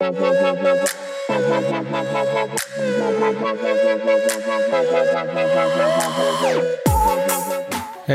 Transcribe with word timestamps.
Hey, 0.00 0.06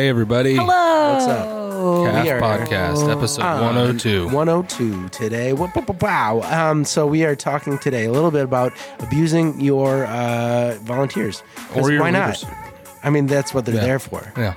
everybody. 0.09 0.55
Hello. 0.55 1.13
What's 1.13 1.27
up? 1.27 1.45
Calf 2.11 2.27
are 2.27 2.41
Podcast, 2.41 3.11
episode 3.15 3.43
on 3.43 3.61
102. 3.75 4.25
102 4.29 5.09
today. 5.09 5.53
Wow. 5.53 6.41
Um, 6.41 6.85
so 6.85 7.05
we 7.05 7.23
are 7.23 7.35
talking 7.35 7.77
today 7.77 8.05
a 8.05 8.11
little 8.11 8.31
bit 8.31 8.41
about 8.43 8.73
abusing 8.99 9.61
your 9.61 10.05
uh, 10.05 10.79
volunteers. 10.81 11.43
Or 11.75 11.91
your 11.91 12.01
why 12.01 12.09
not? 12.09 12.43
I 13.03 13.11
mean, 13.11 13.27
that's 13.27 13.53
what 13.53 13.65
they're 13.65 13.75
Yeah. 13.75 13.81
there 13.81 13.99
for. 13.99 14.33
Yeah. 14.35 14.55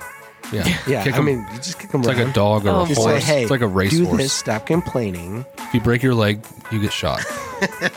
Yeah. 0.51 0.67
Yeah. 0.87 1.03
Kick 1.03 1.13
I 1.15 1.17
'em. 1.17 1.25
mean, 1.25 1.47
you 1.53 1.57
just 1.57 1.77
kick 1.79 1.91
them 1.91 2.01
it's 2.01 2.07
like 2.07 2.17
a 2.17 2.31
dog 2.33 2.65
or 2.65 2.69
Oh, 2.69 2.81
a 2.83 2.87
Just 2.87 2.99
horse. 3.01 3.23
say, 3.23 3.33
hey, 3.33 3.41
it's 3.43 3.51
like 3.51 3.61
a 3.61 3.67
do 3.67 3.73
racehorse. 3.73 4.17
this. 4.17 4.33
Stop 4.33 4.65
complaining. 4.65 5.45
If 5.59 5.73
you 5.73 5.81
break 5.81 6.01
your 6.01 6.15
leg, 6.15 6.39
you 6.71 6.79
get 6.81 6.91
shot. 6.91 7.19
Put 7.59 7.69
them 7.79 7.91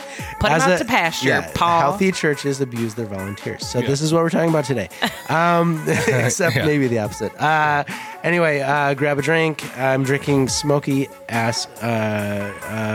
As 0.51 0.63
out 0.63 0.71
a- 0.73 0.77
to 0.79 0.85
pasture, 0.85 1.29
yeah, 1.29 1.51
Paul. 1.55 1.79
Healthy 1.81 2.11
churches 2.11 2.59
abuse 2.61 2.93
their 2.95 3.05
volunteers. 3.05 3.65
So 3.65 3.81
this 3.81 4.01
is 4.01 4.13
what 4.13 4.21
we're 4.23 4.29
talking 4.29 4.49
about 4.49 4.65
today. 4.65 4.89
Um, 5.29 5.83
except 5.87 6.55
Yeah. 6.57 6.65
maybe 6.65 6.87
the 6.87 6.99
opposite. 6.99 7.33
Uh, 7.41 7.85
anyway, 8.23 8.59
uh, 8.59 8.93
grab 8.93 9.17
a 9.17 9.21
drink. 9.21 9.63
I'm 9.79 10.03
drinking 10.03 10.49
smoky 10.49 11.07
ass 11.29 11.65
uh, 11.81 12.53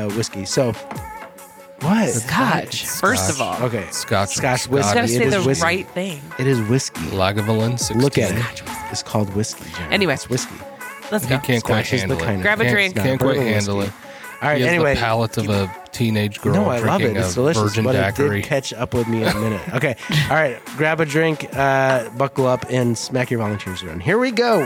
uh, 0.08 0.14
whiskey. 0.14 0.44
So 0.44 0.72
what? 1.80 2.08
Scotch. 2.10 2.86
First 2.86 3.30
of 3.30 3.40
all, 3.40 3.62
Okay. 3.64 3.86
Scotch. 3.90 4.30
Scotch 4.34 4.62
Scotch. 4.62 4.68
whiskey. 4.68 4.94
gotta 4.94 5.04
it 5.04 5.08
say 5.08 5.24
is 5.24 5.34
the 5.34 5.42
whiskey. 5.42 5.64
right 5.64 5.88
thing. 5.90 6.20
It 6.38 6.46
is 6.46 6.60
whiskey. 6.62 7.00
Lagavulin 7.10 7.78
16. 7.78 8.00
Look 8.00 8.18
at 8.18 8.32
it. 8.32 8.62
It's 8.90 9.02
called 9.02 9.32
whiskey. 9.34 9.64
Jen. 9.76 9.92
Anyway. 9.92 10.14
it's 10.14 10.28
whiskey. 10.28 10.54
Let's 11.10 11.24
He 11.24 11.30
go. 11.30 11.38
can't 11.38 11.62
quite 11.64 11.86
Scotch 11.86 11.92
is 11.94 12.00
the 12.02 12.08
handle 12.08 12.18
kind 12.18 12.30
it. 12.32 12.34
of- 12.36 12.42
Grab 12.42 12.60
a 12.60 12.64
Can't- 12.64 12.74
drink. 12.74 12.96
Can't 12.96 13.20
quite 13.20 13.34
Bourbon 13.36 13.52
handle 13.52 13.76
whiskey. 13.78 13.94
it. 13.94 14.04
All 14.42 14.48
right. 14.48 14.56
He 14.58 14.62
has 14.64 14.72
anyway, 14.72 14.94
the 14.94 15.00
palate 15.00 15.36
of 15.38 15.48
a 15.48 15.74
teenage 15.90 16.40
girl 16.40 16.54
No, 16.54 16.64
I 16.68 16.78
love 16.78 16.98
drinking 17.00 17.16
it. 17.16 17.20
It's 17.20 17.32
a 17.32 17.34
delicious, 17.36 17.62
virgin 17.62 17.84
but 17.84 17.94
it 17.96 17.98
daiquiri. 18.00 18.40
did 18.42 18.48
catch 18.48 18.72
up 18.72 18.94
with 18.94 19.08
me 19.08 19.22
in 19.22 19.28
a 19.28 19.34
minute. 19.40 19.60
Okay, 19.74 19.96
all 20.30 20.36
right. 20.36 20.60
Grab 20.76 21.00
a 21.00 21.04
drink, 21.06 21.48
uh, 21.56 22.08
buckle 22.10 22.46
up, 22.46 22.66
and 22.70 22.96
smack 22.96 23.30
your 23.30 23.38
volunteers 23.40 23.82
around. 23.82 24.00
Here 24.02 24.18
we 24.18 24.30
go. 24.30 24.60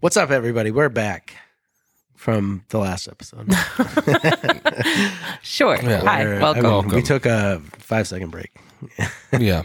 What's 0.00 0.16
up, 0.16 0.30
everybody? 0.30 0.70
We're 0.70 0.88
back 0.88 1.34
from 2.20 2.62
the 2.68 2.78
last 2.78 3.08
episode. 3.08 3.48
Sure. 5.42 5.76
Yeah. 5.82 6.00
Hi. 6.02 6.24
Where, 6.24 6.36
I 6.36 6.38
Welcome. 6.42 6.62
mean, 6.62 6.72
Welcome. 6.72 6.92
We 6.94 7.02
took 7.02 7.24
a 7.26 7.60
five 7.78 8.06
second 8.06 8.30
break. 8.30 8.50
yeah. 9.38 9.62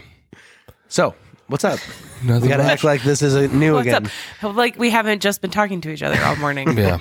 So, 0.88 1.14
what's 1.48 1.64
up? 1.64 1.78
Nothing 2.24 2.42
We 2.42 2.48
got 2.48 2.56
to 2.58 2.62
much. 2.62 2.72
act 2.72 2.84
like 2.84 3.02
this 3.02 3.20
is 3.22 3.34
a 3.34 3.48
new 3.48 3.74
What's 3.74 3.86
again. 3.86 4.10
up? 4.42 4.56
Like 4.56 4.78
we 4.78 4.88
haven't 4.90 5.20
just 5.20 5.42
been 5.42 5.50
talking 5.50 5.80
to 5.82 5.90
each 5.90 6.02
other 6.02 6.18
all 6.24 6.36
morning. 6.36 6.76
Yeah. 6.76 6.98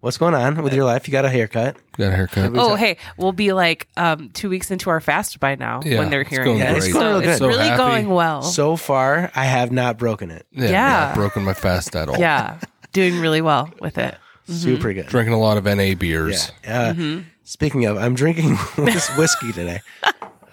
What's 0.00 0.18
going 0.18 0.34
on 0.34 0.62
with 0.62 0.74
your 0.74 0.84
life? 0.84 1.06
You 1.08 1.12
got 1.12 1.24
a 1.24 1.30
haircut. 1.30 1.76
Got 1.96 2.12
a 2.12 2.16
haircut. 2.16 2.52
Oh, 2.54 2.74
hey, 2.74 2.96
we'll 3.16 3.32
be 3.32 3.52
like 3.52 3.88
um, 3.96 4.30
two 4.30 4.48
weeks 4.48 4.70
into 4.70 4.90
our 4.90 5.00
fast 5.00 5.40
by 5.40 5.54
now 5.54 5.80
Yeah, 5.84 5.98
when 6.00 6.10
they're 6.10 6.20
it's 6.22 6.30
hearing 6.30 6.58
going 6.58 6.74
this. 6.74 6.84
It's 6.84 6.92
going 6.92 7.06
real 7.06 7.16
it's 7.18 7.26
good. 7.26 7.38
So 7.38 7.46
really 7.48 7.68
happy. 7.68 7.78
going 7.78 8.08
well. 8.10 8.42
So 8.42 8.76
far, 8.76 9.30
I 9.34 9.44
have 9.44 9.70
not 9.72 9.98
broken 9.98 10.30
it. 10.30 10.46
Yeah. 10.52 10.64
Yeah. 10.70 10.88
Not 11.06 11.14
broken 11.14 11.44
my 11.44 11.54
fast 11.54 11.94
at 11.96 12.08
all. 12.08 12.18
yeah, 12.18 12.58
doing 12.92 13.18
really 13.20 13.40
well 13.40 13.70
with 13.80 13.98
it. 13.98 14.16
Super 14.46 14.92
good. 14.92 15.06
Drinking 15.06 15.34
a 15.34 15.38
lot 15.38 15.56
of 15.58 15.64
NA 15.64 15.94
beers. 15.94 16.52
Yeah. 16.64 16.94
Uh, 16.98 17.20
Speaking 17.44 17.84
of, 17.84 17.96
I'm 17.96 18.14
drinking 18.14 18.56
whis- 18.76 19.08
whiskey 19.16 19.52
today. 19.52 19.80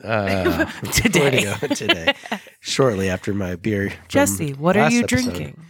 Where 0.00 0.66
to 0.82 0.90
Today, 1.02 1.54
go 1.60 1.66
today, 1.68 2.14
shortly 2.60 3.08
after 3.10 3.34
my 3.34 3.56
beer. 3.56 3.90
from 3.90 3.98
Jesse, 4.08 4.52
what 4.54 4.76
are 4.76 4.82
last 4.84 4.92
you 4.94 5.00
episode. 5.00 5.32
drinking? 5.34 5.60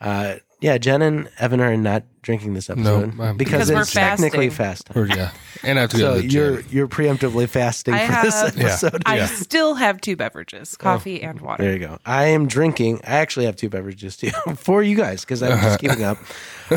Uh, 0.00 0.34
yeah, 0.64 0.78
Jen 0.78 1.02
and 1.02 1.28
Evan 1.38 1.60
are 1.60 1.76
not 1.76 2.04
drinking 2.22 2.54
this 2.54 2.70
episode 2.70 3.20
I'm- 3.20 3.36
because, 3.36 3.68
Because 3.68 3.70
we're 3.72 3.80
it's 3.82 3.92
technically 3.92 4.48
fasting. 4.48 4.94
fast. 4.94 4.96
Or, 4.96 5.06
yeah. 5.14 5.30
And 5.62 5.78
I 5.78 5.82
have 5.82 5.90
to 5.90 5.98
go 5.98 6.02
So 6.02 6.14
to 6.22 6.26
the 6.26 6.32
you're 6.32 6.56
gym. 6.62 6.66
you're 6.70 6.88
preemptively 6.88 7.46
fasting 7.48 7.92
I 7.94 8.06
for 8.06 8.22
this 8.26 8.40
have- 8.40 8.56
Yeah. 8.56 8.64
episode. 8.68 9.02
I 9.04 9.16
Yeah. 9.18 9.26
still 9.26 9.74
have 9.74 10.00
two 10.00 10.16
beverages, 10.16 10.74
coffee 10.76 11.22
and 11.22 11.40
water. 11.42 11.62
There 11.62 11.72
you 11.74 11.78
go. 11.80 11.98
I 12.06 12.24
am 12.26 12.46
drinking. 12.48 13.00
I 13.04 13.16
actually 13.18 13.44
have 13.46 13.56
two 13.56 13.68
beverages 13.68 14.16
too 14.16 14.30
for 14.56 14.82
you 14.82 14.96
guys 14.96 15.20
because 15.20 15.42
I'm 15.42 15.60
just 15.60 15.80
keeping 15.80 16.02
up. 16.02 16.16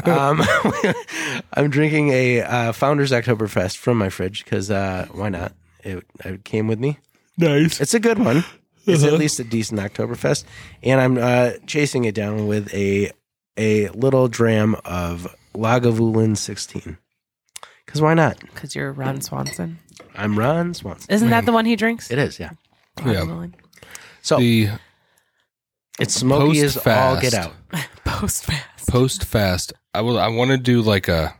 Um, 0.05 0.43
I'm 1.53 1.69
drinking 1.69 2.09
a 2.09 2.41
uh, 2.41 2.71
Founders 2.73 3.11
Oktoberfest 3.11 3.77
from 3.77 3.97
my 3.97 4.09
fridge 4.09 4.43
because 4.43 4.69
uh, 4.69 5.07
why 5.11 5.29
not? 5.29 5.53
It, 5.83 6.03
it 6.25 6.43
came 6.43 6.67
with 6.67 6.79
me. 6.79 6.99
Nice. 7.37 7.79
It's 7.79 7.93
a 7.93 7.99
good 7.99 8.19
one. 8.19 8.43
It's 8.85 9.03
at 9.03 9.13
least 9.13 9.39
a 9.39 9.43
decent 9.43 9.79
Oktoberfest, 9.81 10.45
and 10.81 11.01
I'm 11.01 11.17
uh, 11.17 11.51
chasing 11.65 12.05
it 12.05 12.15
down 12.15 12.47
with 12.47 12.73
a 12.73 13.11
a 13.57 13.89
little 13.89 14.27
dram 14.27 14.75
of 14.85 15.35
Lagavulin 15.55 16.37
16. 16.37 16.97
Because 17.85 18.01
why 18.01 18.13
not? 18.13 18.39
Because 18.39 18.75
you're 18.75 18.91
Ron 18.91 19.21
Swanson. 19.21 19.79
I'm 20.15 20.37
Ron 20.37 20.73
Swanson. 20.73 21.11
Isn't 21.13 21.29
that 21.29 21.45
the 21.45 21.51
one 21.51 21.65
he 21.65 21.75
drinks? 21.75 22.11
It 22.11 22.19
is, 22.19 22.39
yeah. 22.39 22.51
Yeah. 23.05 23.47
So 24.21 24.37
The 24.37 24.69
it's 25.99 26.13
smoky 26.13 26.59
as 26.61 26.77
all 26.77 27.19
get 27.19 27.33
out. 27.33 27.53
Post 28.05 28.45
fast. 28.45 28.87
post 28.87 29.23
fast 29.25 29.73
i 29.93 29.99
will 30.01 30.17
i 30.17 30.27
want 30.27 30.49
to 30.51 30.57
do 30.57 30.81
like 30.81 31.07
a 31.09 31.35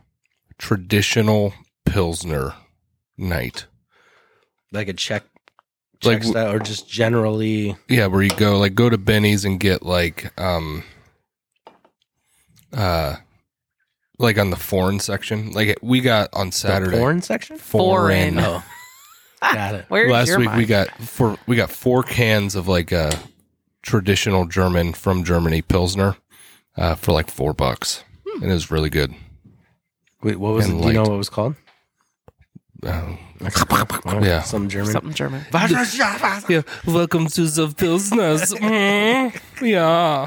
traditional 0.58 1.52
pilsner 1.86 2.52
night 3.16 3.66
like 4.70 4.86
a 4.88 4.92
check, 4.92 5.24
Like 6.04 6.22
style, 6.22 6.52
or 6.52 6.58
just 6.58 6.88
generally. 6.88 7.74
yeah 7.88 8.06
where 8.06 8.22
you 8.22 8.30
go 8.30 8.58
like 8.58 8.74
go 8.74 8.90
to 8.90 8.98
benny's 8.98 9.44
and 9.46 9.58
get 9.58 9.82
like 9.82 10.30
um 10.38 10.84
uh 12.72 13.16
like 14.18 14.38
on 14.38 14.50
the 14.50 14.56
foreign 14.56 14.98
section 15.00 15.52
like 15.52 15.78
we 15.82 16.00
got 16.00 16.28
on 16.34 16.50
saturday 16.52 16.90
The 16.92 16.96
porn 16.98 17.22
section. 17.22 17.56
foreign, 17.58 18.34
Foreign. 18.34 18.38
Oh, 18.38 18.62
got 19.52 19.74
it. 19.74 19.84
Where's 19.88 20.10
last 20.10 20.28
your 20.28 20.38
week 20.40 20.52
we 20.54 20.66
got 20.66 20.88
four 21.00 21.38
we 21.46 21.56
got 21.56 21.70
four 21.70 22.02
cans 22.02 22.54
of 22.54 22.66
like 22.68 22.92
a 22.92 23.10
traditional 23.82 24.44
german 24.46 24.92
from 24.92 25.22
germany 25.24 25.62
pilsner 25.62 26.16
uh 26.76 26.94
for 26.96 27.12
like 27.12 27.30
four 27.30 27.54
bucks 27.54 28.04
Hmm. 28.26 28.42
and 28.42 28.50
it 28.50 28.54
was 28.54 28.70
really 28.70 28.90
good 28.90 29.14
Wait, 30.22 30.36
what 30.36 30.52
was 30.54 30.66
it? 30.66 30.72
And 30.72 30.82
Do 30.82 30.88
you 30.88 30.94
know 30.94 31.02
what 31.02 31.12
it 31.12 31.16
was 31.16 31.28
called? 31.30 31.54
uh, 32.84 33.14
Oh, 34.04 34.20
Yeah. 34.20 34.42
some 34.42 34.68
German. 34.68 34.90
something 34.92 35.12
German. 35.14 35.44
Yeah, 35.52 36.62
welcome 36.86 37.28
to 37.28 37.46
the 37.46 37.68
Pilsners. 37.68 38.52
Mm, 38.52 39.40
yeah. 39.62 40.26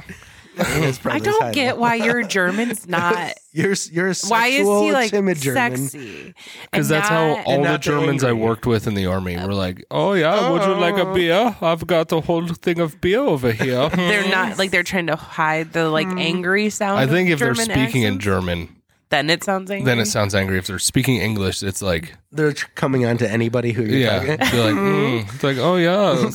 It's 0.58 1.06
I 1.06 1.20
don't 1.20 1.40
highlight. 1.40 1.56
get 1.56 1.78
why 1.78 1.96
your 1.96 2.24
German's 2.28 2.88
not. 2.88 3.34
You're 3.54 3.76
you're 3.92 4.10
a 4.10 4.16
why 4.28 4.48
is 4.48 4.58
sexual, 4.58 4.84
he 4.84 4.92
like 4.92 5.12
timid 5.12 5.38
German. 5.38 5.78
sexy? 5.78 6.34
Because 6.72 6.92
and 6.92 7.02
that's 7.02 7.10
how 7.10 7.42
all 7.46 7.58
the 7.58 7.64
not 7.64 7.72
the 7.84 7.90
Germans 7.90 8.24
I 8.24 8.34
worked 8.34 8.66
with 8.66 8.86
in 8.86 8.94
the 8.94 9.06
army 9.06 9.38
were 9.38 9.54
like, 9.54 9.86
oh, 9.92 10.14
yeah, 10.14 10.50
would 10.50 10.64
you 10.64 10.74
like 10.74 10.96
a 10.96 11.08
oh. 11.08 11.14
beer? 11.14 11.56
I've 11.62 11.88
got 11.88 12.12
a 12.12 12.22
whole 12.22 12.48
thing 12.48 12.80
of 12.80 13.00
beer 13.00 13.20
over 13.20 13.52
here. 13.52 13.90
they're 13.96 14.30
not 14.30 14.54
hmm. 14.54 14.60
like 14.60 14.72
they're 14.72 14.84
trying 14.84 15.08
to 15.08 15.16
hide 15.16 15.74
the 15.74 15.90
like 15.90 16.08
hmm. 16.08 16.18
angry 16.18 16.70
sound. 16.70 17.00
I 17.00 17.08
think 17.08 17.30
of 17.30 17.34
if 17.34 17.40
they're 17.40 17.54
German 17.54 17.76
speaking 17.76 18.04
in. 18.04 18.20
German, 18.20 18.82
then 19.12 19.30
it 19.30 19.44
sounds 19.44 19.70
angry. 19.70 19.86
then 19.86 20.00
it 20.00 20.06
sounds 20.06 20.34
angry. 20.34 20.58
If 20.58 20.68
they're 20.68 20.80
speaking 20.80 21.18
English, 21.18 21.64
it's 21.64 21.82
like, 21.82 22.16
They're 22.32 22.54
coming 22.54 23.06
on 23.06 23.18
to 23.18 23.30
anybody 23.30 23.74
who 23.74 23.84
you're 23.84 24.00
yeah. 24.00 24.20
talking. 24.20 24.38
Be 24.38 24.64
like, 24.64 24.76
mm. 24.76 25.34
It's 25.34 25.44
like, 25.44 25.58
oh, 25.58 25.76
yeah. 25.76 26.30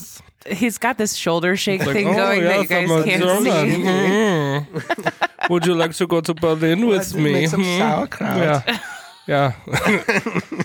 It's 0.48 0.60
He's 0.60 0.78
got 0.78 0.98
this 0.98 1.14
shoulder 1.14 1.56
shake 1.56 1.84
like, 1.84 1.94
thing 1.94 2.08
oh, 2.08 2.14
going 2.14 2.42
that 2.44 2.62
you 2.62 2.68
guys 2.68 2.90
I'm 2.90 3.04
can't 3.04 3.22
see. 3.42 3.82
Mm. 3.82 5.28
Would 5.50 5.66
you 5.66 5.74
like 5.74 5.92
to 5.94 6.06
go 6.06 6.20
to 6.20 6.34
Berlin 6.34 6.86
with 6.86 7.14
me? 7.14 7.32
make 7.32 7.48
some 7.48 7.62
Mm. 7.62 7.78
sauerkraut. 7.78 8.36
Yeah. 8.36 8.78
Yeah. 9.26 9.52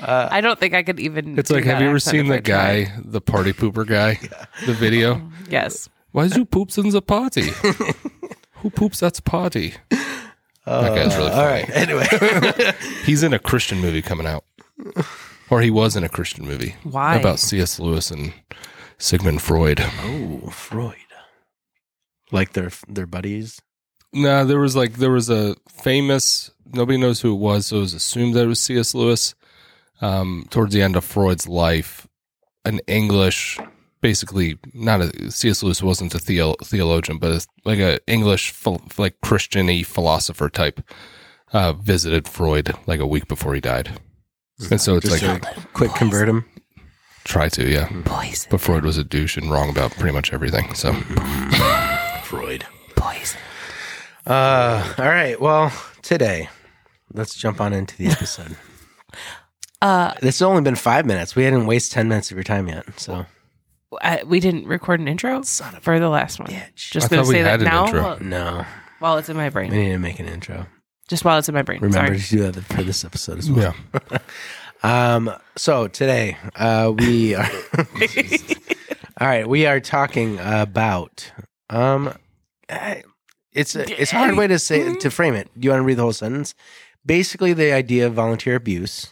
I 0.00 0.40
don't 0.40 0.58
think 0.58 0.74
I 0.74 0.82
could 0.82 1.00
even. 1.00 1.38
It's 1.38 1.48
do 1.48 1.56
like, 1.56 1.64
have 1.64 1.80
you 1.80 1.88
ever 1.88 1.98
seen 1.98 2.26
if 2.26 2.28
the 2.28 2.40
guy, 2.40 2.84
tried. 2.84 3.12
the 3.12 3.20
party 3.20 3.52
pooper 3.52 3.86
guy, 3.86 4.18
the 4.66 4.74
video? 4.74 5.20
Yes. 5.50 5.88
Why 6.12 6.24
is 6.24 6.36
you 6.36 6.44
poops 6.44 6.78
in 6.78 6.90
the 6.90 7.02
party? 7.02 7.50
Who 8.62 8.70
poops 8.70 9.02
at 9.02 9.14
the 9.14 9.22
party? 9.22 9.74
that 9.90 10.94
guy's 10.94 11.16
really 11.16 11.30
funny. 11.30 11.32
All 11.32 11.46
right. 11.46 11.68
Anyway, 11.70 12.06
He's 13.04 13.22
in 13.22 13.32
a 13.32 13.38
Christian 13.38 13.78
movie 13.80 14.02
coming 14.02 14.26
out, 14.26 14.44
or 15.50 15.60
he 15.60 15.70
was 15.70 15.96
in 15.96 16.04
a 16.04 16.08
Christian 16.08 16.46
movie 16.46 16.74
Why? 16.82 17.16
about 17.16 17.38
C.S. 17.38 17.78
Lewis 17.78 18.10
and 18.10 18.32
Sigmund 18.98 19.42
Freud. 19.42 19.80
oh, 19.80 20.50
Freud. 20.50 20.96
Like 22.30 22.52
their 22.52 22.70
their 22.88 23.06
buddies. 23.06 23.60
Nah, 24.12 24.44
there 24.44 24.58
was 24.60 24.76
like 24.76 24.94
there 24.94 25.10
was 25.10 25.30
a 25.30 25.56
famous. 25.68 26.50
Nobody 26.72 26.98
knows 26.98 27.20
who 27.20 27.32
it 27.32 27.38
was, 27.38 27.66
so 27.66 27.78
it 27.78 27.80
was 27.80 27.94
assumed 27.94 28.34
that 28.34 28.44
it 28.44 28.48
was 28.48 28.60
C.S. 28.60 28.94
Lewis. 28.94 29.34
Um, 30.00 30.46
towards 30.50 30.72
the 30.74 30.82
end 30.82 30.94
of 30.94 31.04
Freud's 31.04 31.48
life, 31.48 32.06
an 32.64 32.80
English, 32.86 33.58
basically 34.00 34.58
not 34.72 35.00
a 35.00 35.30
C.S. 35.30 35.62
Lewis 35.62 35.82
wasn't 35.82 36.14
a 36.14 36.18
theo, 36.20 36.54
theologian, 36.62 37.18
but 37.18 37.32
it's 37.32 37.46
like 37.64 37.78
a 37.80 37.98
English 38.06 38.50
phil- 38.50 38.82
like 38.96 39.20
Christiany 39.22 39.84
philosopher 39.84 40.48
type, 40.50 40.80
uh, 41.52 41.72
visited 41.72 42.28
Freud 42.28 42.74
like 42.86 43.00
a 43.00 43.06
week 43.06 43.26
before 43.26 43.54
he 43.54 43.60
died, 43.60 43.98
and 44.70 44.80
so 44.80 44.96
it's 44.96 45.08
Just 45.08 45.22
like 45.22 45.42
to 45.42 45.60
quick 45.72 45.92
convert 45.94 46.28
him. 46.28 46.44
try 47.24 47.48
to 47.50 47.68
yeah. 47.68 47.88
Poison. 48.04 48.48
But 48.50 48.60
Freud 48.60 48.84
was 48.84 48.98
a 48.98 49.04
douche 49.04 49.36
and 49.36 49.50
wrong 49.50 49.70
about 49.70 49.92
pretty 49.92 50.14
much 50.14 50.32
everything. 50.32 50.74
So 50.74 50.92
Freud. 52.24 52.66
Poison. 52.96 53.40
Uh, 54.26 54.94
all 54.98 55.04
right. 55.06 55.40
Well, 55.40 55.72
today, 56.02 56.48
let's 57.14 57.34
jump 57.34 57.60
on 57.60 57.72
into 57.72 57.96
the 57.96 58.08
episode. 58.08 58.56
Uh, 59.80 60.12
This 60.20 60.40
has 60.40 60.42
only 60.42 60.60
been 60.62 60.74
five 60.74 61.06
minutes. 61.06 61.36
We 61.36 61.44
hadn't 61.44 61.66
wasted 61.66 61.92
10 61.94 62.08
minutes 62.08 62.32
of 62.32 62.36
your 62.36 62.42
time 62.42 62.66
yet. 62.66 62.84
So, 62.98 63.26
I, 64.02 64.24
we 64.24 64.40
didn't 64.40 64.66
record 64.66 64.98
an 64.98 65.06
intro 65.06 65.40
for 65.44 66.00
the 66.00 66.08
last 66.08 66.40
one. 66.40 66.48
bitch. 66.48 66.90
Just 66.90 67.06
I 67.06 67.08
gonna 67.10 67.22
thought 67.22 67.28
we 67.28 67.34
say 67.36 67.42
that 67.42 67.50
had 67.50 67.60
an 67.60 67.66
now 67.66 67.84
intro. 67.86 68.02
while- 68.02 68.18
no, 68.20 68.64
while 68.98 69.18
it's 69.18 69.28
in 69.28 69.36
my 69.36 69.50
brain. 69.50 69.70
we 69.70 69.76
brain. 69.76 69.86
need 69.86 69.92
to 69.92 69.98
make 70.00 70.18
an 70.18 70.26
intro. 70.26 70.66
Just 71.08 71.24
while 71.24 71.38
it's 71.38 71.48
in 71.48 71.54
my 71.54 71.62
brain. 71.62 71.80
Remember 71.80 72.18
Sorry. 72.18 72.20
to 72.20 72.28
do 72.30 72.50
that 72.52 72.64
for 72.64 72.82
this 72.82 73.04
episode 73.04 73.38
as 73.38 73.50
well. 73.50 73.74
Yeah. 74.10 74.18
Um, 74.84 75.28
so 75.56 75.88
today, 75.88 76.36
uh, 76.54 76.92
we 76.96 77.34
are, 77.34 77.50
all 79.20 79.26
right, 79.26 79.44
we 79.44 79.66
are 79.66 79.80
talking 79.80 80.38
about, 80.38 81.32
um, 81.68 82.14
eh, 82.68 83.02
it's 83.52 83.74
a, 83.74 84.00
it's 84.00 84.12
a 84.12 84.16
hard 84.16 84.36
way 84.36 84.46
to 84.46 84.56
say, 84.56 84.94
to 84.94 85.10
frame 85.10 85.34
it. 85.34 85.50
Do 85.58 85.66
you 85.66 85.70
want 85.70 85.80
to 85.80 85.84
read 85.84 85.96
the 85.98 86.02
whole 86.02 86.12
sentence? 86.12 86.54
Basically, 87.04 87.52
the 87.54 87.72
idea 87.72 88.06
of 88.06 88.14
volunteer 88.14 88.54
abuse, 88.54 89.08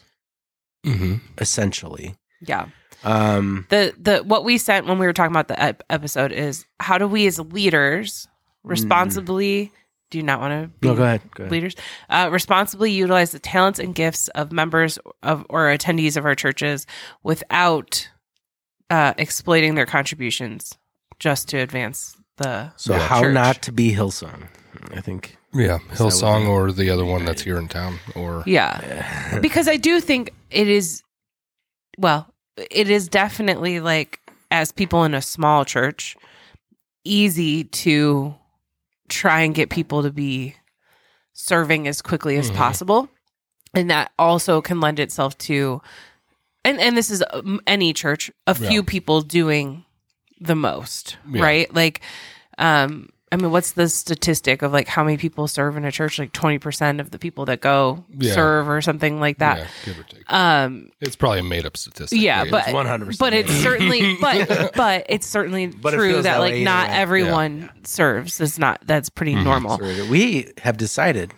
hmm 0.84 1.16
essentially. 1.38 2.14
Yeah. 2.46 2.66
Um, 3.02 3.66
The 3.68 3.92
the 3.98 4.18
what 4.18 4.44
we 4.44 4.58
sent 4.58 4.86
when 4.86 5.00
we 5.00 5.06
were 5.06 5.12
talking 5.12 5.32
about 5.32 5.48
the 5.48 5.60
ep- 5.60 5.82
episode 5.90 6.30
is 6.30 6.64
how 6.78 6.96
do 6.96 7.08
we 7.08 7.26
as 7.26 7.40
leaders 7.40 8.28
responsibly 8.62 9.72
do 10.10 10.18
you 10.18 10.24
not 10.24 10.40
want 10.40 10.52
to 10.62 10.68
be 10.78 10.88
no, 10.88 10.94
go 10.94 11.02
ahead. 11.02 11.20
Go 11.34 11.42
ahead. 11.44 11.52
leaders 11.52 11.74
uh, 12.10 12.28
responsibly 12.30 12.90
utilize 12.92 13.32
the 13.32 13.38
talents 13.38 13.78
and 13.78 13.94
gifts 13.94 14.28
of 14.28 14.52
members 14.52 14.98
of 15.22 15.44
or 15.50 15.66
attendees 15.66 16.16
of 16.16 16.24
our 16.24 16.34
churches 16.34 16.86
without 17.22 18.08
uh, 18.90 19.14
exploiting 19.18 19.74
their 19.74 19.86
contributions 19.86 20.78
just 21.18 21.48
to 21.48 21.58
advance 21.58 22.16
the 22.36 22.70
So, 22.76 22.94
Yeah. 22.94 23.00
how 23.08 23.22
church. 23.22 23.34
not 23.34 23.62
to 23.62 23.72
be 23.72 23.92
Hillsong? 23.94 24.46
I 24.94 25.00
think. 25.00 25.36
Yeah. 25.54 25.78
that 25.88 25.96
Hillsong 25.98 26.42
what- 26.42 26.50
or 26.50 26.72
the 26.72 26.90
other 26.90 27.04
one 27.04 27.24
that's 27.24 27.42
here 27.42 27.58
in 27.58 27.66
town 27.66 27.98
or 28.14 28.44
yeah 28.46 29.38
because 29.42 29.66
I 29.68 29.76
do 29.76 30.00
think 30.00 30.32
it 30.50 30.68
is 30.68 31.02
well 31.98 32.32
it 32.70 32.88
is 32.90 33.08
definitely 33.08 33.80
like 33.80 34.20
as 34.50 34.70
people 34.70 35.02
in 35.04 35.14
a 35.14 35.22
small 35.22 35.64
church 35.64 36.14
easy 37.04 37.64
to 37.64 38.34
try 39.08 39.40
and 39.42 39.54
get 39.54 39.70
people 39.70 40.02
to 40.02 40.10
be 40.10 40.54
serving 41.32 41.86
as 41.86 42.00
quickly 42.02 42.36
as 42.36 42.50
Mhm. 42.50 42.54
possible 42.56 43.08
and 43.74 43.90
that 43.90 44.10
also 44.18 44.60
can 44.62 44.80
lend 44.80 44.98
itself 44.98 45.36
to 45.38 45.82
and 46.64 46.80
and 46.80 46.96
this 46.96 47.10
is 47.10 47.22
um, 47.32 47.60
any 47.66 47.92
church 47.92 48.30
a 48.46 48.56
Yeah. 48.58 48.68
few 48.68 48.82
people 48.82 49.20
doing 49.20 49.84
the 50.40 50.54
most 50.56 51.16
Yeah. 51.30 51.42
right 51.42 51.74
like 51.74 52.00
um 52.58 53.10
i 53.32 53.36
mean 53.36 53.50
what's 53.50 53.72
the 53.72 53.88
statistic 53.88 54.62
of 54.62 54.72
like 54.72 54.86
how 54.88 55.02
many 55.02 55.16
people 55.16 55.48
serve 55.48 55.76
in 55.76 55.84
a 55.84 55.90
church 55.92 56.18
like 56.18 56.32
20% 56.32 57.00
of 57.00 57.10
the 57.10 57.18
people 57.18 57.44
that 57.46 57.60
go 57.60 58.04
Yeah. 58.16 58.32
serve 58.34 58.68
or 58.68 58.80
something 58.80 59.18
like 59.20 59.38
that 59.38 59.58
Yeah, 59.58 59.66
give 59.84 59.98
or 59.98 60.02
take. 60.04 60.32
um 60.32 60.90
It's 61.00 61.16
probably 61.16 61.40
a 61.40 61.42
made 61.42 61.66
up 61.66 61.76
statistic. 61.76 62.20
yeah 62.20 62.44
It's- 62.44 62.50
but 62.72 62.74
100%. 62.74 63.18
but 63.24 63.32
it's 63.34 63.52
certainly 63.52 64.16
but 64.20 64.72
but 64.76 65.06
it's 65.08 65.26
certainly 65.26 65.66
But 65.66 65.94
true 65.94 66.12
feels 66.12 66.24
that, 66.24 66.34
that 66.34 66.40
like 66.40 66.62
not 66.62 66.84
either 66.88 66.92
way. 66.94 66.98
everyone 67.02 67.70
serves 67.84 68.40
it's 68.40 68.58
not 68.58 68.80
that's 68.86 69.08
pretty 69.10 69.34
Mhm. 69.34 69.44
normal 69.44 69.78
we 70.08 70.52
have 70.62 70.76
decided 70.76 71.32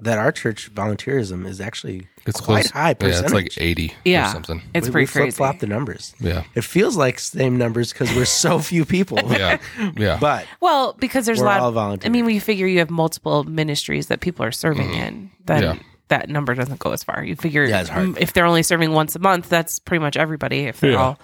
that 0.00 0.16
our 0.18 0.30
church 0.30 0.72
volunteerism 0.74 1.44
is 1.46 1.60
actually 1.60 2.06
it's 2.24 2.40
quite 2.40 2.62
close. 2.66 2.70
high 2.70 2.88
Yeah, 2.90 2.94
percentage. 2.94 3.24
it's 3.24 3.32
like 3.34 3.52
80 3.58 3.94
Yeah. 4.04 4.28
or 4.28 4.32
something. 4.32 4.62
it's 4.74 4.86
we, 4.86 4.92
pretty 4.92 5.02
we 5.02 5.06
flip 5.06 5.22
crazy 5.24 5.36
flop 5.36 5.58
the 5.58 5.66
numbers. 5.66 6.14
Yeah. 6.20 6.44
It 6.54 6.62
feels 6.62 6.96
like 6.96 7.18
same 7.18 7.56
numbers 7.56 7.92
because 7.92 8.14
we're 8.14 8.24
so 8.24 8.58
few 8.72 8.84
people. 8.84 9.18
Yeah. 9.26 9.58
Yeah. 9.96 10.18
but 10.20 10.46
well 10.60 10.92
because 10.92 11.26
there's 11.26 11.38
we're 11.40 11.46
a 11.46 11.48
lot 11.48 11.60
all 11.60 11.68
of, 11.68 11.74
volunteers. 11.74 12.08
i 12.08 12.12
mean 12.12 12.24
we 12.26 12.38
figure 12.38 12.66
you 12.66 12.78
have 12.78 12.90
multiple 12.90 13.42
ministries 13.44 14.06
that 14.06 14.20
people 14.20 14.44
are 14.44 14.52
serving 14.52 14.92
in 14.94 15.30
then 15.46 15.62
Yeah. 15.62 15.76
that 16.08 16.28
number 16.28 16.54
doesn't 16.54 16.78
go 16.78 16.92
as 16.92 17.02
far 17.02 17.24
you 17.24 17.34
figure 17.34 17.64
Yeah, 17.64 17.80
it's 17.80 17.90
hard. 17.90 18.08
mm, 18.10 18.18
if 18.20 18.32
they're 18.34 18.46
only 18.46 18.62
serving 18.62 18.92
once 18.92 19.16
a 19.16 19.18
month 19.18 19.48
that's 19.48 19.78
pretty 19.80 20.00
much 20.00 20.16
everybody 20.16 20.60
if 20.66 20.78
they're 20.80 20.92
Yeah. 20.92 21.02
all 21.02 21.18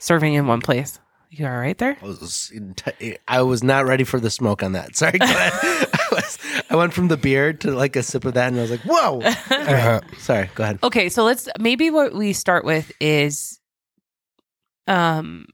serving 0.00 0.34
in 0.34 0.46
one 0.48 0.60
place 0.60 0.98
you 1.30 1.46
all 1.46 1.56
right 1.56 1.76
there 1.78 1.96
I 2.02 2.04
was, 2.06 2.52
I 3.28 3.42
was 3.42 3.62
not 3.62 3.84
ready 3.86 4.02
for 4.04 4.18
the 4.18 4.30
smoke 4.30 4.62
on 4.62 4.72
that. 4.72 4.96
Sorry. 4.96 5.18
Go 6.10 6.16
ahead. 6.16 6.24
I, 6.24 6.56
was, 6.56 6.62
I 6.70 6.76
went 6.76 6.92
from 6.92 7.08
the 7.08 7.16
beer 7.16 7.52
to 7.52 7.70
like 7.70 7.96
a 7.96 8.02
sip 8.02 8.24
of 8.24 8.34
that, 8.34 8.48
and 8.48 8.58
I 8.58 8.62
was 8.62 8.70
like, 8.70 8.80
"Whoa!" 8.80 9.20
Right. 9.50 10.00
Sorry. 10.18 10.50
Go 10.54 10.64
ahead. 10.64 10.78
Okay, 10.82 11.08
so 11.08 11.24
let's 11.24 11.48
maybe 11.58 11.90
what 11.90 12.14
we 12.14 12.32
start 12.32 12.64
with 12.64 12.90
is 13.00 13.60
um 14.86 15.46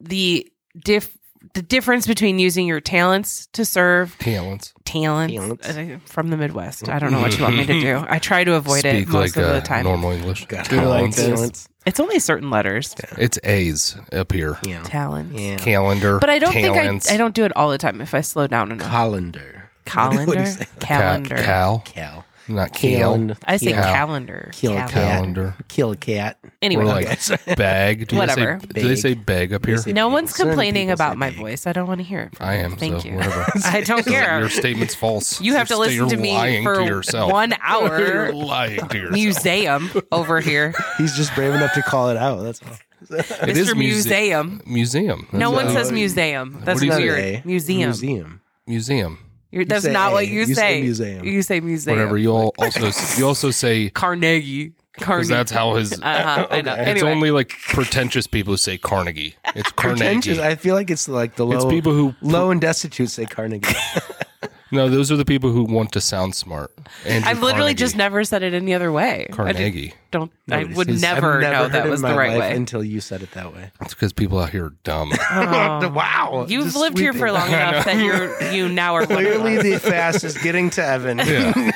the 0.00 0.50
diff 0.78 1.16
the 1.54 1.62
difference 1.62 2.06
between 2.06 2.38
using 2.38 2.66
your 2.66 2.80
talents 2.80 3.46
to 3.54 3.64
serve 3.64 4.16
Talents. 4.18 4.72
talents, 4.84 5.34
Talents. 5.34 5.68
uh, 5.68 5.98
from 6.04 6.28
the 6.28 6.36
Midwest. 6.36 6.88
I 6.88 6.98
don't 6.98 7.10
know 7.12 7.20
what 7.20 7.36
you 7.36 7.42
want 7.42 7.56
me 7.56 7.66
to 7.66 7.80
do. 7.80 8.04
I 8.08 8.18
try 8.18 8.44
to 8.44 8.54
avoid 8.54 8.84
it 8.84 9.08
most 9.08 9.36
like 9.36 9.44
of 9.44 9.50
uh, 9.50 9.52
the 9.54 9.60
time. 9.60 9.84
normal 9.84 10.10
English. 10.10 10.46
Got. 10.46 10.66
Talents. 10.66 11.16
Talents. 11.16 11.68
It's 11.86 11.98
only 11.98 12.18
certain 12.18 12.50
letters. 12.50 12.94
It's 13.16 13.38
A's 13.42 13.96
up 14.12 14.32
here. 14.32 14.58
Yeah. 14.64 14.82
Talents. 14.82 15.32
Yeah. 15.40 15.56
Calendar. 15.56 16.18
But 16.18 16.28
I 16.28 16.38
don't 16.38 16.52
talents, 16.52 17.06
think 17.06 17.12
I 17.12 17.14
I 17.14 17.18
don't 17.18 17.34
do 17.34 17.44
it 17.46 17.56
all 17.56 17.70
the 17.70 17.78
time 17.78 18.00
if 18.02 18.14
I 18.14 18.20
slow 18.20 18.46
down 18.46 18.70
enough. 18.72 18.90
Colander. 18.90 19.56
What 19.90 19.92
Calendar, 20.12 20.40
you 20.40 20.46
say? 20.46 20.64
Ca- 20.78 20.86
calendar. 20.86 21.36
Cal. 21.36 21.82
Cal. 21.84 22.24
Not 22.48 22.72
cal. 22.72 23.30
I 23.44 23.56
say 23.58 23.72
Cal- 23.72 23.84
calendar. 23.84 24.50
Kill 24.52 24.72
a 24.72 24.76
cat. 24.80 24.90
Calendar. 24.90 25.54
Kill 25.68 25.92
a 25.92 25.96
cat. 25.96 26.38
Anyway, 26.62 26.82
Or 26.82 26.86
like 26.86 27.06
Okay, 27.30 27.54
bag. 27.54 28.08
Do 28.08 28.16
Whatever. 28.16 28.58
They 28.74 28.80
say, 28.80 28.82
do 28.82 28.88
they 28.88 28.96
say 28.96 29.14
bag 29.14 29.52
up 29.52 29.64
here? 29.66 29.78
say- 29.78 29.92
no 29.92 30.08
one's 30.08 30.30
Certain 30.34 30.48
complaining 30.52 30.88
people 30.88 30.96
say 30.98 31.04
about 31.04 31.16
my 31.16 31.30
big. 31.30 31.38
voice. 31.38 31.66
I 31.66 31.72
don't 31.72 31.86
want 31.86 31.98
to 32.00 32.04
hear 32.04 32.20
it. 32.22 32.36
from 32.36 32.46
I 32.46 32.58
you. 32.58 32.64
am. 32.64 32.76
Thank 32.76 33.02
so 33.02 33.08
you. 33.08 33.14
Whatever. 33.16 33.46
I 33.64 33.82
don't 33.82 34.04
care. 34.06 34.40
Your 34.40 34.48
statement's 34.50 34.94
false. 34.94 35.40
You 35.40 35.54
have 35.54 35.68
to 35.68 35.74
You're- 35.74 35.86
listen 35.86 36.08
to 36.08 36.14
you're 36.16 36.22
me 36.22 36.34
lying 36.34 36.62
for 36.64 36.76
to 36.76 36.84
yourself. 36.84 37.30
one 37.32 37.50
You're 37.50 37.58
hour. 37.62 38.32
lying 38.32 38.88
to 38.88 38.96
yourself. 38.98 39.12
Museum 39.12 39.90
over 40.10 40.40
here, 40.40 40.74
He's 40.98 41.14
just 41.16 41.34
brave 41.34 41.54
enough 41.54 41.72
to 41.74 41.82
call 41.82 42.10
it 42.10 42.16
out. 42.16 42.42
That's 42.42 42.60
all. 42.62 42.76
It 43.10 43.56
is 43.56 43.70
Mr. 43.70 43.76
muse- 43.76 44.06
Museum. 44.06 44.60
Museum. 44.66 45.28
No 45.32 45.50
That's 45.52 45.64
one 45.64 45.66
a- 45.68 45.72
says 45.78 45.92
museum. 45.92 46.60
That's 46.64 46.80
do 46.80 46.86
you 46.86 46.92
say? 46.92 47.02
weird. 47.02 47.46
Museum. 47.46 48.40
Museum. 48.66 49.18
Museum. 49.52 49.60
You're, 49.60 49.64
that's 49.66 49.84
say 49.84 49.92
not 49.92 50.10
A. 50.10 50.14
what 50.14 50.28
you, 50.28 50.40
You 50.40 50.46
say 50.46 50.54
say. 50.54 50.80
museum. 50.82 51.24
You 51.24 51.42
say 51.42 51.60
museum. 51.60 51.96
Whatever. 51.96 52.18
You 52.18 52.30
all 52.30 52.54
also 52.58 52.90
you 53.18 53.26
also 53.26 53.50
say 53.50 53.90
Carnegie. 53.90 54.72
because 54.94 55.04
Carnegie. 55.06 55.28
that's 55.28 55.50
how 55.50 55.74
his. 55.74 55.92
Uh-huh, 56.02 56.46
I 56.50 56.60
know. 56.62 56.72
Okay. 56.72 56.80
It's 56.82 56.88
Anyway, 57.02 57.10
only 57.10 57.30
like 57.30 57.50
pretentious 57.68 58.26
people 58.26 58.52
who 58.52 58.56
say 58.58 58.78
Carnegie. 58.78 59.34
It's 59.54 59.70
Pretentious. 59.72 60.38
Carnegie. 60.38 60.52
I 60.52 60.56
feel 60.56 60.74
like 60.74 60.90
it's 60.90 61.08
like 61.08 61.36
the 61.36 61.44
low, 61.46 61.56
It's 61.56 61.64
people 61.64 61.92
who 61.92 62.14
low 62.22 62.50
and 62.50 62.60
destitute 62.60 63.10
say 63.10 63.26
Carnegie. 63.26 63.74
no. 64.70 64.88
Those 64.88 65.10
are 65.12 65.16
the 65.16 65.24
people 65.24 65.50
who 65.50 65.64
want 65.64 65.92
to 65.92 66.00
sound 66.00 66.34
smart. 66.34 66.72
Andrew 67.06 67.28
I've 67.30 67.40
literally 67.42 67.60
Carnegie. 67.70 67.74
just 67.74 67.96
never 67.96 68.24
said 68.24 68.42
it 68.42 68.54
any 68.54 68.74
other 68.74 68.90
way. 68.92 69.26
I 69.30 69.32
Carnegie. 69.32 69.94
don't. 70.10 70.30
I 70.50 70.60
Nobody's- 70.64 70.76
would 70.76 70.90
I've 70.90 71.00
never, 71.00 71.40
know 71.40 71.68
that 71.68 71.88
was 71.88 72.02
the 72.02 72.14
right 72.14 72.38
way. 72.38 72.54
until 72.56 72.82
you 72.84 73.00
said 73.00 73.22
it 73.22 73.30
that 73.32 73.54
way. 73.54 73.70
It's 73.80 73.94
because 73.94 74.12
people 74.12 74.38
out 74.38 74.50
here 74.50 74.66
are 74.66 74.74
dumb. 74.84 75.12
Oh. 75.30 75.88
wow. 75.94 76.46
You've 76.48 76.64
Just 76.64 76.76
lived 76.76 76.98
here 76.98 77.12
for 77.12 77.28
sweeping. 77.28 77.34
long 77.34 77.48
enough 77.52 77.84
that 77.84 77.96
you're 78.02 78.42
you 78.52 78.68
now 78.68 78.94
are 78.94 79.00
one 79.06 79.10
of 79.12 79.16
Clearly, 79.40 79.56
us. 79.58 79.62
the 79.82 79.90
fastest 79.90 80.42
getting 80.42 80.70
to 80.70 80.84
Evan. 80.84 81.18
yeah. 81.18 81.70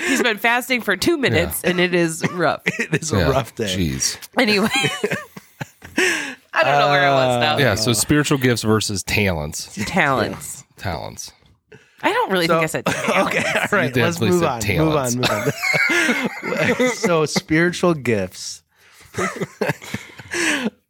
He's 0.00 0.22
been 0.22 0.38
fasting 0.38 0.80
for 0.82 0.96
two 0.96 1.16
minutes 1.16 1.62
and 1.64 1.80
it 1.80 1.94
is 1.94 2.24
rough. 2.32 2.62
it 2.66 2.94
is 3.02 3.12
a 3.12 3.16
yeah. 3.18 3.28
rough 3.30 3.54
day. 3.54 3.64
Jeez. 3.64 4.18
Anyway, 4.38 4.68
I 6.52 6.62
don't 6.62 6.78
know 6.78 6.90
where 6.90 7.08
I 7.08 7.14
was 7.14 7.40
now. 7.40 7.58
Yeah. 7.58 7.74
So 7.74 7.92
spiritual 7.92 8.38
gifts 8.38 8.62
versus 8.62 9.02
talents. 9.02 9.74
Talents. 9.86 10.64
Talents. 10.76 11.32
I 12.04 12.12
don't 12.12 12.30
really 12.30 12.46
think 12.46 12.62
I 12.62 12.66
said 12.66 12.84
talents. 12.86 13.34
Okay, 13.36 13.44
all 13.58 13.66
right. 13.72 13.96
Let's 13.96 14.18
definitely 14.18 14.30
move 14.30 14.42
on. 14.44 14.60
talents. 14.60 15.16
Move 15.16 15.30
on. 15.30 15.44
Move 15.46 16.80
on. 16.80 16.88
so 16.94 17.24
spiritual 17.26 17.94
gifts 17.94 18.62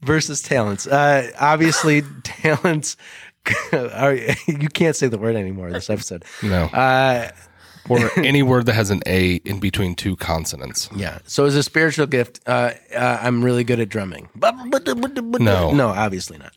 versus 0.03 0.43
talents. 0.43 0.87
Uh, 0.87 1.31
obviously, 1.39 2.03
talents. 2.23 2.97
Are, 3.73 4.15
you 4.15 4.69
can't 4.73 4.97
say 4.97 5.07
the 5.09 5.19
word 5.19 5.37
anymore 5.37 5.71
this 5.71 5.91
episode. 5.91 6.25
No. 6.43 6.65
Uh, 6.65 7.31
or 7.91 8.11
any 8.19 8.43
word 8.43 8.65
that 8.67 8.73
has 8.73 8.91
an 8.91 9.03
A 9.07 9.35
in 9.45 9.61
between 9.61 9.95
two 9.95 10.17
consonants. 10.17 10.89
yeah. 10.97 11.19
So 11.27 11.45
as 11.45 11.55
a 11.55 11.63
spiritual 11.63 12.07
gift, 12.07 12.41
uh, 12.47 12.73
uh, 12.97 13.19
I'm 13.21 13.45
really 13.45 13.63
good 13.63 13.81
at 13.81 13.91
drumming. 13.91 14.31
No. 14.35 15.73
no, 15.73 15.89
obviously 15.89 16.39
not. 16.39 16.55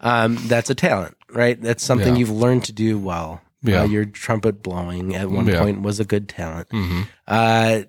Um, 0.00 0.36
that's 0.48 0.70
a 0.70 0.74
talent, 0.74 1.16
right? 1.30 1.60
That's 1.60 1.84
something 1.84 2.14
Yeah. 2.14 2.20
you've 2.20 2.30
learned 2.30 2.64
to 2.64 2.72
do 2.72 2.98
well. 2.98 3.42
Yeah. 3.62 3.82
Uh, 3.82 3.84
your 3.84 4.04
trumpet 4.06 4.62
blowing 4.62 5.14
at 5.14 5.30
one 5.30 5.46
Yeah. 5.46 5.60
point 5.60 5.82
was 5.82 6.00
a 6.00 6.04
good 6.04 6.28
talent. 6.28 6.68
hmm 6.70 7.02
Uh, 7.26 7.82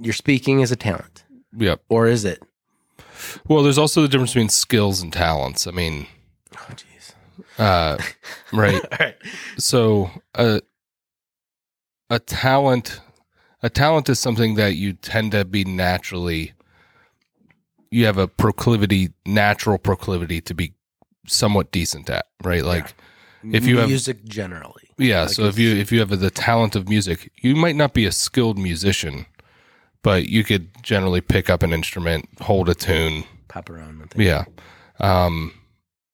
your 0.00 0.14
speaking 0.14 0.60
is 0.60 0.72
a 0.72 0.76
talent, 0.76 1.24
Yep. 1.56 1.82
or 1.88 2.06
is 2.06 2.24
it? 2.24 2.42
Well, 3.46 3.62
there's 3.62 3.76
also 3.78 4.00
the 4.02 4.08
difference 4.08 4.30
between 4.32 4.48
skills 4.48 5.02
and 5.02 5.12
talents. 5.12 5.66
I 5.66 5.72
mean, 5.72 6.06
Oh, 6.56 6.68
jeez. 6.74 7.12
uh, 7.58 7.98
right. 8.52 8.82
All 8.82 8.98
right. 8.98 9.16
So 9.58 10.10
a 10.34 10.62
a 12.08 12.18
talent 12.18 13.00
a 13.62 13.68
talent 13.68 14.08
is 14.08 14.18
something 14.18 14.54
that 14.54 14.74
you 14.76 14.94
tend 14.94 15.32
to 15.32 15.44
be 15.44 15.64
naturally 15.64 16.52
you 17.90 18.06
have 18.06 18.16
a 18.18 18.26
proclivity 18.26 19.10
natural 19.26 19.76
proclivity 19.78 20.40
to 20.40 20.54
be 20.54 20.72
somewhat 21.26 21.70
decent 21.72 22.08
at, 22.08 22.26
right? 22.42 22.64
Like 22.64 22.94
if 23.44 23.66
you 23.66 23.78
have 23.78 23.88
music 23.88 24.24
generally, 24.24 24.89
Yeah, 25.00 25.26
so 25.26 25.44
if 25.44 25.58
you 25.58 25.74
if 25.74 25.90
you 25.90 26.00
have 26.00 26.10
the 26.18 26.30
talent 26.30 26.76
of 26.76 26.88
music, 26.88 27.30
you 27.42 27.56
might 27.56 27.76
not 27.76 27.94
be 27.94 28.06
a 28.06 28.12
skilled 28.12 28.58
musician, 28.58 29.26
but 30.02 30.28
you 30.28 30.44
could 30.44 30.68
generally 30.82 31.20
pick 31.20 31.48
up 31.50 31.62
an 31.62 31.72
instrument, 31.72 32.28
hold 32.40 32.68
a 32.68 32.74
tune. 32.74 33.24
Pop 33.48 33.70
around. 33.70 34.00
with 34.00 34.14
it. 34.16 34.22
Yeah. 34.22 34.44
Um 34.98 35.52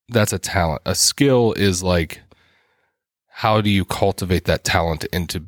that's 0.09 0.31
a 0.33 0.39
talent. 0.39 0.81
A 0.85 0.95
skill 0.95 1.53
is 1.53 1.83
like 1.83 2.21
how 3.29 3.61
do 3.61 3.69
you 3.69 3.85
cultivate 3.85 4.45
that 4.45 4.63
talent 4.63 5.03
into 5.05 5.43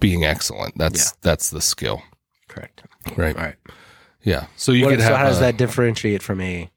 being 0.00 0.24
excellent? 0.24 0.76
That's 0.78 1.12
that's 1.20 1.50
the 1.50 1.60
skill. 1.60 2.02
Correct. 2.48 2.82
Right. 3.16 3.36
All 3.36 3.42
right. 3.42 3.56
Yeah. 4.22 4.46
So 4.56 4.72
you 4.72 4.86
What- 4.86 4.92
could 4.92 5.00
so 5.00 5.06
have 5.08 5.16
how 5.18 5.24
does 5.24 5.40
that 5.40 5.56
differentiate 5.58 6.22
from 6.22 6.40
a 6.40 6.70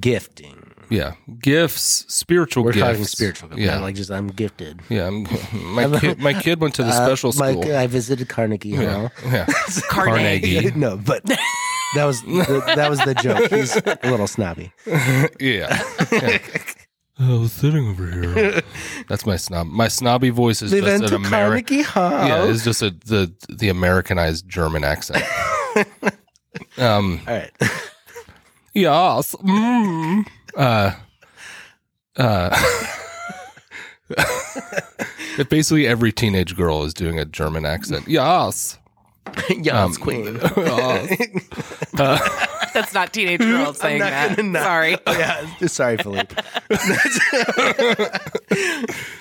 gifting? 0.00 0.65
Yeah, 0.88 1.14
gifts, 1.40 2.04
spiritual 2.12 2.64
We're 2.64 2.72
gifts. 2.72 2.86
talking 2.86 3.04
spiritual. 3.04 3.58
Yeah. 3.58 3.74
not 3.74 3.82
like 3.82 3.94
just 3.96 4.10
I'm 4.10 4.28
gifted. 4.28 4.80
yeah, 4.88 5.06
I'm, 5.06 5.26
my 5.74 5.98
kid 6.00 6.18
my 6.18 6.32
kid 6.34 6.60
went 6.60 6.74
to 6.76 6.82
the 6.84 6.92
special 6.92 7.30
Uh, 7.30 7.38
my- 7.38 7.52
school. 7.52 7.76
I 7.76 7.86
visited 7.86 8.28
Carnegie 8.28 8.70
yeah. 8.70 8.92
Hall. 8.92 9.10
yeah. 9.26 9.46
Carnegie. 9.88 10.70
no, 10.76 10.96
but 10.96 11.24
that 11.24 12.04
was 12.04 12.20
the, 12.22 12.62
that 12.76 12.90
was 12.90 12.98
the 13.00 13.14
joke. 13.14 13.50
He's 13.50 13.76
a 13.76 13.98
little 14.10 14.26
snobby. 14.26 14.72
Yeah. 14.86 15.82
Yeah. 16.12 16.38
I 17.18 17.32
was 17.32 17.50
sitting 17.52 17.88
over 17.88 18.10
here. 18.10 18.60
That's 19.08 19.24
my 19.24 19.36
snob. 19.36 19.68
My 19.68 19.88
snobby 19.88 20.28
voice 20.28 20.60
is 20.60 20.70
They 20.70 20.82
just 20.82 21.04
an 21.04 21.14
American. 21.14 21.78
Yeah, 21.78 22.44
it's 22.44 22.62
just 22.62 22.82
a, 22.82 22.90
the 22.90 23.32
the 23.48 23.70
Americanized 23.70 24.46
German 24.48 24.84
accent. 24.84 25.24
um. 26.78 27.20
All 27.26 27.34
right. 27.34 27.50
Yes. 28.74 29.34
Mm. 29.36 30.26
Uh. 30.56 30.92
Uh. 32.16 32.50
if 35.38 35.48
basically 35.48 35.86
every 35.86 36.12
teenage 36.12 36.56
girl 36.56 36.84
is 36.84 36.94
doing 36.94 37.18
a 37.18 37.24
German 37.24 37.64
accent. 37.66 38.06
Yes. 38.08 38.78
yeah, 39.50 39.82
Um, 39.84 39.94
Queen. 39.94 40.38
yes. 40.56 41.42
That's 42.72 42.94
not 42.94 43.12
teenage 43.12 43.40
girls 43.40 43.78
saying 43.78 43.98
not 43.98 44.10
that. 44.10 44.36
gonna 44.36 44.48
not- 44.50 44.62
Sorry. 44.62 44.96
Oh, 45.06 45.12
yeah. 45.18 45.66
Sorry, 45.66 45.96
Philippe. 45.96 46.34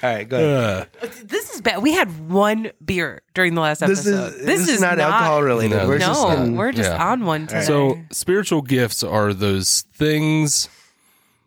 All 0.04 0.10
right, 0.13 0.27
go 0.30 0.38
ahead. 0.38 0.88
Uh, 1.01 1.08
This 1.24 1.54
is 1.56 1.62
bad. 1.62 1.82
We 1.82 1.94
had 1.94 2.30
one 2.30 2.72
beer 2.84 3.22
during 3.34 3.56
the 3.56 3.62
last 3.62 3.80
This 3.80 4.06
episode. 4.06 4.36
is 4.39 4.46
this, 4.46 4.68
is, 4.70 4.82
not, 4.82 5.00
alcohol 5.00 5.42
related. 5.42 5.77
No, 5.77 5.88
We're 5.88 5.98
this 5.98 6.08
just 6.08 6.22
No, 6.27 6.32
in- 6.44 6.56
we're 6.56 6.72
just 6.72 6.89
yeah. 6.92 7.12
on 7.12 7.25
one 7.25 7.48
today. 7.48 7.62
So 7.63 7.98
spiritual 8.12 8.62
gifts 8.62 9.04
are 9.04 9.34
those 9.34 9.82
things, 9.94 10.70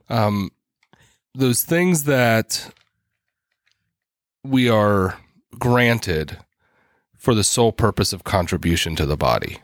um, 0.09 0.51
those 1.35 1.63
things 1.63 2.05
that 2.05 2.73
we 4.45 4.69
are 4.69 5.19
granted 5.59 6.39
for 7.17 7.35
the 7.35 7.45
sole 7.45 7.73
purpose 7.73 8.13
of 8.13 8.25
contribution 8.25 8.97
to 8.97 9.05
the 9.07 9.17
body, 9.17 9.59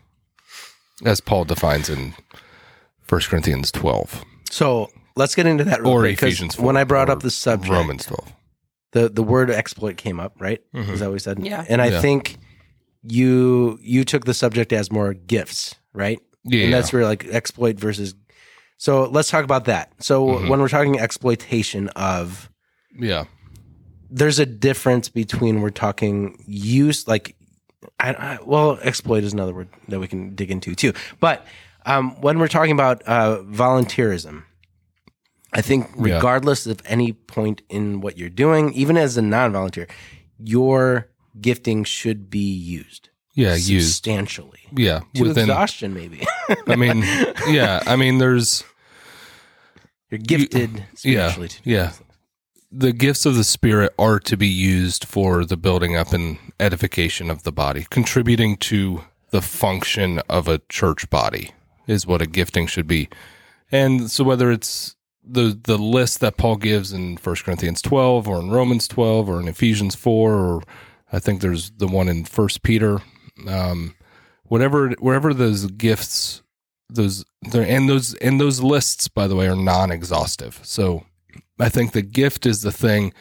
as 1.05 1.21
Paul 1.21 1.45
defines 1.45 1.89
in 1.89 2.15
1 3.09 3.21
Corinthians 3.23 3.71
twelve 3.71 4.25
so 4.51 4.89
let's 5.17 5.35
get 5.35 5.47
into 5.47 5.65
that 5.65 5.83
real 5.83 5.91
or 5.93 6.01
quick, 6.03 6.19
'cause 6.19 6.29
Ephesians. 6.29 6.55
4, 6.57 6.65
When 6.67 6.77
I 6.77 6.85
brought 6.85 7.09
or 7.09 7.13
up 7.13 7.23
the 7.23 7.31
subject, 7.31 7.73
Romans 7.73 8.05
twelve. 8.07 8.33
the 8.93 9.09
the 9.09 9.23
word 9.23 9.51
exploit 9.51 9.97
came 9.97 10.21
up, 10.21 10.35
right? 10.39 10.61
Mhm. 10.75 10.91
Is 10.91 11.01
that 11.01 11.07
what 11.07 11.13
we 11.15 11.19
said? 11.19 11.45
Yeah. 11.45 11.65
And 11.69 11.83
I 11.83 11.89
Yeah. 11.89 12.01
think 12.01 12.37
you 13.03 13.79
you 13.83 14.05
took 14.05 14.25
the 14.27 14.35
subject 14.35 14.73
as 14.73 14.91
more 14.93 15.13
gifts, 15.15 15.75
right? 15.93 16.21
Yeah, 16.45 16.65
and 16.65 16.73
that's 16.73 16.93
where 16.93 17.05
like 17.05 17.25
exploit 17.27 17.79
versus. 17.81 18.15
So 18.77 19.05
let's 19.05 19.31
talk 19.31 19.45
about 19.45 19.65
that. 19.67 19.93
So 20.01 20.27
Mhm. 20.27 20.49
when 20.49 20.61
we're 20.61 20.69
talking 20.69 20.99
exploitation 20.99 21.89
of, 21.91 22.51
yeah, 22.99 23.25
there's 24.11 24.39
a 24.39 24.47
difference 24.47 25.09
between 25.09 25.61
we're 25.63 25.71
talking 25.71 26.37
use 26.47 27.07
like, 27.09 27.37
I, 28.01 28.13
I, 28.15 28.39
well, 28.45 28.79
exploit 28.83 29.25
is 29.25 29.33
another 29.33 29.55
word 29.55 29.69
that 29.89 30.01
we 30.01 30.09
can 30.09 30.35
dig 30.35 30.51
into 30.51 30.75
too. 30.75 30.93
But 31.21 31.47
um, 31.87 32.21
when 32.21 32.39
we're 32.39 32.49
talking 32.49 32.73
about 32.73 33.03
uh, 33.07 33.43
volunteerism, 33.43 34.45
I 35.53 35.61
think 35.63 35.87
Yeah. 35.97 36.15
regardless 36.15 36.67
of 36.67 36.81
any 36.87 37.13
point 37.13 37.63
in 37.69 38.01
what 38.01 38.19
you're 38.19 38.31
doing, 38.31 38.73
even 38.73 38.97
as 38.97 39.17
a 39.17 39.23
non-volunteer, 39.23 39.87
your 40.39 41.09
gifting 41.41 41.85
should 41.85 42.29
be 42.31 42.39
used. 42.53 43.11
Yeah, 43.35 43.57
substantially 43.57 44.61
Yeah, 44.73 45.01
to 45.15 45.23
within. 45.25 45.45
exhaustion. 45.51 45.93
Maybe 45.95 46.23
I 46.67 46.77
mean, 46.77 47.03
yeah, 47.49 47.83
I 47.87 47.97
mean, 47.97 48.19
there's 48.19 48.65
you're 50.11 50.19
gifted 50.19 50.85
yeah, 51.03 51.29
spiritually. 51.31 51.49
to 51.49 51.63
do 51.63 51.71
yeah. 51.71 51.87
this. 51.87 52.03
the 52.71 52.93
gifts 52.93 53.27
of 53.27 53.35
the 53.37 53.45
spirit 53.45 53.93
are 53.99 54.19
to 54.21 54.37
be 54.37 54.49
used 54.49 55.05
for 55.05 55.45
the 55.45 55.57
building 55.57 55.97
up 55.97 56.13
and 56.13 56.39
edification 56.61 57.31
of 57.31 57.43
the 57.43 57.53
body 57.53 57.87
contributing 57.91 58.57
to 58.59 59.03
the 59.31 59.43
function 59.43 60.21
of 60.29 60.47
a 60.49 60.61
church 60.69 61.09
body 61.11 61.51
is 61.87 62.07
what 62.07 62.23
a 62.23 62.27
gifting 62.27 62.67
should 62.67 62.87
be 62.87 63.09
and 63.73 64.11
so 64.11 64.23
whether 64.23 64.51
it's 64.53 64.95
the 65.27 65.59
the 65.65 65.77
list 65.79 66.21
that 66.21 66.37
paul 66.37 66.55
gives 66.57 66.93
in 66.93 67.17
1 67.17 67.37
corinthians 67.45 67.83
12 67.83 68.29
or 68.29 68.39
in 68.41 68.51
romans 68.51 68.87
12 68.87 69.29
or 69.29 69.41
in 69.41 69.49
ephesians 69.49 69.95
4 69.97 70.33
or 70.35 70.63
i 71.13 71.19
think 71.19 71.41
there's 71.41 71.71
the 71.73 71.89
one 71.89 72.09
in 72.09 72.25
1 72.25 72.49
peter 72.63 73.01
um, 73.49 73.95
whatever 74.45 74.91
wherever 74.99 75.35
those 75.35 75.67
gifts 75.67 76.43
those 76.89 77.25
and 77.53 77.89
those 77.89 78.15
and 78.15 78.41
those 78.41 78.61
lists 78.61 79.09
by 79.09 79.27
the 79.27 79.35
way 79.35 79.49
are 79.49 79.57
non-exhaustive 79.57 80.61
so 80.63 81.05
I 81.59 81.69
think 81.69 81.93
the 81.93 82.03
gift 82.03 82.47
is 82.47 82.63
the 82.63 82.73
thing 82.73 83.13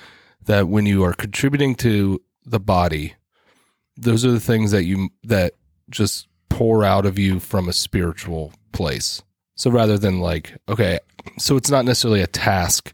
that 0.46 0.68
when 0.68 0.86
you 0.86 1.04
are 1.04 1.14
contributing 1.14 1.76
to 1.76 2.22
the 2.46 2.60
body, 2.60 3.16
those 3.96 4.26
are 4.26 4.32
the 4.32 4.40
things 4.40 4.72
that 4.72 4.84
you 4.84 5.10
that 5.24 5.54
just 5.90 6.28
pour 6.50 6.84
out 6.84 7.06
of 7.06 7.20
you 7.20 7.40
from 7.40 7.70
a 7.70 7.74
spiritual 7.74 8.54
place. 8.72 9.22
So 9.56 9.70
rather 9.70 9.98
than 9.98 10.20
like, 10.20 10.58
okay, 10.68 11.00
so 11.38 11.56
it's 11.56 11.70
not 11.70 11.86
necessarily 11.86 12.22
a 12.22 12.28
task, 12.28 12.94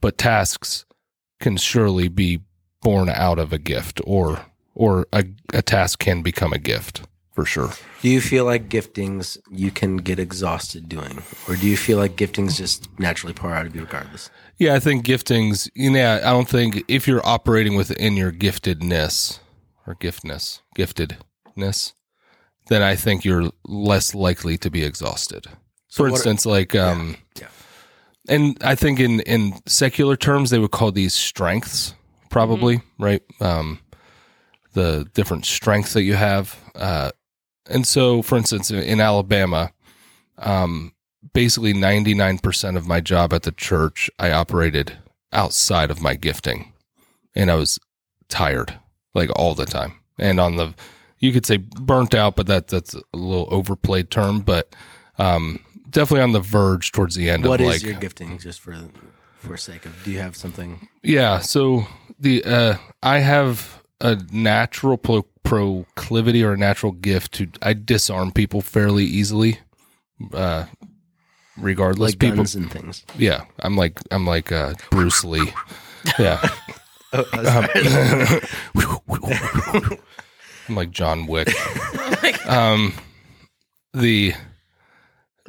but 0.00 0.16
tasks 0.16 0.86
can 1.38 1.56
surely 1.56 2.08
be 2.08 2.40
born 2.80 3.08
out 3.08 3.38
of 3.38 3.52
a 3.52 3.58
gift 3.58 4.00
or 4.04 4.46
or 4.78 5.06
a, 5.12 5.24
a 5.52 5.60
task 5.60 5.98
can 5.98 6.22
become 6.22 6.52
a 6.54 6.58
gift 6.58 7.02
for 7.38 7.44
sure. 7.44 7.70
Do 8.00 8.08
you 8.08 8.20
feel 8.20 8.44
like 8.44 8.68
giftings 8.68 9.38
you 9.48 9.70
can 9.70 9.98
get 9.98 10.18
exhausted 10.18 10.88
doing, 10.88 11.22
or 11.46 11.54
do 11.54 11.68
you 11.68 11.76
feel 11.76 11.98
like 11.98 12.16
giftings 12.16 12.56
just 12.56 12.88
naturally 12.98 13.32
pour 13.32 13.52
out 13.52 13.64
of 13.64 13.76
you 13.76 13.82
regardless? 13.82 14.28
Yeah, 14.56 14.74
I 14.74 14.80
think 14.80 15.04
giftings. 15.04 15.68
You 15.74 15.90
know, 15.90 16.16
I 16.16 16.30
don't 16.30 16.48
think 16.48 16.82
if 16.88 17.06
you're 17.06 17.24
operating 17.24 17.76
within 17.76 18.16
your 18.16 18.32
giftedness 18.32 19.38
or 19.86 19.94
giftness, 19.94 20.62
giftedness, 20.76 21.92
then 22.66 22.82
I 22.82 22.96
think 22.96 23.24
you're 23.24 23.50
less 23.64 24.16
likely 24.16 24.56
to 24.58 24.68
be 24.68 24.82
exhausted. 24.82 25.46
For 25.90 26.04
what- 26.04 26.14
instance, 26.16 26.44
like, 26.44 26.74
um, 26.74 27.18
yeah. 27.40 27.46
and 28.28 28.58
I 28.64 28.74
think 28.74 28.98
in 28.98 29.20
in 29.20 29.54
secular 29.66 30.16
terms 30.16 30.50
they 30.50 30.58
would 30.58 30.72
call 30.72 30.90
these 30.90 31.14
strengths, 31.14 31.94
probably 32.30 32.82
right. 32.98 33.22
Um, 33.40 33.78
the 34.74 35.08
different 35.14 35.44
strengths 35.46 35.92
that 35.94 36.02
you 36.02 36.14
have, 36.14 36.56
uh, 36.74 37.10
and 37.70 37.86
so, 37.86 38.22
for 38.22 38.36
instance, 38.38 38.70
in- 38.70 39.00
Alabama, 39.00 39.72
um, 40.38 40.92
basically 41.34 41.74
99% 41.74 42.76
of 42.76 42.86
my 42.86 43.00
job 43.00 43.32
at 43.32 43.42
the 43.42 43.52
church, 43.52 44.10
I 44.18 44.30
operated 44.32 44.96
outside 45.32 45.90
of 45.90 46.00
my 46.00 46.14
gifting 46.14 46.72
and 47.34 47.50
I 47.50 47.54
was 47.56 47.78
tired 48.28 48.78
like 49.14 49.30
all 49.36 49.54
the 49.54 49.66
time. 49.66 49.92
And 50.18 50.40
on 50.40 50.56
the, 50.56 50.74
you 51.18 51.32
could 51.32 51.44
say 51.44 51.58
burnt 51.58 52.14
out, 52.14 52.36
but 52.36 52.46
that, 52.46 52.68
that's 52.68 52.94
a 52.94 53.02
little 53.12 53.48
overplayed 53.50 54.10
term, 54.10 54.40
but, 54.40 54.74
um, 55.18 55.60
definitely 55.90 56.22
on 56.22 56.32
the 56.32 56.40
verge 56.40 56.92
towards 56.92 57.14
the 57.14 57.28
end 57.28 57.44
What 57.44 57.60
of 57.60 57.66
is 57.66 57.72
like, 57.74 57.82
your 57.82 58.00
gifting, 58.00 58.38
just 58.38 58.60
for 58.60 58.76
for 59.38 59.56
sake 59.56 59.86
of? 59.86 59.94
Do 60.04 60.10
you 60.10 60.18
have 60.18 60.36
something? 60.36 60.88
yeah. 61.02 61.38
So 61.40 61.86
the, 62.18 62.42
uh, 62.44 62.76
I 63.02 63.18
have 63.18 63.82
a 64.00 64.16
natural 64.32 64.96
pro- 64.96 65.26
proclivity 65.42 66.44
or 66.44 66.52
a 66.52 66.56
natural 66.56 66.92
gift 66.92 67.32
to, 67.34 67.48
I 67.62 67.72
disarm 67.74 68.32
people 68.32 68.60
fairly 68.60 69.04
easily. 69.04 69.58
Uh, 70.32 70.66
regardless, 71.56 72.12
Like 72.12 72.18
people, 72.18 72.36
guns 72.38 72.54
and 72.54 72.70
things. 72.70 73.04
Yeah, 73.16 73.44
I'm 73.60 73.76
like 73.76 74.00
I'm 74.10 74.26
like 74.26 74.50
uh, 74.52 74.74
Bruce 74.90 75.24
Lee. 75.24 75.52
Yeah, 76.18 76.40
Oh, 77.12 77.24
sorry. 77.32 78.40
I'm 80.68 80.74
like 80.74 80.90
John 80.90 81.26
Wick. 81.26 81.48
Um, 82.46 82.92
the 83.94 84.34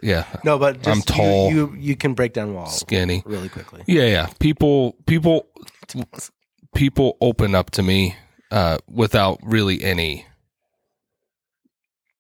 yeah, 0.02 0.26
no, 0.46 0.58
but 0.58 0.88
I'm 0.88 0.98
you- 0.98 1.04
tall. 1.04 1.52
You, 1.52 1.76
you 1.78 1.96
can 1.96 2.14
break 2.14 2.34
down 2.34 2.54
walls 2.54 2.80
skinny. 2.80 3.22
really 3.26 3.50
quickly. 3.50 3.84
Yeah, 3.86 4.06
yeah. 4.06 4.28
People, 4.40 4.94
people, 5.06 5.48
people 6.76 7.18
open 7.20 7.54
up 7.54 7.72
to 7.72 7.84
me 7.84 8.16
uh, 8.52 8.78
without 8.90 9.40
really 9.44 9.84
any, 9.84 10.26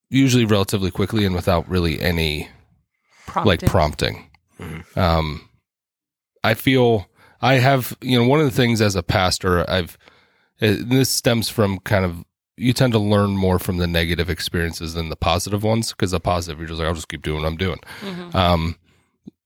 usually 0.09 0.45
relatively 0.45 0.91
quickly 0.91 1.25
and 1.25 1.35
without 1.35 1.67
really 1.69 2.01
any 2.01 2.49
like 3.45 3.61
prompting. 3.65 4.29
Mhm. 4.59 4.97
Um, 4.97 5.49
I 6.43 6.53
feel 6.55 7.07
I 7.41 7.55
have, 7.55 7.95
you 8.01 8.17
know, 8.19 8.27
one 8.27 8.39
of 8.39 8.45
the 8.45 8.51
things 8.51 8.81
as 8.81 8.95
a 8.95 9.03
pastor, 9.03 9.69
I've, 9.69 9.97
It, 10.59 10.89
this 10.89 11.09
stems 11.09 11.47
from 11.49 11.79
kind 11.79 12.03
of 12.03 12.25
you 12.57 12.73
tend 12.73 12.91
to 12.91 12.99
learn 12.99 13.29
more 13.37 13.57
from 13.59 13.77
the 13.77 13.87
negative 13.87 14.29
experiences 14.29 14.93
than 14.93 15.07
the 15.07 15.15
positive 15.15 15.63
ones 15.63 15.91
because 15.91 16.11
the 16.11 16.19
positive 16.19 16.59
you're 16.59 16.67
just 16.67 16.79
like 16.79 16.87
I'll 16.89 16.93
just 16.93 17.07
keep 17.07 17.21
doing 17.21 17.41
what 17.41 17.47
I'm 17.47 17.55
doing. 17.55 17.79
Mhm. 18.01 18.35
Um, 18.35 18.75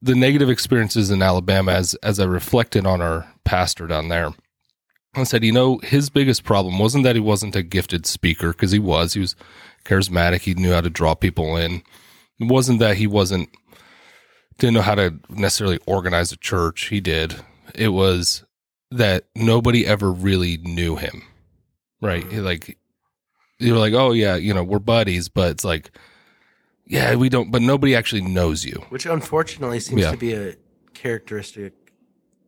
the 0.01 0.15
negative 0.15 0.49
experiences 0.49 1.11
in 1.11 1.21
Alabama, 1.21 1.73
as 1.73 1.93
as 2.01 2.19
I 2.19 2.25
reflected 2.25 2.87
on 2.87 2.99
our 3.01 3.27
pastor 3.43 3.85
down 3.85 4.07
there, 4.09 4.33
I 5.15 5.23
said, 5.23 5.43
you 5.43 5.51
know, 5.51 5.77
his 5.79 6.09
biggest 6.09 6.43
problem 6.43 6.79
wasn't 6.79 7.03
that 7.03 7.15
he 7.15 7.21
wasn't 7.21 7.55
a 7.55 7.61
gifted 7.63 8.05
speaker 8.05 8.51
because 8.51 8.71
he 8.71 8.79
was. 8.79 9.13
He 9.13 9.19
was 9.19 9.35
charismatic. 9.85 10.41
He 10.41 10.53
knew 10.55 10.71
how 10.71 10.81
to 10.81 10.89
draw 10.89 11.13
people 11.13 11.55
in. 11.55 11.83
It 12.39 12.47
wasn't 12.47 12.79
that 12.79 12.97
he 12.97 13.07
wasn't 13.07 13.49
didn't 14.59 14.73
know 14.75 14.81
how 14.81 14.95
to 14.95 15.15
necessarily 15.29 15.79
organize 15.87 16.31
a 16.31 16.37
church. 16.37 16.85
He 16.85 16.99
did. 16.99 17.35
It 17.75 17.89
was 17.89 18.43
that 18.91 19.25
nobody 19.35 19.85
ever 19.85 20.11
really 20.11 20.57
knew 20.57 20.95
him. 20.95 21.23
Right? 22.01 22.29
He, 22.31 22.39
Like 22.39 22.77
you're 23.59 23.77
like, 23.77 23.93
oh 23.93 24.11
yeah, 24.11 24.35
you 24.35 24.53
know, 24.53 24.63
we're 24.63 24.79
buddies, 24.79 25.29
but 25.29 25.51
it's 25.51 25.63
like, 25.65 25.91
yeah, 26.85 27.15
we 27.15 27.29
don't. 27.29 27.51
But 27.51 27.61
nobody 27.61 27.95
actually 27.95 28.21
knows 28.21 28.65
you. 28.65 28.83
Which 28.89 29.05
unfortunately 29.05 29.79
seems 29.79 30.01
Yeah. 30.01 30.11
to 30.11 30.17
be 30.17 30.33
a 30.33 30.55
characteristic 30.93 31.73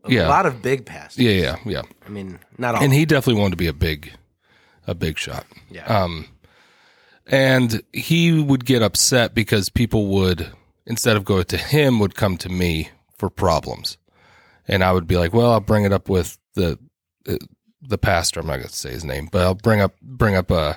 Yeah. 0.07 0.27
a 0.27 0.29
lot 0.29 0.45
of 0.45 0.61
big 0.61 0.85
pastors. 0.85 1.23
Yeah, 1.23 1.31
yeah, 1.31 1.55
yeah. 1.65 1.81
I 2.05 2.09
mean, 2.09 2.39
not 2.57 2.75
all. 2.75 2.83
And 2.83 2.93
he 2.93 3.05
definitely 3.05 3.41
wanted 3.41 3.51
to 3.51 3.57
be 3.57 3.67
a 3.67 3.73
big, 3.73 4.11
a 4.87 4.95
big 4.95 5.17
shot. 5.17 5.45
yeah. 5.69 5.85
Um, 5.85 6.27
and 7.27 7.81
he 7.91 8.39
would 8.39 8.65
get 8.65 8.81
upset 8.83 9.33
because 9.33 9.69
people 9.69 10.07
would, 10.07 10.51
instead 10.85 11.17
of 11.17 11.25
go 11.25 11.41
to 11.41 11.57
him, 11.57 11.99
would 11.99 12.13
come 12.15 12.37
to 12.37 12.49
me 12.49 12.89
for 13.17 13.29
problems, 13.29 13.97
and 14.67 14.83
I 14.83 14.91
would 14.91 15.07
be 15.07 15.17
like, 15.17 15.33
"Well, 15.33 15.51
I'll 15.51 15.59
bring 15.59 15.85
it 15.85 15.91
up 15.93 16.07
with 16.07 16.37
the 16.53 16.77
uh, 17.27 17.37
the 17.81 17.97
pastor. 17.97 18.39
I'm 18.41 18.47
not 18.47 18.57
going 18.57 18.67
to 18.67 18.75
say 18.75 18.91
his 18.91 19.03
name, 19.03 19.27
but 19.31 19.41
I'll 19.41 19.55
bring 19.55 19.81
up 19.81 19.95
bring 20.01 20.35
up 20.35 20.51
uh 20.51 20.73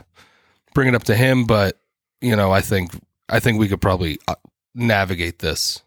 bring 0.75 0.89
it 0.89 0.95
up 0.95 1.05
to 1.05 1.15
him. 1.15 1.45
But 1.45 1.79
you 2.23 2.35
know, 2.35 2.51
I 2.51 2.63
think 2.63 2.93
I 3.29 3.41
think 3.41 3.59
we 3.59 3.69
could 3.69 3.83
probably 3.83 4.19
uh, 4.27 4.35
navigate 4.75 5.41
this, 5.41 5.83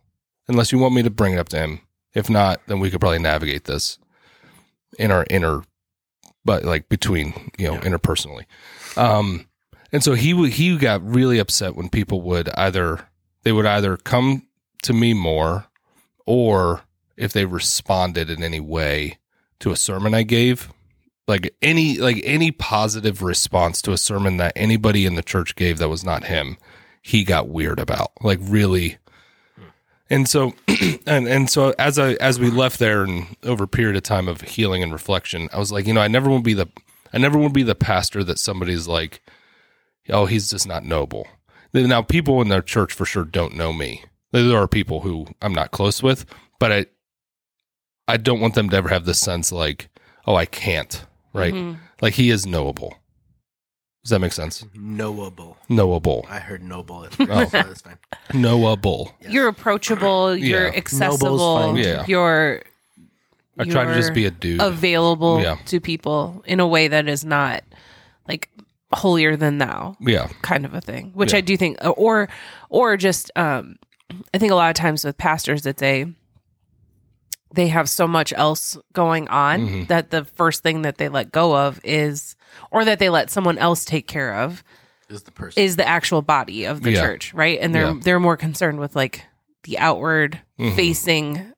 unless 0.48 0.72
you 0.72 0.78
want 0.78 0.94
me 0.94 1.02
to 1.04 1.10
bring 1.10 1.34
it 1.34 1.40
up 1.40 1.50
to 1.50 1.58
him. 1.58 1.80
If 2.14 2.30
not, 2.30 2.62
then 2.68 2.80
we 2.80 2.90
could 2.90 3.00
probably 3.00 3.20
navigate 3.20 3.66
this 3.66 3.98
in 5.00 5.12
our 5.12 5.26
inner, 5.30 5.64
but 6.44 6.64
like 6.66 6.90
between 6.90 7.52
you 7.58 7.68
know 7.68 7.74
Yeah. 7.76 7.82
interpersonally. 7.82 8.46
Um, 8.98 9.48
and 9.92 10.04
so 10.04 10.14
he 10.14 10.34
would 10.34 10.52
he 10.54 10.78
got 10.78 11.04
really 11.06 11.40
upset 11.40 11.76
when 11.76 11.90
people 11.90 12.22
would 12.22 12.50
either 12.56 13.08
they 13.44 13.52
would 13.52 13.66
either 13.66 13.98
come 13.98 14.48
to 14.84 14.94
me 14.94 15.14
more, 15.14 15.66
or 16.26 16.82
if 17.18 17.34
they 17.34 17.46
responded 17.46 18.30
in 18.30 18.44
any 18.44 18.60
way 18.60 19.18
to 19.60 19.72
a 19.72 19.76
sermon 19.78 20.14
I 20.14 20.24
gave, 20.24 20.72
like 21.28 21.54
any 21.62 21.98
like 21.98 22.22
any 22.26 22.52
positive 22.52 23.22
response 23.22 23.82
to 23.84 23.92
a 23.94 23.98
sermon 23.98 24.38
that 24.38 24.54
anybody 24.56 25.06
in 25.06 25.16
the 25.16 25.22
church 25.24 25.56
gave 25.56 25.78
that 25.78 25.90
was 25.90 26.04
not 26.04 26.26
him, 26.26 26.58
he 27.02 27.24
got 27.24 27.48
weird 27.48 27.80
about. 27.80 28.12
Like 28.22 28.40
really. 28.42 28.98
And 30.12 30.28
so 30.30 30.54
and 31.08 31.28
and 31.28 31.50
so 31.50 31.74
as 31.80 31.98
I 31.98 32.14
as 32.16 32.40
we 32.40 32.52
left 32.52 32.78
there 32.78 33.04
and 33.04 33.36
over 33.44 33.64
a 33.64 33.68
period 33.68 33.96
of 33.96 34.04
time 34.04 34.28
of 34.28 34.42
healing 34.42 34.84
and 34.84 34.92
reflection, 34.94 35.50
I 35.54 35.58
was 35.58 35.72
like, 35.72 35.88
you 35.88 35.94
know, 35.94 36.02
I 36.02 36.08
never 36.10 36.30
will 36.30 36.42
be 36.42 36.54
the 36.54 36.68
I 37.14 37.18
never 37.18 37.40
will 37.40 37.50
be 37.50 37.64
the 37.64 37.76
pastor 37.76 38.24
that 38.26 38.38
somebody's 38.38 38.88
like, 38.88 39.22
oh, 40.10 40.26
he's 40.26 40.50
just 40.50 40.68
not 40.68 40.84
noble. 40.84 41.28
Now, 41.74 42.02
people 42.02 42.42
in 42.42 42.50
their 42.50 42.62
church 42.62 42.92
for 42.94 43.06
sure 43.06 43.24
don't 43.24 43.56
know 43.56 43.72
me. 43.72 44.04
There 44.34 44.58
are 44.58 44.68
people 44.68 45.00
who 45.02 45.28
I'm 45.42 45.54
not 45.54 45.72
close 45.72 46.04
with, 46.04 46.26
but 46.60 46.72
I, 46.72 46.86
I 48.08 48.18
don't 48.18 48.42
want 48.42 48.56
them 48.56 48.70
to 48.70 48.76
ever 48.78 48.90
have 48.90 49.06
this 49.06 49.20
sense 49.20 49.52
like, 49.54 49.90
oh, 50.28 50.36
I 50.36 50.46
can't, 50.46 51.06
right? 51.34 51.54
Mhm. 51.54 51.78
Like 52.02 52.14
he 52.16 52.30
is 52.30 52.46
knowable. 52.46 52.96
Does 54.04 54.10
that 54.10 54.20
make 54.20 54.34
sense? 54.34 54.66
knowable. 54.74 55.58
Knowable, 55.70 56.26
I 56.30 56.40
heard 56.40 56.64
noble. 56.64 57.04
It's, 57.04 57.16
Oh. 57.20 57.26
that's 57.46 57.82
fine. 57.82 57.98
knowable. 58.34 59.14
Yes. 59.22 59.32
You're 59.32 59.48
approachable. 59.48 60.36
You're 60.36 60.68
Yeah. 60.68 60.76
accessible. 60.76 61.38
fine. 61.74 61.76
Yeah. 61.78 62.06
You're 62.08 62.64
I 63.60 63.66
try 63.66 63.86
to 63.86 63.94
just 63.94 64.14
be 64.16 64.26
a 64.26 64.32
dude. 64.32 64.60
available 64.62 65.40
Yeah. 65.42 65.58
to 65.66 65.80
people 65.80 66.42
in 66.48 66.60
a 66.60 66.66
way 66.68 66.88
that 66.88 67.08
is 67.08 67.24
not 67.24 67.64
like 68.28 68.50
holier 68.94 69.36
than 69.38 69.58
thou 69.60 69.96
yeah, 70.02 70.28
kind 70.42 70.66
of 70.66 70.74
a 70.74 70.82
thing 70.82 71.12
which 71.14 71.32
Yeah. 71.32 71.38
i 71.38 71.42
do 71.42 71.56
think 71.56 71.78
or 71.82 72.28
or 72.70 72.98
just 72.98 73.32
um 73.38 73.78
i 74.34 74.38
think 74.38 74.52
a 74.52 74.56
lot 74.56 74.70
of 74.70 74.76
times 74.76 75.06
with 75.06 75.18
pastors 75.18 75.62
that 75.62 75.78
they 75.78 76.08
they 77.54 77.68
have 77.70 77.88
so 77.90 78.06
much 78.08 78.34
else 78.36 78.78
going 78.94 79.28
on 79.30 79.68
Mhm. 79.68 79.88
that 79.88 80.10
the 80.12 80.26
first 80.26 80.62
thing 80.64 80.82
that 80.82 80.98
they 80.98 81.08
let 81.10 81.32
go 81.32 81.56
of 81.56 81.80
is 81.86 82.36
or 82.72 82.86
that 82.86 83.00
they 83.00 83.10
let 83.10 83.30
someone 83.30 83.58
else 83.58 83.86
take 83.86 84.08
care 84.08 84.36
of 84.36 84.64
Is 85.10 85.24
the 85.24 85.32
person. 85.32 85.62
is 85.64 85.76
the 85.76 85.88
actual 85.88 86.22
body 86.22 86.66
of 86.66 86.82
the 86.84 86.92
Yeah. 86.92 87.02
church 87.02 87.34
right 87.34 87.60
and 87.62 87.74
they're 87.76 87.88
Yeah. 87.88 88.00
they're 88.02 88.20
more 88.20 88.38
concerned 88.38 88.80
with 88.80 88.96
like 88.96 89.24
the 89.64 89.78
outward 89.80 90.40
Mhm. 90.60 90.76
facing 90.76 91.54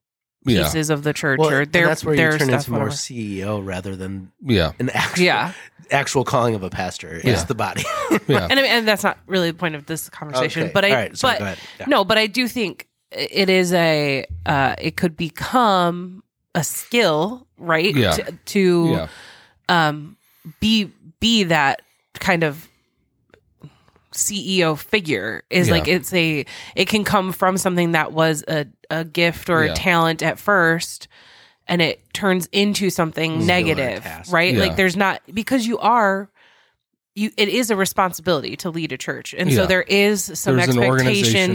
yeah, 0.46 0.64
pieces 0.64 0.90
of 0.90 1.04
the 1.04 1.14
church 1.14 1.40
well, 1.40 1.50
or 1.52 1.62
and 1.62 1.72
their 1.72 1.88
that's 1.88 2.04
where 2.04 2.16
their 2.18 2.34
you 2.34 2.40
turn 2.40 2.48
stuff 2.50 2.62
into 2.62 2.72
more 2.72 2.80
whatever. 2.86 2.96
CEO 2.98 3.66
rather 3.66 3.96
than 3.96 4.32
yeah, 4.42 4.72
an 4.80 4.90
actual 4.90 5.24
yeah 5.24 5.54
actual 5.92 6.24
calling 6.26 6.54
of 6.56 6.64
a 6.64 6.70
pastor. 6.70 7.22
Yeah. 7.24 7.42
The 7.44 7.56
body. 7.56 7.84
yeah. 8.28 8.48
and 8.50 8.54
I 8.60 8.62
mean, 8.62 8.66
and 8.72 8.88
that's 8.88 9.04
not 9.04 9.18
really 9.28 9.52
the 9.52 9.58
point 9.58 9.76
of 9.76 9.86
this 9.86 10.10
conversation. 10.10 10.64
Okay. 10.64 10.72
But 10.74 10.86
I, 10.86 10.90
All 10.90 10.96
right, 10.96 11.18
sorry, 11.18 11.34
but 11.36 11.40
go 11.40 11.46
ahead. 11.46 11.58
Yeah. 11.80 11.86
no, 11.88 12.04
but 12.04 12.18
I 12.18 12.28
do 12.28 12.48
think 12.48 12.88
it 13.12 13.50
is 13.50 13.74
a, 13.74 14.26
uh, 14.46 14.76
it 14.80 14.98
could 14.98 15.16
become 15.16 16.24
a 16.56 16.64
skill, 16.64 17.46
right? 17.58 17.94
Yeah. 17.96 18.12
To, 18.14 18.32
to 18.46 18.86
yeah. 18.92 19.08
um, 19.70 20.18
be 20.60 20.92
be 21.20 21.44
that 21.46 21.82
kind 22.20 22.44
of 22.44 22.68
CEO 24.14 24.78
figure 24.78 25.44
is 25.50 25.68
Yeah. 25.68 25.74
like 25.74 25.88
it's 25.88 26.14
a 26.14 26.46
it 26.76 26.88
can 26.88 27.04
come 27.04 27.32
from 27.32 27.58
something 27.58 27.94
that 27.94 28.12
was 28.14 28.44
a 28.48 28.68
a 28.92 29.04
gift 29.04 29.50
or 29.50 29.66
Yeah. 29.66 29.72
a 29.72 29.76
talent 29.76 30.22
at 30.22 30.38
first 30.38 31.08
and 31.68 31.82
it 31.82 32.02
turns 32.14 32.48
into 32.52 32.90
something 32.92 33.32
Skill 33.32 33.44
or 33.44 33.46
negative 33.48 34.06
right 34.32 34.54
Yeah. 34.54 34.60
like 34.60 34.76
there's 34.76 34.96
not 34.96 35.22
because 35.34 35.66
you 35.66 35.80
are 35.80 36.30
you 37.16 37.32
it 37.38 37.48
is 37.50 37.72
a 37.72 37.76
responsibility 37.76 38.56
to 38.58 38.70
lead 38.70 38.92
a 38.92 38.98
church 38.98 39.34
and 39.36 39.52
so 39.52 39.66
there 39.66 39.82
is 39.84 40.24
some 40.36 40.58
There's 40.58 40.70
expectations 40.70 40.80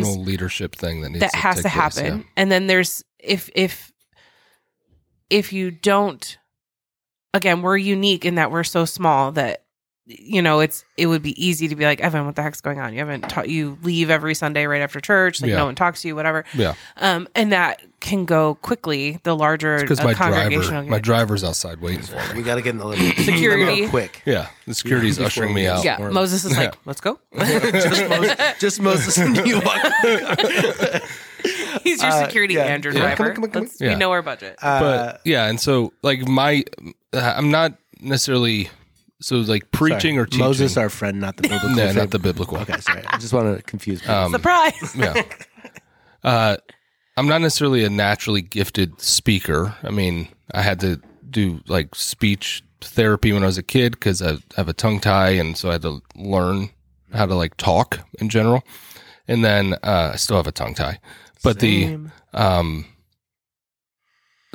organizational 0.07 0.23
leadership 0.25 0.75
thing 0.75 1.03
that 1.03 1.11
needs 1.11 1.21
that 1.21 1.31
to 1.33 1.37
has 1.37 1.57
to 1.57 1.63
place, 1.63 1.73
happen 1.75 2.25
and 2.37 2.51
then 2.51 2.67
there's 2.67 3.05
if 3.21 3.51
if 3.55 3.93
if 5.31 5.53
you 5.53 5.71
don't 5.71 6.39
again 7.35 7.63
we're 7.63 7.77
unique 7.77 8.25
in 8.25 8.37
that 8.37 8.51
we're 8.51 8.65
so 8.65 8.85
small 8.85 9.33
that 9.33 9.63
you 10.11 10.41
know 10.41 10.61
it's 10.61 10.87
it 10.97 11.05
would 11.07 11.23
be 11.23 11.35
easy 11.45 11.69
to 11.69 11.77
be 11.77 11.85
like 11.85 12.01
evan 12.01 12.25
what 12.25 12.35
the 12.35 12.43
heck's 12.43 12.63
going 12.63 12.81
on 12.81 12.95
you 12.95 12.99
haven't 12.99 13.29
taught 13.29 13.47
you 13.51 13.77
leave 13.83 14.09
every 14.09 14.35
sunday 14.35 14.65
right 14.67 14.81
after 14.81 15.01
church 15.01 15.43
like 15.43 15.51
Yeah. 15.51 15.57
no 15.59 15.67
one 15.67 15.75
talks 15.75 16.01
to 16.01 16.09
you 16.09 16.17
whatever 16.17 16.47
Yeah, 16.55 16.73
um 16.97 17.29
and 17.35 17.53
that 17.53 17.83
can 18.01 18.25
go 18.25 18.55
quickly 18.55 19.21
the 19.25 19.37
larger 19.37 19.79
because 19.81 20.01
a 20.01 20.05
my 20.05 20.15
driver, 20.15 20.83
my 20.85 20.99
driver's 20.99 21.45
outside 21.45 21.83
waiting 21.83 22.01
for 22.07 22.15
me. 22.17 22.23
we 22.37 22.43
got 22.43 22.55
to 22.55 22.63
get 22.63 22.71
in 22.71 22.79
the 22.79 22.87
living 22.87 23.13
Security. 23.23 23.87
quick. 23.89 24.23
Yeah, 24.25 24.49
the 24.67 24.73
security's 24.75 25.17
Before 25.19 25.27
ushering 25.27 25.53
me 25.53 25.67
out. 25.67 25.85
yeah 25.85 26.01
Or- 26.01 26.11
moses 26.11 26.47
is 26.47 26.53
Yeah. 26.53 26.59
like 26.61 26.75
let's 26.87 27.03
go 27.03 27.19
just, 27.39 28.09
Moses, 28.09 28.37
just 28.59 28.81
Moses 28.81 29.19
and 29.19 29.37
you 29.47 29.61
walk. 29.61 29.83
he's 31.85 32.03
your 32.03 32.11
Uh, 32.13 32.25
security 32.27 32.55
yeah. 32.55 32.65
manager 32.65 32.91
Yeah. 32.93 33.01
driver 33.01 33.17
Come 33.17 33.27
on, 33.27 33.35
come 33.35 33.45
on, 33.45 33.51
come 33.51 33.63
on. 33.65 33.71
Yeah. 33.81 33.89
we 33.91 33.95
know 33.97 34.11
our 34.13 34.23
budget 34.23 34.57
Uh, 34.63 34.81
but 34.81 35.21
yeah, 35.25 35.47
and 35.47 35.61
so 35.61 35.93
like 36.03 36.27
my, 36.27 36.65
I'm 37.13 37.51
not 37.51 37.75
necessarily 38.01 38.71
so 39.21 39.37
like 39.39 39.71
preaching 39.73 40.15
sorry. 40.15 40.19
or 40.19 40.27
teaching. 40.27 40.45
Moses, 40.45 40.77
our 40.77 40.89
friend, 40.89 41.21
not 41.21 41.37
the 41.37 41.43
biblical. 41.43 41.71
no, 41.75 41.93
not 41.93 42.11
the 42.11 42.19
biblical. 42.21 42.59
Okay, 42.59 42.79
sorry. 42.81 43.03
I 43.07 43.19
just 43.19 43.33
want 43.33 43.57
to 43.57 43.63
confuse 43.65 44.01
people. 44.01 44.15
Um, 44.15 44.33
surprise 44.33 44.95
yeah. 44.97 45.23
Uh, 46.23 46.57
I'm 47.17 47.27
not 47.27 47.41
necessarily 47.41 47.85
a 47.85 47.91
naturally 47.91 48.43
gifted 48.43 49.01
speaker. 49.01 49.75
I 49.83 49.91
mean, 49.91 50.29
I 50.55 50.63
had 50.63 50.79
to 50.81 51.01
do 51.29 51.61
like 51.67 51.95
speech 51.95 52.63
therapy 52.81 53.33
when 53.33 53.43
I 53.43 53.47
was 53.47 53.59
a 53.59 53.63
kid 53.63 53.93
because 53.93 54.23
I 54.23 54.37
have 54.57 54.69
a 54.69 54.73
tongue 54.73 55.01
tie, 55.01 55.31
and 55.31 55.57
so 55.57 55.69
I 55.69 55.73
had 55.73 55.83
to 55.83 56.01
learn 56.15 56.71
how 57.13 57.27
to 57.27 57.35
like 57.35 57.57
talk 57.57 58.01
in 58.21 58.29
general. 58.29 58.63
And 59.27 59.45
then 59.45 59.75
uh, 59.83 60.11
I 60.13 60.17
still 60.17 60.37
have 60.37 60.47
a 60.47 60.53
tongue 60.53 60.75
tie, 60.75 61.01
but 61.43 61.61
Same. 61.61 62.13
the 62.33 62.41
um, 62.41 62.87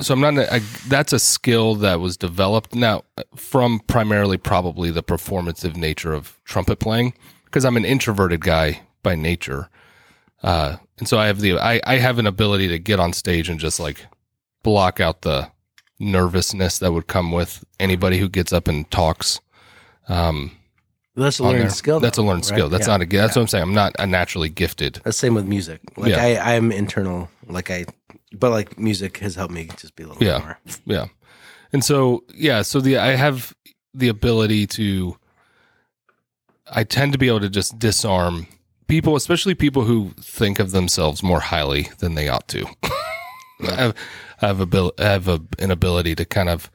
so 0.00 0.14
I'm 0.14 0.20
not. 0.20 0.38
I, 0.38 0.58
that's 0.88 1.12
a 1.12 1.18
skill 1.18 1.76
that 1.76 2.00
was 2.00 2.16
developed 2.16 2.74
now 2.74 3.04
from 3.36 3.80
primarily 3.80 4.36
probably 4.36 4.90
the 4.90 5.02
performative 5.02 5.76
nature 5.76 6.12
of 6.12 6.38
trumpet 6.44 6.80
playing 6.80 7.14
because 7.44 7.64
I'm 7.64 7.76
an 7.76 7.84
introverted 7.84 8.40
guy 8.40 8.80
by 9.02 9.14
nature. 9.14 9.70
Uh, 10.42 10.76
and 10.98 11.08
so 11.08 11.18
I 11.18 11.26
have 11.26 11.40
the 11.40 11.58
I, 11.58 11.80
I 11.86 11.98
have 11.98 12.18
an 12.18 12.26
ability 12.26 12.68
to 12.68 12.78
get 12.78 12.98
on 12.98 13.12
stage 13.12 13.48
and 13.48 13.60
just 13.60 13.78
like 13.78 14.06
block 14.62 15.00
out 15.00 15.22
the 15.22 15.50
nervousness 16.00 16.78
that 16.78 16.92
would 16.92 17.06
come 17.06 17.30
with 17.30 17.64
anybody 17.78 18.18
who 18.18 18.28
gets 18.28 18.52
up 18.52 18.66
and 18.66 18.90
talks. 18.90 19.40
Um, 20.08 20.56
that's 21.16 21.38
a 21.38 21.44
learned 21.44 21.60
there. 21.62 21.70
skill. 21.70 22.00
That's 22.00 22.18
a 22.18 22.22
learned 22.22 22.38
right? 22.38 22.44
skill. 22.44 22.68
That's 22.68 22.86
Yeah. 22.88 22.96
not 22.96 23.02
a 23.02 23.06
that's 23.06 23.36
what 23.36 23.42
I'm 23.42 23.48
saying. 23.48 23.62
I'm 23.62 23.74
not 23.74 23.92
a 23.98 24.06
naturally 24.06 24.48
gifted. 24.48 25.00
That's 25.04 25.16
same 25.16 25.34
with 25.34 25.46
music. 25.46 25.80
Like 25.96 26.10
Yeah. 26.10 26.22
I, 26.24 26.54
I'm 26.56 26.72
internal. 26.72 27.28
Like 27.46 27.70
I, 27.70 27.86
but 28.32 28.50
like 28.50 28.78
music 28.78 29.18
has 29.18 29.34
helped 29.36 29.54
me 29.54 29.68
just 29.76 29.94
be 29.96 30.02
a 30.04 30.08
little 30.08 30.22
Yeah. 30.24 30.38
more. 30.38 30.58
Yeah. 30.86 31.06
And 31.72 31.84
so 31.84 32.24
yeah, 32.34 32.62
so 32.62 32.80
the 32.80 32.98
I 32.98 33.14
have 33.16 33.54
the 33.94 34.08
ability 34.08 34.66
to 34.68 35.16
I 36.70 36.84
tend 36.84 37.12
to 37.12 37.18
be 37.18 37.28
able 37.28 37.40
to 37.40 37.50
just 37.50 37.78
disarm 37.78 38.46
people, 38.86 39.16
especially 39.16 39.54
people 39.54 39.84
who 39.84 40.10
think 40.20 40.58
of 40.58 40.70
themselves 40.72 41.22
more 41.22 41.40
highly 41.40 41.88
than 41.98 42.14
they 42.14 42.28
ought 42.28 42.48
to. 42.48 42.66
I 43.62 43.74
have, 43.74 43.94
I 44.42 44.46
have, 44.48 44.60
abil- 44.60 44.92
I 44.98 45.02
have 45.04 45.28
a, 45.28 45.40
an 45.58 45.70
ability 45.70 46.14
to 46.16 46.24
kind 46.24 46.48
of. 46.48 46.70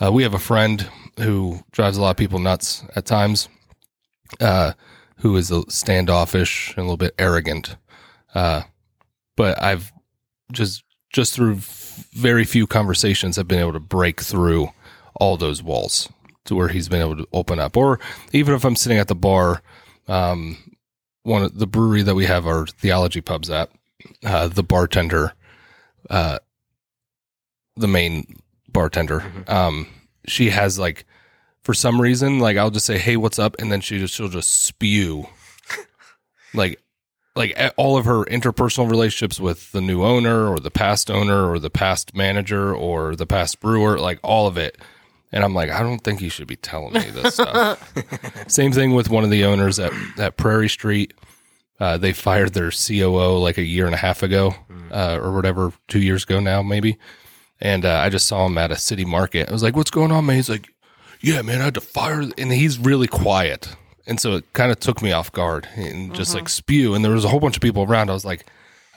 Uh, 0.00 0.12
we 0.12 0.22
have 0.22 0.34
a 0.34 0.38
friend 0.38 0.88
who 1.18 1.60
drives 1.72 1.96
a 1.96 2.02
lot 2.02 2.10
of 2.10 2.16
people 2.18 2.38
nuts 2.38 2.84
at 2.94 3.06
times, 3.06 3.48
uh, 4.40 4.72
who 5.18 5.36
is 5.36 5.50
a 5.50 5.62
standoffish 5.70 6.70
and 6.70 6.78
a 6.78 6.82
little 6.82 6.96
bit 6.96 7.14
arrogant. 7.18 7.76
Uh, 8.34 8.62
but 9.36 9.60
I've 9.62 9.92
just 10.52 10.84
just 11.12 11.34
through 11.34 11.56
f- 11.56 12.08
very 12.12 12.44
few 12.44 12.66
conversations 12.66 13.36
have 13.36 13.48
been 13.48 13.60
able 13.60 13.72
to 13.72 13.80
break 13.80 14.20
through 14.20 14.70
all 15.14 15.36
those 15.36 15.62
walls 15.62 16.08
to 16.44 16.54
where 16.54 16.68
he's 16.68 16.88
been 16.88 17.00
able 17.00 17.16
to 17.16 17.28
open 17.32 17.58
up. 17.58 17.76
Or 17.76 17.98
even 18.32 18.54
if 18.54 18.64
I'm 18.64 18.76
sitting 18.76 18.98
at 18.98 19.08
the 19.08 19.14
bar, 19.14 19.62
um, 20.08 20.58
one 21.22 21.42
of 21.42 21.58
the 21.58 21.66
brewery 21.66 22.02
that 22.02 22.14
we 22.14 22.26
have 22.26 22.46
our 22.46 22.66
theology 22.66 23.20
pubs 23.20 23.50
at, 23.50 23.70
uh, 24.24 24.48
the 24.48 24.62
bartender, 24.62 25.32
uh, 26.10 26.38
the 27.76 27.88
main 27.88 28.36
bartender, 28.68 29.24
um, 29.48 29.86
she 30.26 30.50
has 30.50 30.78
like, 30.78 31.04
for 31.66 31.74
some 31.74 32.00
reason, 32.00 32.38
like 32.38 32.56
I'll 32.56 32.70
just 32.70 32.86
say, 32.86 32.96
"Hey, 32.96 33.16
what's 33.16 33.40
up?" 33.40 33.56
and 33.58 33.72
then 33.72 33.80
she 33.80 33.98
just 33.98 34.14
she'll 34.14 34.28
just 34.28 34.62
spew, 34.62 35.26
like, 36.54 36.80
like 37.34 37.58
all 37.76 37.98
of 37.98 38.04
her 38.04 38.24
interpersonal 38.26 38.88
relationships 38.88 39.40
with 39.40 39.72
the 39.72 39.80
new 39.80 40.04
owner 40.04 40.46
or 40.46 40.60
the 40.60 40.70
past 40.70 41.10
owner 41.10 41.50
or 41.50 41.58
the 41.58 41.68
past 41.68 42.14
manager 42.14 42.72
or 42.72 43.16
the 43.16 43.26
past 43.26 43.58
brewer, 43.58 43.98
like 43.98 44.20
all 44.22 44.46
of 44.46 44.56
it. 44.56 44.78
And 45.32 45.42
I'm 45.42 45.54
like, 45.54 45.70
I 45.70 45.82
don't 45.82 45.98
think 45.98 46.20
you 46.20 46.30
should 46.30 46.46
be 46.46 46.54
telling 46.54 46.92
me 46.92 47.10
this 47.10 47.34
stuff. 47.34 47.92
Same 48.46 48.70
thing 48.70 48.94
with 48.94 49.10
one 49.10 49.24
of 49.24 49.30
the 49.30 49.44
owners 49.44 49.80
at, 49.80 49.92
at 50.18 50.36
Prairie 50.36 50.68
Street. 50.68 51.14
Uh, 51.80 51.98
they 51.98 52.12
fired 52.12 52.54
their 52.54 52.70
COO 52.70 53.38
like 53.38 53.58
a 53.58 53.64
year 53.64 53.86
and 53.86 53.94
a 53.94 53.98
half 53.98 54.22
ago, 54.22 54.54
uh, 54.92 55.18
or 55.20 55.32
whatever, 55.32 55.72
two 55.88 56.00
years 56.00 56.22
ago 56.22 56.38
now, 56.38 56.62
maybe. 56.62 56.96
And 57.60 57.84
uh, 57.84 57.96
I 57.96 58.08
just 58.08 58.28
saw 58.28 58.46
him 58.46 58.56
at 58.56 58.70
a 58.70 58.76
city 58.76 59.04
market. 59.04 59.48
I 59.48 59.52
was 59.52 59.64
like, 59.64 59.74
"What's 59.74 59.90
going 59.90 60.12
on, 60.12 60.26
man?" 60.26 60.36
He's 60.36 60.48
like, 60.48 60.68
"Yeah, 61.26 61.42
man, 61.42 61.60
I 61.60 61.64
had 61.64 61.74
to 61.74 61.80
fire," 61.80 62.20
and 62.38 62.52
he's 62.52 62.78
really 62.78 63.06
quiet, 63.08 63.68
and 64.06 64.20
so 64.20 64.36
it 64.36 64.44
kind 64.52 64.70
of 64.70 64.78
took 64.80 65.02
me 65.02 65.12
off 65.12 65.30
guard 65.32 65.68
and 65.76 66.14
just 66.14 66.34
like 66.34 66.48
spew. 66.48 66.94
And 66.94 67.04
there 67.04 67.12
was 67.12 67.24
a 67.24 67.28
whole 67.28 67.40
bunch 67.40 67.56
of 67.56 67.62
people 67.62 67.82
around. 67.82 68.10
I 68.10 68.12
was 68.14 68.24
like, 68.24 68.46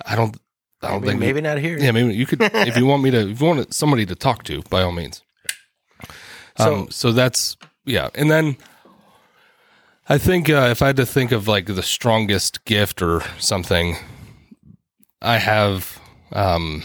"I 0.06 0.16
don't, 0.16 0.38
I 0.82 0.90
don't 0.90 1.02
Maybe, 1.02 1.10
think 1.12 1.20
maybe 1.20 1.42
not 1.42 1.58
here. 1.58 1.78
yeah, 1.80 1.92
maybe 1.92 2.14
you 2.14 2.26
could 2.26 2.42
if 2.70 2.78
you 2.78 2.86
want 2.86 3.04
me 3.04 3.12
to 3.12 3.30
if 3.32 3.42
you 3.42 3.48
want 3.48 3.74
somebody 3.74 4.06
to 4.06 4.16
talk 4.16 4.44
to, 4.44 4.62
by 4.70 4.82
all 4.84 4.92
means. 4.92 5.24
So- 6.58 6.76
um, 6.76 6.92
so 6.92 7.12
that's 7.12 7.58
yeah, 7.86 8.10
and 8.16 8.30
then 8.30 8.58
I 10.08 10.18
think 10.18 10.50
uh, 10.50 10.68
if 10.72 10.82
I 10.82 10.88
had 10.88 10.98
to 10.98 11.06
think 11.06 11.32
of 11.32 11.48
like 11.48 11.66
the 11.68 11.84
strongest 11.84 12.66
gift 12.66 13.02
or 13.02 13.24
something, 13.40 13.96
I 15.22 15.38
have. 15.38 16.00
Um, 16.32 16.84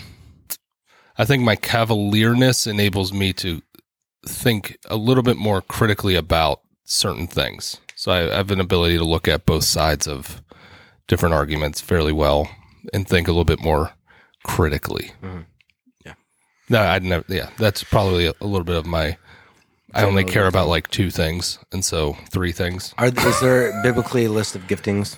I 1.16 1.24
think 1.24 1.42
my 1.44 1.54
cavalierness 1.56 2.66
enables 2.66 3.12
me 3.12 3.32
to 3.34 3.62
think 4.28 4.76
a 4.86 4.96
little 4.96 5.22
bit 5.22 5.36
more 5.36 5.60
critically 5.62 6.14
about 6.14 6.60
certain 6.84 7.26
things. 7.26 7.80
So 7.96 8.12
I, 8.12 8.32
I 8.32 8.36
have 8.36 8.50
an 8.50 8.60
ability 8.60 8.96
to 8.98 9.04
look 9.04 9.28
at 9.28 9.46
both 9.46 9.64
sides 9.64 10.06
of 10.06 10.42
different 11.06 11.34
arguments 11.34 11.80
fairly 11.80 12.12
well 12.12 12.48
and 12.92 13.06
think 13.08 13.28
a 13.28 13.30
little 13.30 13.44
bit 13.44 13.60
more 13.60 13.92
critically. 14.42 15.12
Mhm. 15.22 15.46
Yeah. 16.04 16.14
No, 16.68 16.80
I'd 16.82 17.02
never. 17.02 17.24
Yeah, 17.28 17.50
that's 17.58 17.82
probably 17.84 18.26
a, 18.26 18.32
a 18.40 18.46
little 18.46 18.64
bit 18.64 18.76
of 18.76 18.86
my. 18.86 19.16
I 19.96 20.02
only 20.04 20.24
care 20.24 20.48
about 20.48 20.66
like 20.66 20.88
two 20.90 21.08
things, 21.10 21.58
and 21.72 21.84
so 21.84 22.16
three 22.30 22.50
things. 22.50 22.92
Are 22.98 23.06
is 23.06 23.40
there 23.40 23.80
biblically 23.84 24.24
a 24.24 24.30
list 24.30 24.56
of 24.56 24.62
giftings? 24.62 25.16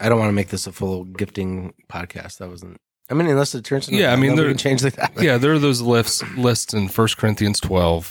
I 0.00 0.08
don't 0.08 0.18
want 0.18 0.28
to 0.30 0.32
make 0.34 0.48
this 0.48 0.66
a 0.66 0.72
full 0.72 1.04
gifting 1.04 1.74
podcast. 1.90 2.38
That 2.38 2.48
wasn't. 2.48 2.80
I 3.10 3.14
mean, 3.14 3.26
unless 3.28 3.54
it 3.54 3.64
turns. 3.64 3.88
Into 3.88 4.00
Yeah, 4.00 4.12
I 4.12 4.16
mean, 4.16 4.34
there- 4.34 4.48
can 4.48 4.56
change 4.56 4.82
like 4.82 4.94
that. 4.96 5.12
yeah, 5.20 5.36
there 5.36 5.52
are 5.52 5.58
those 5.58 5.82
lists 5.82 6.22
lists 6.36 6.72
in 6.72 6.88
First 6.88 7.18
Corinthians 7.18 7.60
twelve, 7.60 8.10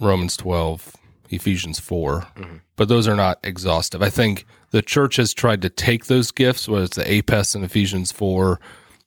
Romans 0.00 0.36
twelve, 0.36 0.96
Ephesians 1.30 1.80
4 1.80 2.20
mm-hmm. 2.20 2.56
but 2.76 2.88
those 2.88 3.08
are 3.08 3.16
not 3.16 3.38
exhaustive. 3.42 4.02
I 4.02 4.10
think 4.10 4.46
the 4.70 4.82
church 4.82 5.16
has 5.16 5.32
tried 5.32 5.62
to 5.62 5.70
take 5.70 6.06
those 6.06 6.30
gifts, 6.30 6.68
whether 6.68 6.84
it's 6.84 6.96
the 6.96 7.10
APES 7.10 7.54
in 7.54 7.64
Ephesians 7.64 8.12
four 8.12 8.60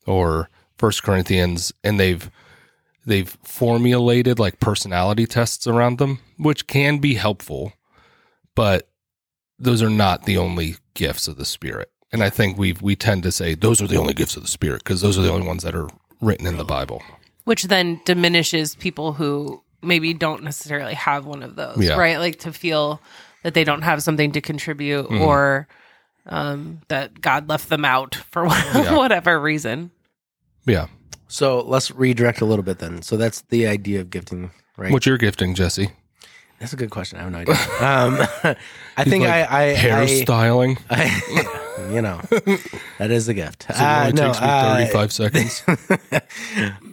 or 0.06 0.50
First 0.78 1.04
Corinthians, 1.04 1.72
and 1.84 2.00
they've 2.00 2.30
they've 3.06 3.38
formulated 3.44 4.40
like 4.40 4.60
personality 4.60 5.26
tests 5.26 5.68
around 5.68 5.98
them, 5.98 6.20
which 6.38 6.68
can 6.68 7.00
be 7.00 7.16
helpful, 7.16 7.74
but 8.56 8.90
those 9.58 9.82
are 9.82 9.90
not 9.90 10.24
the 10.24 10.38
only 10.38 10.78
gifts 10.94 11.28
of 11.28 11.38
the 11.38 11.46
Spirit. 11.46 11.92
And 12.12 12.24
I 12.24 12.30
think 12.30 12.58
we 12.58 12.74
we 12.82 12.96
tend 12.96 13.24
to 13.24 13.32
say 13.32 13.54
those 13.56 13.82
are 13.82 13.88
the 13.88 13.98
only 13.98 14.14
gifts 14.14 14.38
of 14.38 14.44
the 14.44 14.50
Spirit 14.50 14.84
because 14.84 15.02
those 15.02 15.18
are 15.18 15.22
the 15.22 15.32
only 15.32 15.46
ones 15.48 15.64
that 15.64 15.76
are 15.76 15.90
written 16.22 16.48
in 16.48 16.58
the 16.58 16.66
Bible. 16.66 17.04
which 17.46 17.64
then 17.64 18.00
diminishes 18.06 18.76
people 18.76 19.14
who 19.14 19.62
maybe 19.82 20.14
don't 20.14 20.44
necessarily 20.44 20.94
have 20.94 21.26
one 21.26 21.44
of 21.44 21.56
those, 21.56 21.78
Yeah. 21.80 21.96
right? 21.98 22.18
Like 22.20 22.40
to 22.40 22.52
feel 22.54 23.02
that 23.44 23.54
they 23.54 23.64
don't 23.64 23.82
have 23.84 24.04
something 24.04 24.32
to 24.34 24.42
contribute 24.42 25.06
Mm-hmm. 25.06 25.22
or 25.22 25.68
um, 26.26 26.82
that 26.90 27.20
God 27.22 27.48
left 27.50 27.70
them 27.70 27.86
out 27.86 28.16
for 28.30 28.48
whatever 28.94 29.40
reason. 29.40 29.92
Yeah. 30.66 30.88
So 31.28 31.62
let's 31.62 31.92
redirect 31.92 32.42
a 32.42 32.46
little 32.46 32.64
bit 32.64 32.80
then. 32.80 33.02
So 33.02 33.18
that's 33.18 33.42
the 33.50 33.68
idea 33.68 34.02
of 34.02 34.10
gifting, 34.10 34.52
right? 34.78 34.92
What's 34.92 35.06
your 35.06 35.18
gifting, 35.18 35.56
Jesse? 35.56 35.92
That's 36.60 36.74
a 36.74 36.76
good 36.76 36.90
question. 36.90 37.18
I 37.20 37.24
have 37.24 37.32
no 37.32 37.38
idea. 37.40 37.56
Um, 37.80 38.58
I 38.98 39.04
think 39.06 39.24
like 39.24 39.32
I, 39.32 39.44
I, 39.44 39.70
I, 39.72 39.76
Hairstyling. 39.76 40.78
I, 40.90 41.90
you 41.94 42.02
know, 42.02 42.20
that 42.98 43.12
is 43.12 43.30
a 43.30 43.34
gift. 43.34 43.64
So 43.70 43.74
it 43.74 43.80
only 43.80 44.12
Uh, 44.12 44.12
no, 44.12 44.28
takes 44.34 44.42
me 44.42 44.48
uh, 44.48 44.76
35 44.76 45.14
seconds. 45.14 45.64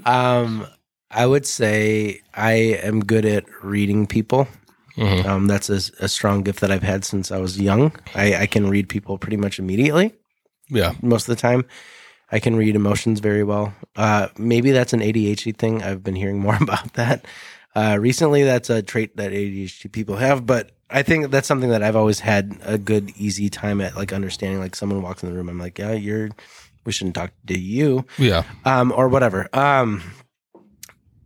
um, 0.05 0.67
I 1.11 1.27
would 1.27 1.47
say 1.47 2.21
I 2.35 2.53
am 2.83 3.01
good 3.01 3.25
at 3.25 3.45
reading 3.63 4.07
people. 4.07 4.49
Mhm. 4.97 5.25
Um, 5.27 5.47
that's 5.47 5.69
a, 5.69 5.81
a 6.03 6.09
strong 6.09 6.43
gift 6.43 6.61
that 6.61 6.71
I've 6.71 6.83
had 6.83 7.05
since 7.05 7.31
I 7.31 7.39
was 7.39 7.61
young. 7.61 7.93
I, 8.15 8.35
I 8.35 8.47
can 8.47 8.69
read 8.71 8.89
people 8.89 9.19
pretty 9.19 9.37
much 9.37 9.59
immediately. 9.59 10.15
Yeah. 10.69 10.95
Most 11.03 11.29
of 11.29 11.37
the 11.37 11.41
time, 11.41 11.65
I 12.33 12.41
can 12.41 12.57
read 12.57 12.75
emotions 12.75 13.21
very 13.21 13.45
well. 13.45 13.75
Uh, 13.95 14.29
maybe 14.39 14.73
that's 14.73 14.93
an 14.95 15.01
ADHD 15.01 15.57
thing. 15.57 15.83
I've 15.83 16.03
been 16.03 16.17
hearing 16.17 16.39
more 16.47 16.57
about 16.61 16.95
that 16.95 17.25
uh, 17.75 17.99
recently. 18.01 18.43
That's 18.43 18.71
a 18.71 18.83
trait 18.83 19.17
that 19.19 19.33
ADHD 19.33 19.93
people 19.93 20.17
have, 20.17 20.47
but 20.47 20.73
I 20.89 21.03
think 21.03 21.31
that's 21.31 21.47
something 21.47 21.71
that 21.71 21.83
I've 21.83 21.97
always 21.97 22.21
had 22.21 22.57
a 22.63 22.79
good, 22.79 23.11
easy 23.17 23.51
time 23.51 23.81
at, 23.83 23.97
like 23.97 24.13
understanding. 24.15 24.61
Like 24.61 24.75
someone 24.75 25.03
walks 25.03 25.23
in 25.23 25.29
the 25.29 25.35
room, 25.37 25.49
I'm 25.49 25.59
like, 25.59 25.79
yeah, 25.79 25.93
you're. 25.93 26.31
We 26.85 26.93
shouldn't 26.93 27.17
talk 27.17 27.33
to 27.49 27.59
you 27.59 28.07
Yeah. 28.17 28.45
um, 28.65 28.93
or 28.93 29.09
whatever. 29.09 29.49
Um, 29.53 30.05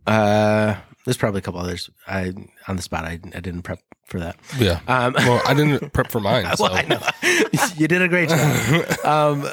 uh, 0.07 0.75
there's 1.05 1.17
probably 1.17 1.39
a 1.39 1.41
couple 1.41 1.59
others. 1.59 1.89
I 2.07 2.33
on 2.67 2.75
the 2.75 2.81
spot. 2.81 3.05
I, 3.05 3.19
I 3.35 3.39
didn't 3.39 3.63
prep 3.63 3.79
for 4.05 4.19
that. 4.19 4.35
Yeah. 4.59 4.79
Um, 4.87 5.13
Well, 5.13 5.41
I 5.47 5.53
didn't 5.53 5.93
prep 5.93 6.11
for 6.11 6.19
mine. 6.19 6.45
So. 6.57 6.63
well, 6.65 6.73
I 6.75 6.81
know 6.83 6.99
you 7.77 7.87
did 7.87 8.01
a 8.01 8.07
great 8.07 8.29
job. 8.29 8.85
Um, 9.05 9.45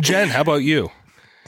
Jen, 0.00 0.28
how 0.28 0.40
about 0.40 0.62
you? 0.62 0.90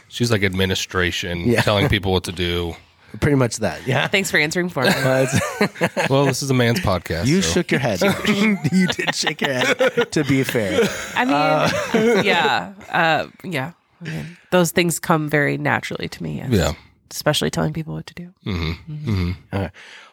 She's 0.08 0.30
like 0.30 0.42
administration, 0.42 1.40
Yeah. 1.48 1.62
telling 1.62 1.88
people 1.88 2.12
what 2.12 2.24
to 2.24 2.32
do. 2.32 2.74
pretty 3.20 3.36
much 3.36 3.56
that. 3.58 3.86
Yeah. 3.86 4.06
Thanks 4.08 4.30
for 4.30 4.36
answering 4.38 4.68
for 4.68 4.82
me. 4.84 4.90
Uh, 4.90 5.26
Well, 6.08 6.24
this 6.26 6.42
is 6.42 6.50
a 6.50 6.54
man's 6.54 6.80
podcast. 6.80 7.26
you 7.26 7.42
so- 7.42 7.52
shook 7.54 7.70
your 7.70 7.80
head. 7.80 8.00
you 8.72 8.86
did 8.88 9.14
shake 9.14 9.40
your 9.40 9.52
head. 9.52 10.12
To 10.12 10.24
be 10.24 10.42
fair, 10.44 10.88
I 11.16 11.24
mean, 11.24 12.24
yeah, 12.24 12.72
uh, 12.90 13.26
yeah. 13.44 13.72
I 14.02 14.08
mean, 14.08 14.36
those 14.50 14.70
things 14.72 14.98
come 14.98 15.28
very 15.28 15.58
naturally 15.58 16.08
to 16.08 16.22
me. 16.22 16.36
yes. 16.38 16.50
Yeah. 16.50 16.72
Especially 17.10 17.50
telling 17.50 17.72
people 17.72 17.94
what 17.94 18.06
to 18.06 18.14
do. 18.14 18.32
hmm 18.44 19.32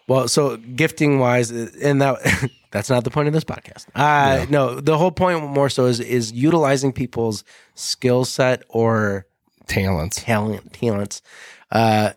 well, 0.08 0.30
so 0.30 0.56
gifting 0.56 1.20
wise, 1.20 1.52
and 1.52 2.02
that 2.02 2.50
that's 2.72 2.90
not 2.90 3.04
the 3.04 3.10
point 3.12 3.28
of 3.28 3.34
this 3.34 3.44
podcast. 3.44 3.88
Uh, 3.94 4.46
No, 4.50 4.80
the 4.80 4.98
whole 4.98 5.12
point 5.12 5.44
more 5.44 5.70
so 5.70 5.86
is 5.86 6.00
is 6.00 6.32
utilizing 6.32 6.94
people's 6.94 7.44
skill 7.76 8.24
set 8.26 8.64
or 8.70 9.26
Talents. 9.68 10.24
talent 10.24 10.72
talents 10.72 11.22
uh 11.72 12.12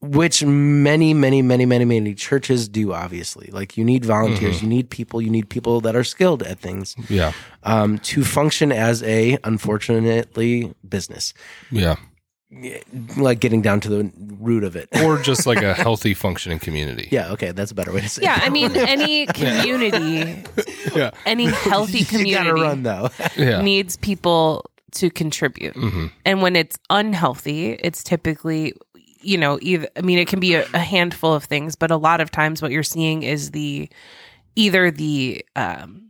which 0.00 0.42
many 0.42 1.12
many 1.12 1.42
many 1.42 1.66
many 1.66 1.84
many 1.84 2.14
churches 2.14 2.66
do 2.66 2.94
obviously 2.94 3.50
like 3.52 3.76
you 3.76 3.84
need 3.84 4.06
volunteers 4.06 4.62
you 4.62 4.68
need 4.68 4.88
people 4.88 5.20
you 5.20 5.28
need 5.28 5.50
people 5.50 5.82
that 5.82 5.94
are 5.94 6.04
skilled 6.04 6.42
at 6.42 6.58
things 6.60 6.96
Yeah. 7.10 7.32
um 7.62 7.98
to 7.98 8.24
function 8.24 8.72
as 8.72 9.02
a 9.02 9.36
unfortunately 9.44 10.72
business 10.88 11.34
Yeah. 11.70 11.96
Like 13.18 13.40
getting 13.40 13.60
down 13.60 13.78
to 13.80 13.88
the 13.90 14.10
root 14.40 14.64
of 14.64 14.74
it 14.74 14.88
Or 15.04 15.18
just 15.18 15.46
like 15.46 15.62
a 15.62 15.74
healthy 15.84 16.14
functioning 16.14 16.58
community. 16.58 17.08
yeah 17.10 17.30
okay 17.32 17.52
that's 17.52 17.70
a 17.70 17.74
better 17.74 17.92
way 17.92 18.00
to 18.00 18.08
say 18.08 18.22
it. 18.22 18.24
Yeah, 18.24 18.36
it. 18.42 18.46
I 18.46 18.48
mean, 18.48 18.74
any 18.76 19.26
community, 19.26 20.42
Yeah. 20.94 21.10
any 21.26 21.46
healthy 21.46 21.98
you 21.98 22.04
gotta 22.04 22.18
community 22.18 22.60
run 22.62 22.82
though 22.84 23.10
Yeah. 23.36 23.60
needs 23.62 23.96
people 23.96 24.70
to 24.92 25.10
contribute. 25.10 25.74
hmm 25.76 26.06
And 26.24 26.40
when 26.40 26.56
it's 26.56 26.78
unhealthy, 26.88 27.72
it's 27.72 28.02
typically 28.02 28.72
you 29.20 29.36
know, 29.36 29.58
either 29.60 29.88
I 29.96 30.00
mean, 30.02 30.18
it 30.18 30.28
can 30.28 30.38
be 30.40 30.54
a, 30.54 30.64
a 30.72 30.78
handful 30.78 31.34
of 31.34 31.44
things, 31.44 31.74
but 31.76 31.90
a 31.90 31.96
lot 31.96 32.20
of 32.20 32.30
times 32.30 32.62
what 32.62 32.70
you're 32.70 32.84
seeing 32.84 33.24
is 33.24 33.50
the 33.50 33.90
either 34.54 34.90
the 34.92 35.44
um, 35.56 36.07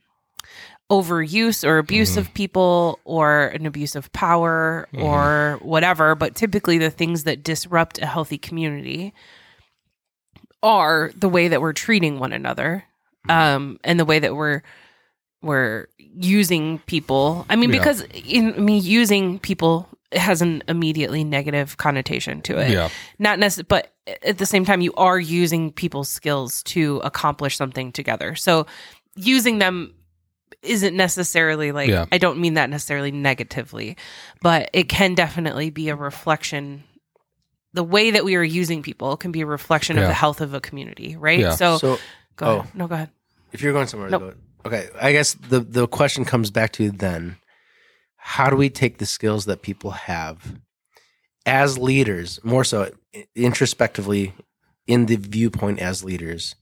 overuse 0.90 1.66
or 1.66 1.78
abuse 1.78 2.10
Mm-hmm. 2.12 2.20
of 2.20 2.34
people 2.34 2.98
or 3.04 3.48
an 3.48 3.66
abuse 3.66 3.94
of 3.94 4.10
power 4.12 4.88
or 4.96 5.58
whatever. 5.62 6.14
But 6.14 6.34
typically, 6.34 6.78
the 6.78 6.90
things 6.90 7.24
that 7.24 7.42
disrupt 7.42 7.98
a 8.00 8.06
healthy 8.06 8.38
community 8.38 9.12
are 10.62 11.12
the 11.16 11.28
way 11.28 11.48
that 11.48 11.60
we're 11.60 11.72
treating 11.72 12.18
one 12.18 12.32
another 12.32 12.84
um, 13.28 13.78
and 13.84 13.98
the 14.00 14.04
way 14.04 14.18
that 14.18 14.34
we're 14.34 14.62
we're 15.40 15.86
using 15.98 16.80
people. 16.80 17.46
I 17.48 17.54
mean, 17.56 17.70
Yeah. 17.72 17.78
because 17.78 18.02
in 18.24 18.54
I 18.54 18.58
mean, 18.58 18.82
using 18.82 19.38
people 19.38 19.88
has 20.12 20.40
an 20.42 20.64
immediately 20.68 21.22
negative 21.22 21.76
connotation 21.76 22.40
to 22.42 22.58
it. 22.58 22.70
Yeah. 22.70 22.88
Not 23.18 23.38
necessarily, 23.38 23.66
but 23.68 23.92
at 24.24 24.38
the 24.38 24.46
same 24.46 24.64
time, 24.64 24.80
you 24.80 24.92
are 24.94 25.20
using 25.20 25.70
people's 25.70 26.08
skills 26.08 26.62
to 26.64 26.96
accomplish 27.04 27.56
something 27.56 27.92
together. 27.92 28.34
So 28.34 28.66
using 29.16 29.58
them 29.58 29.92
isn't 30.62 30.96
necessarily 30.96 31.72
like 31.72 31.88
Yeah. 31.88 32.06
I 32.10 32.18
don't 32.18 32.38
mean 32.38 32.54
that 32.54 32.70
necessarily 32.70 33.10
negatively, 33.12 33.96
but 34.42 34.70
it 34.72 34.88
can 34.88 35.14
definitely 35.14 35.70
be 35.70 35.88
a 35.88 35.96
reflection. 35.96 36.84
The 37.74 37.84
way 37.84 38.10
that 38.12 38.24
we 38.24 38.34
are 38.36 38.42
using 38.42 38.82
people 38.82 39.16
can 39.16 39.30
be 39.30 39.42
a 39.42 39.46
reflection 39.46 39.98
of 39.98 40.04
the 40.04 40.14
health 40.14 40.40
of 40.40 40.54
a 40.54 40.60
community, 40.60 41.16
right? 41.16 41.38
Yeah. 41.38 41.50
So, 41.54 41.78
So 41.78 41.98
go 42.36 42.46
oh. 42.46 42.58
ahead. 42.60 42.74
No, 42.74 42.86
go 42.88 42.94
ahead. 42.94 43.10
if 43.52 43.62
you're 43.62 43.72
going 43.72 43.86
somewhere, 43.86 44.10
Nope. 44.10 44.22
go. 44.22 44.34
Okay, 44.66 44.88
I 45.00 45.12
guess 45.12 45.34
the 45.34 45.60
the 45.60 45.86
question 45.86 46.24
comes 46.24 46.50
back 46.50 46.72
to 46.72 46.90
then: 46.90 47.36
How 48.16 48.50
do 48.50 48.56
we 48.56 48.68
take 48.70 48.98
the 48.98 49.06
skills 49.06 49.44
that 49.44 49.62
people 49.62 49.92
have 49.92 50.58
as 51.46 51.78
leaders, 51.78 52.40
more 52.42 52.64
so 52.64 52.90
introspectively, 53.36 54.34
in 54.86 55.06
the 55.06 55.16
viewpoint 55.16 55.78
as 55.78 56.04
leaders? 56.04 56.54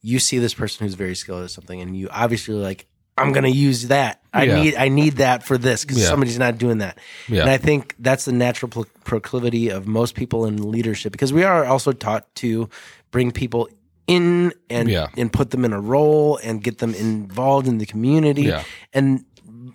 You 0.00 0.18
see 0.18 0.38
this 0.38 0.54
person 0.54 0.84
who's 0.86 0.94
very 0.94 1.14
skilled 1.14 1.44
at 1.44 1.50
something, 1.50 1.80
and 1.80 1.96
you 1.96 2.08
obviously 2.10 2.54
like, 2.54 2.86
I'm 3.18 3.32
going 3.32 3.44
to 3.44 3.50
use 3.50 3.88
that. 3.88 4.20
I 4.32 4.44
Yeah. 4.44 4.62
need 4.62 4.74
I 4.76 4.88
need 4.88 5.14
that 5.16 5.42
for 5.44 5.58
this 5.58 5.84
because 5.84 6.00
Yeah. 6.00 6.08
somebody's 6.08 6.38
not 6.38 6.56
doing 6.58 6.78
that. 6.78 6.98
Yeah. 7.28 7.42
And 7.42 7.50
I 7.50 7.58
think 7.58 7.94
that's 7.98 8.24
the 8.24 8.32
natural 8.32 8.70
pro- 8.70 8.86
proclivity 9.04 9.68
of 9.68 9.86
most 9.86 10.14
people 10.14 10.46
in 10.46 10.70
leadership 10.70 11.12
because 11.12 11.32
we 11.32 11.44
are 11.44 11.64
also 11.66 11.92
taught 11.92 12.34
to 12.36 12.68
bring 13.10 13.30
people 13.30 13.68
in 14.06 14.52
and 14.70 14.88
and 15.16 15.32
put 15.32 15.50
them 15.50 15.64
in 15.64 15.72
a 15.72 15.80
role 15.80 16.38
and 16.42 16.62
get 16.64 16.78
them 16.78 16.94
involved 16.94 17.68
in 17.68 17.78
the 17.78 17.86
community. 17.86 18.52
And 18.94 19.24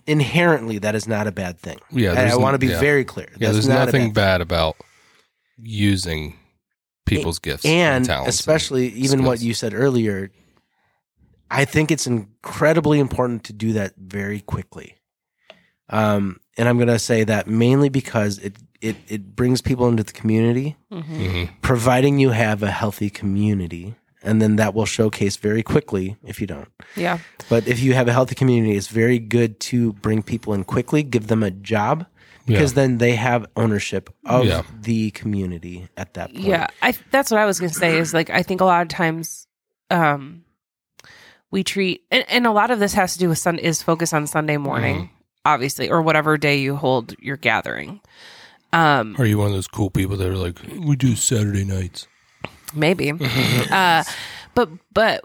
inherently, 0.07 0.79
that 0.79 0.95
is 0.95 1.07
not 1.07 1.27
a 1.27 1.31
bad 1.31 1.59
thing. 1.59 1.77
Yeah, 1.91 2.13
I, 2.13 2.31
I 2.31 2.35
want 2.35 2.55
to 2.55 2.59
be 2.59 2.67
very 2.67 3.05
clear. 3.05 3.29
Yeah, 3.37 3.51
there's 3.51 3.67
not 3.67 3.85
nothing 3.85 4.11
bad 4.13 4.39
bad 4.39 4.41
about 4.41 4.77
using 5.61 6.35
people's 7.05 7.39
gifts 7.39 7.65
and, 7.65 7.97
and 7.97 8.05
talents. 8.05 8.37
especially 8.37 8.87
even 8.89 9.23
what 9.23 9.39
you 9.41 9.53
said 9.53 9.73
earlier. 9.73 10.31
I 11.49 11.65
think 11.65 11.91
it's 11.91 12.07
incredibly 12.07 12.99
important 12.99 13.43
to 13.45 13.53
do 13.53 13.73
that 13.73 13.93
very 13.97 14.41
quickly. 14.41 14.95
Um, 15.89 16.39
and 16.57 16.67
I'm 16.67 16.77
going 16.77 16.87
to 16.89 16.99
say 16.99 17.23
that 17.23 17.47
mainly 17.47 17.89
because 17.89 18.39
it, 18.39 18.57
it, 18.81 18.95
it 19.07 19.35
brings 19.35 19.61
people 19.61 19.87
into 19.87 20.03
the 20.03 20.11
community, 20.11 20.75
Mm-hmm. 20.91 21.13
Mhm. 21.21 21.49
providing 21.61 22.19
you 22.19 22.31
have 22.31 22.63
a 22.63 22.71
healthy 22.71 23.09
community. 23.09 23.95
And 24.23 24.41
then 24.41 24.57
that 24.57 24.73
will 24.73 24.85
showcase 24.85 25.37
very 25.37 25.63
quickly 25.63 26.17
if 26.25 26.41
you 26.41 26.47
don't. 26.47 26.67
Yeah. 26.95 27.19
But 27.49 27.67
if 27.67 27.79
you 27.79 27.93
have 27.93 28.07
a 28.09 28.13
healthy 28.13 28.35
community, 28.35 28.75
it's 28.75 28.87
very 28.87 29.19
good 29.19 29.59
to 29.71 29.93
bring 29.93 30.21
people 30.23 30.53
in 30.53 30.63
quickly, 30.65 31.03
give 31.03 31.27
them 31.27 31.43
a 31.43 31.51
job, 31.51 32.05
because 32.45 32.73
then 32.73 32.97
they 32.97 33.15
have 33.15 33.45
ownership 33.55 34.09
of 34.25 34.45
Yeah. 34.45 34.63
the 34.81 35.11
community 35.11 35.87
at 35.95 36.15
that 36.15 36.33
point. 36.33 36.43
Yeah, 36.45 36.67
I 36.81 36.93
that's 37.11 37.29
what 37.31 37.39
I 37.39 37.45
was 37.45 37.59
gonna 37.59 37.71
say 37.71 37.97
is 37.99 38.13
like 38.13 38.29
I 38.29 38.41
think 38.41 38.59
a 38.59 38.65
lot 38.65 38.81
of 38.81 38.87
times 38.89 39.47
um 39.91 40.43
we 41.51 41.63
treat 41.63 42.03
and, 42.11 42.25
and 42.29 42.45
a 42.47 42.51
lot 42.51 42.71
of 42.71 42.79
this 42.79 42.93
has 42.93 43.13
to 43.13 43.19
do 43.19 43.29
with 43.29 43.37
sun 43.37 43.57
is 43.59 43.81
focus 43.81 44.13
on 44.13 44.27
Sunday 44.27 44.57
morning, 44.57 44.95
Mm-hmm. 44.95 45.13
obviously, 45.45 45.89
or 45.89 46.01
whatever 46.01 46.37
day 46.37 46.57
you 46.57 46.75
hold 46.75 47.15
your 47.19 47.37
gathering. 47.37 48.01
Um 48.73 49.15
Are 49.17 49.25
you 49.25 49.37
one 49.37 49.47
of 49.47 49.53
those 49.53 49.67
cool 49.67 49.89
people 49.89 50.17
that 50.17 50.27
are 50.27 50.35
like, 50.35 50.59
we 50.79 50.95
do 50.95 51.15
Saturday 51.15 51.63
nights? 51.65 52.07
maybe. 52.75 53.11
uh 53.71 54.03
but 54.53 54.69
but 54.93 55.23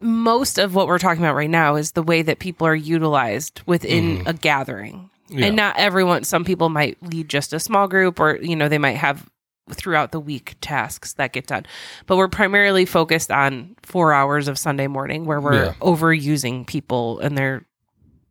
most 0.00 0.58
of 0.58 0.74
what 0.74 0.86
we're 0.86 0.98
talking 0.98 1.22
about 1.22 1.34
right 1.34 1.48
now 1.50 1.76
is 1.76 1.92
the 1.92 2.02
way 2.02 2.20
that 2.22 2.38
people 2.38 2.66
are 2.66 2.74
utilized 2.74 3.62
within 3.66 4.22
a 4.26 4.34
gathering. 4.34 4.94
Mm-hmm. 5.30 5.38
Yeah. 5.38 5.46
And 5.46 5.56
not 5.56 5.76
everyone 5.78 6.24
some 6.24 6.44
people 6.44 6.68
might 6.68 7.02
lead 7.02 7.28
just 7.28 7.52
a 7.52 7.58
small 7.58 7.88
group 7.88 8.20
or 8.20 8.36
you 8.36 8.54
know 8.54 8.68
they 8.68 8.78
might 8.78 8.96
have 8.98 9.28
throughout 9.72 10.12
the 10.12 10.20
week 10.20 10.54
tasks 10.60 11.14
that 11.14 11.32
get 11.32 11.46
done. 11.46 11.66
But 12.06 12.16
we're 12.16 12.28
primarily 12.28 12.84
focused 12.84 13.30
on 13.30 13.74
4 13.82 14.12
hours 14.12 14.46
of 14.48 14.58
Sunday 14.58 14.86
morning 14.86 15.24
where 15.24 15.40
we're 15.40 15.64
Yeah. 15.66 15.72
overusing 15.80 16.66
people 16.66 17.18
and 17.20 17.36
their 17.36 17.66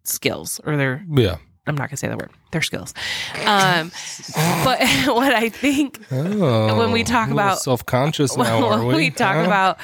skills 0.04 0.62
or 0.66 0.78
their 0.78 1.04
Yeah. 1.12 1.36
I'm 1.68 1.74
not 1.76 1.90
going 1.90 1.90
to 1.90 1.98
say 1.98 2.08
the 2.08 2.16
word. 2.16 2.30
Their 2.52 2.62
skills. 2.62 2.94
Um 3.46 3.92
but 4.64 4.80
what 5.08 5.34
I 5.34 5.50
think 5.50 6.00
Oh, 6.12 6.78
When 6.78 6.92
we 6.92 7.04
talk 7.04 7.30
about- 7.32 7.60
self 7.60 7.86
conscious 7.86 8.38
now, 8.38 8.70
when 8.70 8.88
we? 8.88 8.96
we 8.96 9.10
talk 9.10 9.36
Huh? 9.38 9.44
about 9.44 9.80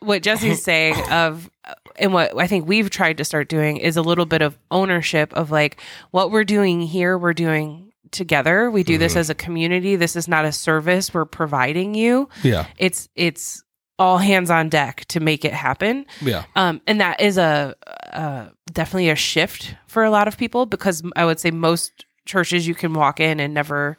what 0.00 0.22
Jesse's 0.22 0.62
saying 0.70 0.94
of 1.10 1.50
and 1.96 2.12
what 2.12 2.36
I 2.38 2.46
think 2.46 2.66
we've 2.68 2.90
tried 2.90 3.18
to 3.18 3.24
start 3.24 3.48
doing 3.48 3.76
is 3.78 3.96
a 3.96 4.02
little 4.02 4.26
bit 4.26 4.40
of 4.42 4.56
ownership 4.70 5.32
of 5.34 5.50
like 5.50 5.80
what 6.10 6.30
we're 6.30 6.44
doing 6.44 6.80
here 6.80 7.18
we're 7.18 7.32
doing 7.34 7.83
together 8.14 8.70
we 8.70 8.82
do 8.82 8.94
Mm-hmm. 8.94 9.00
this 9.00 9.16
as 9.16 9.28
a 9.28 9.34
community 9.34 9.96
this 9.96 10.16
is 10.16 10.26
not 10.28 10.44
a 10.46 10.52
service 10.52 11.12
we're 11.12 11.24
providing 11.26 11.94
you 11.94 12.28
yeah, 12.42 12.66
it's 12.78 13.08
it's 13.14 13.62
all 13.98 14.18
hands 14.18 14.50
on 14.50 14.68
deck 14.70 15.04
to 15.08 15.20
make 15.20 15.44
it 15.44 15.52
happen 15.52 16.06
yeah, 16.22 16.44
um, 16.56 16.80
and 16.86 17.00
that 17.00 17.20
is 17.20 17.36
a, 17.38 17.74
a 18.12 18.48
definitely 18.72 19.10
a 19.10 19.14
shift 19.16 19.74
for 19.86 20.02
a 20.04 20.10
lot 20.10 20.26
of 20.28 20.36
people 20.38 20.64
because 20.66 21.02
I 21.14 21.24
would 21.24 21.38
say 21.38 21.50
most 21.50 22.06
churches 22.26 22.66
you 22.66 22.74
can 22.74 22.92
walk 22.94 23.20
in 23.20 23.38
and 23.38 23.52
never 23.54 23.96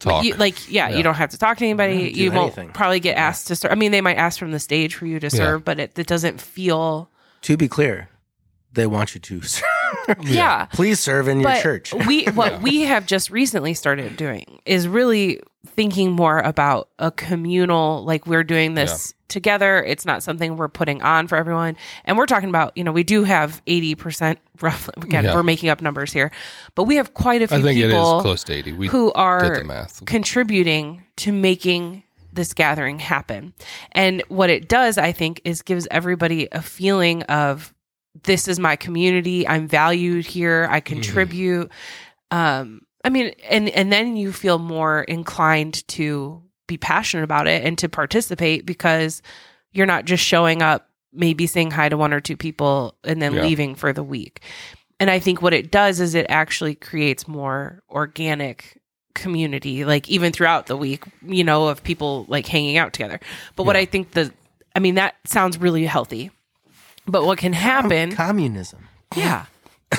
talk. 0.00 0.24
you, 0.24 0.34
like 0.34 0.70
yeah, 0.70 0.88
Yeah. 0.90 0.96
you 0.96 1.02
don't 1.02 1.14
have 1.14 1.30
to 1.30 1.38
talk 1.38 1.56
to 1.58 1.64
anybody. 1.64 2.12
do 2.12 2.20
You 2.20 2.30
won't 2.32 2.56
anything. 2.58 2.72
probably 2.74 3.00
get 3.00 3.16
asked 3.16 3.46
to 3.48 3.56
serve. 3.56 3.72
I 3.72 3.74
mean, 3.76 3.90
they 3.92 4.00
might 4.02 4.16
ask 4.18 4.38
from 4.38 4.50
the 4.52 4.58
stage 4.58 4.94
for 4.96 5.06
you 5.06 5.18
to 5.20 5.30
serve, 5.30 5.64
but 5.64 5.78
it, 5.80 5.98
it 5.98 6.06
doesn't 6.06 6.40
feel 6.40 7.08
To 7.42 7.56
be 7.56 7.68
clear, 7.68 8.08
they 8.72 8.86
want 8.86 9.14
you 9.14 9.20
to 9.20 9.40
yeah. 10.22 10.66
please 10.66 11.00
serve 11.00 11.28
in 11.28 11.40
your 11.40 11.54
church. 11.56 11.92
we 12.06 12.24
what 12.34 12.60
we 12.62 12.82
have 12.82 13.06
just 13.06 13.30
recently 13.30 13.74
started 13.74 14.16
doing 14.16 14.60
is 14.64 14.88
really 14.88 15.40
thinking 15.66 16.12
more 16.12 16.38
about 16.40 16.88
a 16.98 17.10
communal 17.10 18.04
like 18.04 18.26
we're 18.26 18.44
doing 18.44 18.74
this 18.74 19.14
together. 19.28 19.82
It's 19.84 20.06
not 20.06 20.22
something 20.22 20.56
we're 20.56 20.68
putting 20.68 21.02
on 21.02 21.28
for 21.28 21.36
everyone. 21.36 21.76
And 22.04 22.16
we're 22.16 22.26
talking 22.26 22.48
about, 22.48 22.74
you 22.76 22.82
know, 22.84 22.92
we 22.92 23.02
do 23.04 23.24
have 23.24 23.62
80% 23.66 24.38
roughly 24.62 24.94
again, 25.02 25.24
Yeah. 25.24 25.34
we're 25.34 25.42
making 25.42 25.68
up 25.68 25.82
numbers 25.82 26.12
here. 26.12 26.30
But 26.74 26.84
we 26.84 26.96
have 26.96 27.12
quite 27.14 27.42
a 27.42 27.48
few 27.48 27.58
I 27.58 27.62
think 27.62 27.78
it 27.78 27.88
people 27.90 28.18
is 28.18 28.22
close 28.22 28.44
to 28.44 28.54
eighty. 28.54 28.72
We 28.72 28.86
who 28.88 29.08
did 29.08 29.16
are 29.16 29.58
the 29.58 29.64
math. 29.64 30.04
contributing 30.06 31.02
to 31.16 31.32
making 31.32 32.02
this 32.32 32.54
gathering 32.54 32.98
happen. 33.00 33.52
And 33.92 34.22
what 34.28 34.48
it 34.50 34.68
does, 34.68 34.96
I 34.98 35.12
think, 35.12 35.40
is 35.44 35.62
gives 35.62 35.88
everybody 35.90 36.48
a 36.52 36.62
feeling 36.62 37.22
of 37.24 37.74
this 38.24 38.48
is 38.48 38.58
my 38.58 38.76
community. 38.76 39.46
I'm 39.46 39.68
valued 39.68 40.26
here. 40.26 40.66
I 40.70 40.80
contribute. 40.80 41.70
Um, 42.30 42.82
I 43.04 43.10
mean, 43.10 43.32
and 43.48 43.68
and 43.70 43.92
then 43.92 44.16
you 44.16 44.32
feel 44.32 44.58
more 44.58 45.02
inclined 45.02 45.86
to 45.88 46.42
be 46.66 46.76
passionate 46.76 47.22
about 47.24 47.46
it 47.46 47.64
and 47.64 47.78
to 47.78 47.88
participate 47.88 48.66
because 48.66 49.22
you're 49.72 49.86
not 49.86 50.04
just 50.04 50.22
showing 50.24 50.60
up, 50.62 50.88
maybe 51.12 51.46
saying 51.46 51.70
hi 51.70 51.88
to 51.88 51.96
one 51.96 52.12
or 52.12 52.20
two 52.20 52.36
people 52.36 52.94
and 53.04 53.22
then 53.22 53.34
Yeah. 53.34 53.42
leaving 53.42 53.74
for 53.74 53.92
the 53.92 54.02
week. 54.02 54.40
And 55.00 55.10
I 55.10 55.18
think 55.18 55.40
what 55.40 55.54
it 55.54 55.70
does 55.70 56.00
is 56.00 56.14
it 56.14 56.26
actually 56.28 56.74
creates 56.74 57.26
more 57.28 57.82
organic 57.88 58.80
community, 59.14 59.84
like 59.84 60.08
even 60.08 60.32
throughout 60.32 60.66
the 60.66 60.76
week, 60.76 61.04
you 61.24 61.44
know, 61.44 61.68
of 61.68 61.82
people 61.82 62.26
like 62.28 62.46
hanging 62.46 62.76
out 62.76 62.92
together. 62.92 63.20
But 63.56 63.64
what 63.64 63.76
I 63.76 63.84
think 63.84 64.12
the, 64.12 64.32
I 64.74 64.80
mean, 64.80 64.96
that 64.96 65.14
sounds 65.24 65.58
really 65.58 65.86
healthy. 65.86 66.30
But 67.08 67.24
what 67.24 67.38
can 67.38 67.52
happen, 67.52 68.12
Communism. 68.14 68.86
yeah. 69.16 69.46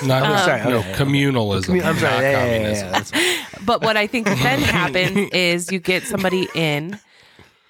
Not, 0.06 0.22
Um, 0.24 0.38
sorry, 0.38 0.64
no, 0.70 0.78
okay. 0.80 0.94
communalism. 0.94 1.84
I'm 1.84 1.98
sorry. 1.98 2.14
not 2.14 2.22
Yeah, 2.22 2.46
yeah, 2.46 2.46
yeah, 2.46 2.70
yeah, 2.74 2.92
that's- 2.92 3.12
But 3.66 3.82
what 3.82 3.98
I 3.98 4.06
think 4.08 4.28
then 4.28 4.60
happens 4.62 5.30
is 5.34 5.72
you 5.72 5.80
get 5.80 6.04
somebody 6.04 6.48
in 6.54 7.00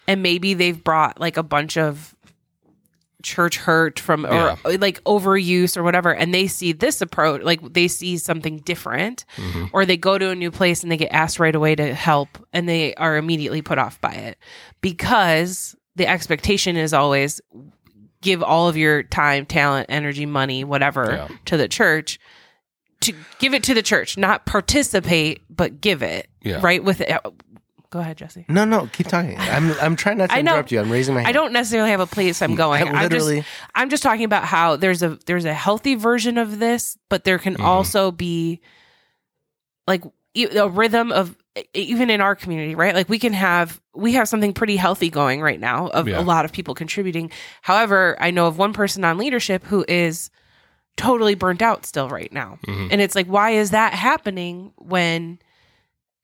and 0.07 0.21
maybe 0.21 0.53
they've 0.53 0.83
brought 0.83 1.19
like 1.19 1.37
a 1.37 1.43
bunch 1.43 1.77
of 1.77 2.13
church 3.23 3.57
hurt 3.57 3.99
from 3.99 4.25
or 4.25 4.31
Yeah. 4.33 4.55
like 4.79 5.03
overuse 5.03 5.75
or 5.75 5.83
whatever 5.83 6.13
and 6.13 6.33
they 6.33 6.47
see 6.47 6.71
this 6.71 7.01
approach 7.01 7.41
like 7.41 7.59
they 7.73 7.89
see 7.89 8.17
something 8.17 8.59
different 8.59 9.25
or 9.73 9.85
they 9.85 9.97
go 9.97 10.17
to 10.17 10.29
a 10.29 10.35
new 10.35 10.51
place 10.51 10.83
and 10.83 10.91
they 10.91 10.95
get 10.95 11.11
asked 11.11 11.37
right 11.37 11.53
away 11.53 11.75
to 11.75 11.93
help 11.93 12.29
and 12.53 12.67
they 12.69 12.95
are 12.95 13.17
immediately 13.17 13.61
put 13.61 13.77
off 13.77 13.99
by 13.99 14.13
it 14.13 14.37
because 14.79 15.75
the 15.97 16.07
expectation 16.07 16.77
is 16.77 16.93
always 16.93 17.41
give 18.21 18.43
all 18.43 18.67
of 18.67 18.75
your 18.77 19.03
time 19.03 19.45
talent 19.45 19.87
energy 19.89 20.25
money 20.25 20.63
whatever 20.63 21.11
Yeah. 21.29 21.35
to 21.45 21.57
the 21.57 21.67
church 21.67 22.19
to 23.01 23.13
give 23.39 23.53
it 23.53 23.63
to 23.63 23.73
the 23.73 23.81
church, 23.81 24.17
not 24.17 24.45
participate, 24.45 25.41
but 25.49 25.79
give 25.79 26.03
it. 26.03 26.29
Yeah. 26.41 26.59
Right 26.61 26.83
with 26.83 26.99
it. 26.99 27.17
go 27.91 27.99
ahead, 27.99 28.17
Jesse. 28.17 28.45
No, 28.49 28.65
no, 28.65 28.87
keep 28.91 29.07
talking. 29.07 29.37
I'm 29.39 29.71
I'm 29.79 29.95
trying 29.95 30.17
not 30.17 30.29
to 30.29 30.35
I 30.37 30.41
know. 30.41 30.51
interrupt 30.51 30.71
you. 30.73 30.79
I'm 30.81 30.91
raising 30.91 31.15
my 31.15 31.21
hand. 31.21 31.29
I 31.29 31.31
don't 31.31 31.53
necessarily 31.53 31.91
have 31.91 32.01
a 32.01 32.05
place 32.07 32.41
I'm 32.41 32.55
going. 32.55 32.83
I 32.83 32.91
I'm 32.91 33.03
literally- 33.03 33.37
just 33.41 33.49
I'm 33.73 33.89
just 33.89 34.03
talking 34.03 34.25
about 34.25 34.43
how 34.43 34.75
there's 34.75 35.01
a 35.01 35.17
there's 35.25 35.45
a 35.45 35.53
healthy 35.53 35.95
version 35.95 36.37
of 36.37 36.59
this, 36.59 36.97
but 37.09 37.23
there 37.23 37.39
can 37.39 37.55
Mhm. 37.55 37.63
also 37.63 38.11
be 38.11 38.59
like 39.87 40.03
a 40.35 40.69
rhythm 40.69 41.11
of 41.11 41.35
even 41.73 42.09
in 42.09 42.21
our 42.21 42.35
community, 42.35 42.75
right? 42.75 42.93
Like 42.95 43.09
we 43.09 43.19
can 43.19 43.33
have 43.33 43.79
we 43.95 44.13
have 44.13 44.27
something 44.27 44.53
pretty 44.53 44.75
healthy 44.77 45.09
going 45.09 45.41
right 45.41 45.59
now 45.59 45.87
of 45.89 46.07
Yeah. 46.07 46.19
a 46.19 46.23
lot 46.23 46.45
of 46.45 46.51
people 46.51 46.73
contributing. 46.75 47.31
However, 47.61 48.15
I 48.19 48.31
know 48.31 48.47
of 48.47 48.57
one 48.57 48.73
person 48.73 49.03
on 49.03 49.17
leadership 49.17 49.63
who 49.65 49.83
is 49.87 50.29
totally 50.97 51.35
burnt 51.35 51.61
out 51.61 51.85
still 51.85 52.09
right 52.09 52.31
now. 52.31 52.59
Mhm. 52.67 52.89
And 52.91 53.01
it's 53.01 53.15
like 53.15 53.27
why 53.27 53.51
is 53.51 53.71
that 53.71 53.93
happening 53.93 54.71
when 54.77 55.39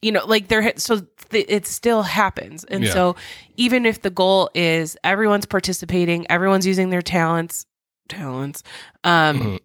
you 0.02 0.12
know 0.12 0.26
like 0.26 0.48
there 0.50 0.74
so 0.78 1.02
th- 1.30 1.46
it 1.48 1.66
still 1.68 2.04
happens. 2.04 2.64
And 2.66 2.84
Yeah. 2.84 2.92
so 2.94 3.16
even 3.58 3.86
if 3.86 4.02
the 4.02 4.10
goal 4.10 4.50
is 4.54 4.98
everyone's 5.04 5.46
participating, 5.46 6.30
everyone's 6.30 6.68
using 6.68 6.90
their 6.90 7.02
talents 7.02 7.66
talents 8.08 8.62
um 9.04 9.40
Mhm. 9.40 9.60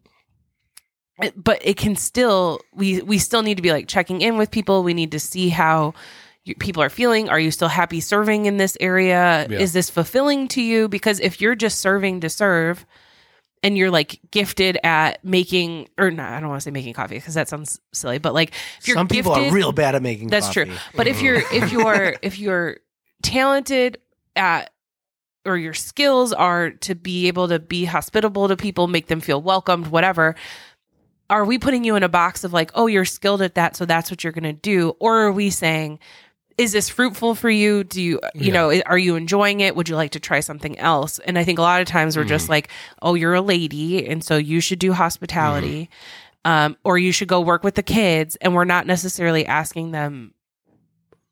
But 1.36 1.58
it 1.64 1.76
can 1.76 1.96
still 1.96 2.60
we 2.74 3.00
we 3.02 3.18
still 3.18 3.42
need 3.42 3.56
to 3.56 3.62
be 3.62 3.72
like 3.72 3.86
checking 3.88 4.20
in 4.20 4.36
with 4.36 4.50
people 4.50 4.82
we 4.82 4.94
need 4.94 5.12
to 5.12 5.20
see 5.20 5.48
how 5.48 5.92
you, 6.44 6.54
people 6.54 6.82
are 6.82 6.88
feeling 6.90 7.28
are 7.28 7.38
you 7.40 7.50
still 7.50 7.68
happy 7.68 8.00
serving 8.00 8.46
in 8.46 8.56
this 8.56 8.76
area 8.80 9.46
Yeah. 9.50 9.58
is 9.58 9.72
this 9.72 9.90
fulfilling 9.90 10.48
to 10.48 10.62
you 10.62 10.88
because 10.88 11.20
if 11.20 11.40
you're 11.40 11.54
just 11.54 11.80
serving 11.80 12.20
to 12.20 12.30
serve 12.30 12.86
and 13.62 13.76
you're 13.76 13.90
like 13.90 14.18
gifted 14.30 14.78
at 14.82 15.22
making 15.24 15.88
or 15.98 16.10
not 16.10 16.32
i 16.32 16.40
don't 16.40 16.48
want 16.48 16.60
to 16.60 16.64
say 16.64 16.70
making 16.70 16.94
coffee 16.94 17.16
because 17.16 17.34
that 17.34 17.48
sounds 17.48 17.78
silly 17.92 18.18
but 18.18 18.32
like 18.32 18.52
if 18.78 18.88
you're 18.88 18.96
Some 18.96 19.08
people 19.08 19.34
gifted, 19.34 19.52
are 19.52 19.54
real 19.54 19.72
bad 19.72 19.94
at 19.94 20.02
making. 20.02 20.28
that's 20.28 20.46
coffee. 20.46 20.64
true 20.64 20.74
but 20.96 21.06
if 21.06 21.18
mm. 21.18 21.22
you're 21.24 21.42
if 21.52 21.72
you're 21.72 22.14
if 22.22 22.38
you're 22.38 22.78
talented 23.22 23.98
at 24.34 24.70
or 25.46 25.56
your 25.56 25.72
skills 25.74 26.32
are 26.32 26.70
to 26.70 26.94
be 26.94 27.26
able 27.28 27.48
to 27.48 27.58
be 27.58 27.84
hospitable 27.84 28.48
to 28.48 28.56
people 28.56 28.86
make 28.88 29.06
them 29.08 29.20
feel 29.20 29.40
welcomed 29.42 29.86
whatever 29.88 30.34
are 31.30 31.44
we 31.46 31.58
putting 31.58 31.84
you 31.84 31.96
in 31.96 32.02
a 32.02 32.08
box 32.08 32.44
of 32.44 32.52
like 32.52 32.70
oh 32.74 32.86
you're 32.86 33.06
skilled 33.06 33.40
at 33.40 33.54
that 33.54 33.76
so 33.76 33.86
that's 33.86 34.10
what 34.10 34.22
you're 34.22 34.32
going 34.34 34.44
to 34.44 34.52
do? 34.52 34.90
Or 35.00 35.20
are 35.22 35.32
we 35.32 35.48
saying 35.48 35.98
is 36.58 36.72
this 36.72 36.90
fruitful 36.90 37.34
for 37.34 37.48
you? 37.48 37.84
Do 37.84 38.02
you 38.02 38.20
you 38.34 38.48
Yeah. 38.48 38.52
know 38.52 38.82
are 38.84 38.98
you 38.98 39.16
enjoying 39.16 39.60
it? 39.60 39.74
Would 39.76 39.88
you 39.88 39.96
like 39.96 40.10
to 40.10 40.20
try 40.20 40.40
something 40.40 40.78
else? 40.78 41.18
And 41.20 41.38
i 41.38 41.44
think 41.44 41.58
a 41.58 41.62
lot 41.62 41.80
of 41.80 41.86
times 41.86 42.16
we're 42.18 42.24
just 42.24 42.50
like 42.50 42.68
oh 43.00 43.14
you're 43.14 43.32
a 43.34 43.40
lady 43.40 44.06
and 44.06 44.22
so 44.22 44.36
you 44.36 44.60
should 44.60 44.78
do 44.78 44.92
hospitality 44.92 45.88
um, 46.44 46.76
or 46.84 46.98
you 46.98 47.12
should 47.12 47.28
go 47.28 47.40
work 47.40 47.64
with 47.64 47.76
the 47.76 47.82
kids 47.82 48.36
and 48.42 48.54
we're 48.54 48.64
not 48.64 48.86
necessarily 48.86 49.46
asking 49.46 49.92
them 49.92 50.34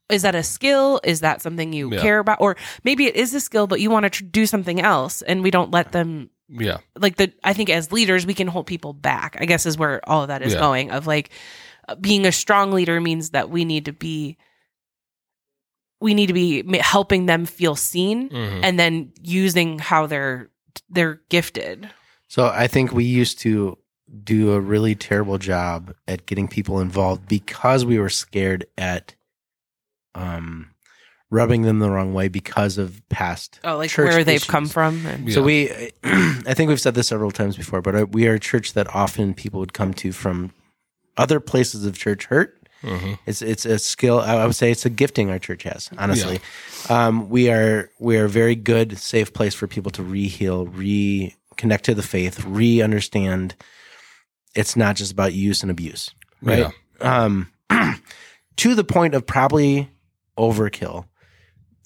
is 0.09 0.23
that 0.23 0.33
a 0.33 0.41
skill? 0.41 0.99
Is 1.03 1.19
that 1.19 1.39
something 1.41 1.71
you 1.71 1.93
Yeah. 1.93 2.01
care 2.01 2.17
about? 2.17 2.41
Or 2.41 2.55
maybe 2.83 3.05
it 3.05 3.15
is 3.15 3.33
a 3.35 3.39
skill 3.39 3.67
but 3.67 3.79
you 3.79 3.91
want 3.91 4.05
to 4.05 4.09
tr- 4.09 4.23
do 4.23 4.45
something 4.47 4.81
else 4.81 5.21
and 5.21 5.43
we 5.43 5.51
don't 5.51 5.69
let 5.71 5.91
them 5.91 6.31
Yeah. 6.49 6.77
like 6.95 7.15
the 7.17 7.31
i 7.43 7.53
think 7.53 7.69
as 7.69 7.91
leaders 7.91 8.25
we 8.25 8.33
can 8.33 8.47
hold 8.47 8.65
people 8.67 8.93
back 8.93 9.37
i 9.39 9.45
guess 9.45 9.65
is 9.65 9.77
where 9.77 10.01
all 10.09 10.23
of 10.23 10.29
that 10.29 10.41
is 10.41 10.53
Yeah. 10.53 10.59
going 10.59 10.89
of 10.91 11.05
like 11.07 11.29
uh, 11.87 11.95
being 11.95 12.25
a 12.25 12.31
strong 12.31 12.71
leader 12.71 12.99
means 12.99 13.29
that 13.31 13.49
we 13.49 13.65
need 13.65 13.85
to 13.85 13.93
be 13.93 14.37
we 16.01 16.13
need 16.13 16.27
to 16.27 16.33
be 16.33 16.63
helping 16.79 17.25
them 17.25 17.45
feel 17.45 17.75
seen 17.75 18.29
Mhm. 18.29 18.61
and 18.63 18.79
then 18.79 19.11
using 19.21 19.79
how 19.79 20.07
they're 20.07 20.49
they're 20.89 21.21
gifted 21.29 21.89
So 22.27 22.47
I 22.47 22.67
think 22.67 22.93
we 22.93 23.05
used 23.05 23.39
to 23.39 23.77
do 24.23 24.51
a 24.53 24.59
really 24.59 24.95
terrible 24.95 25.37
job 25.39 25.93
at 26.07 26.25
getting 26.25 26.47
people 26.47 26.79
involved 26.79 27.27
because 27.27 27.85
we 27.85 27.99
were 27.99 28.09
scared 28.09 28.65
at 28.77 29.15
um 30.15 30.68
rubbing 31.31 31.61
them 31.61 31.79
the 31.79 31.89
wrong 31.89 32.13
way 32.13 32.27
because 32.27 32.77
of 32.77 33.01
past 33.09 33.59
oh 33.63 33.77
like 33.77 33.89
church 33.89 34.09
where 34.09 34.23
they've 34.23 34.37
issues. 34.37 34.49
come 34.49 34.67
from 34.67 35.05
and, 35.05 35.31
So 35.31 35.43
we, 35.43 35.69
I 36.03 36.53
think 36.55 36.69
we've 36.69 36.81
said 36.81 36.95
this 36.95 37.07
several 37.07 37.31
times 37.31 37.55
before, 37.55 37.81
but 37.81 37.95
uh, 37.95 38.05
we 38.11 38.27
are 38.27 38.33
a 38.35 38.39
church 38.39 38.73
that 38.73 38.93
often 38.95 39.33
people 39.33 39.59
would 39.59 39.73
come 39.73 39.93
to 39.95 40.11
from 40.11 40.51
other 41.17 41.39
places 41.39 41.85
of 41.85 41.97
church 41.97 42.25
hurt. 42.25 42.55
Mhm. 42.81 43.19
It's 43.25 43.41
it's 43.41 43.65
a 43.65 43.77
skill. 43.77 44.21
I 44.21 44.45
would 44.45 44.55
say 44.55 44.71
it's 44.71 44.85
a 44.85 44.89
gifting 44.89 45.29
our 45.29 45.37
church 45.39 45.63
has. 45.63 45.89
Honestly, 45.97 46.39
um, 46.87 47.29
we 47.29 47.49
are 47.49 47.91
we 47.99 48.17
are 48.17 48.25
a 48.25 48.29
very 48.29 48.55
good, 48.55 48.97
safe 48.97 49.33
place 49.33 49.53
for 49.53 49.67
people 49.67 49.91
to 49.91 50.01
re-heal, 50.03 50.65
reconnect 50.67 51.81
to 51.81 51.93
the 51.93 52.01
faith, 52.03 52.43
re-understand. 52.45 53.55
It's 54.55 54.77
not 54.77 54.95
just 54.95 55.11
about 55.11 55.33
use 55.33 55.61
and 55.61 55.69
abuse, 55.69 56.11
right? 56.41 56.71
Yeah. 57.01 57.23
Um, 57.23 57.51
to 58.55 58.75
the 58.75 58.85
point 58.85 59.13
of 59.13 59.25
probably 59.25 59.89
overkill. 60.37 61.05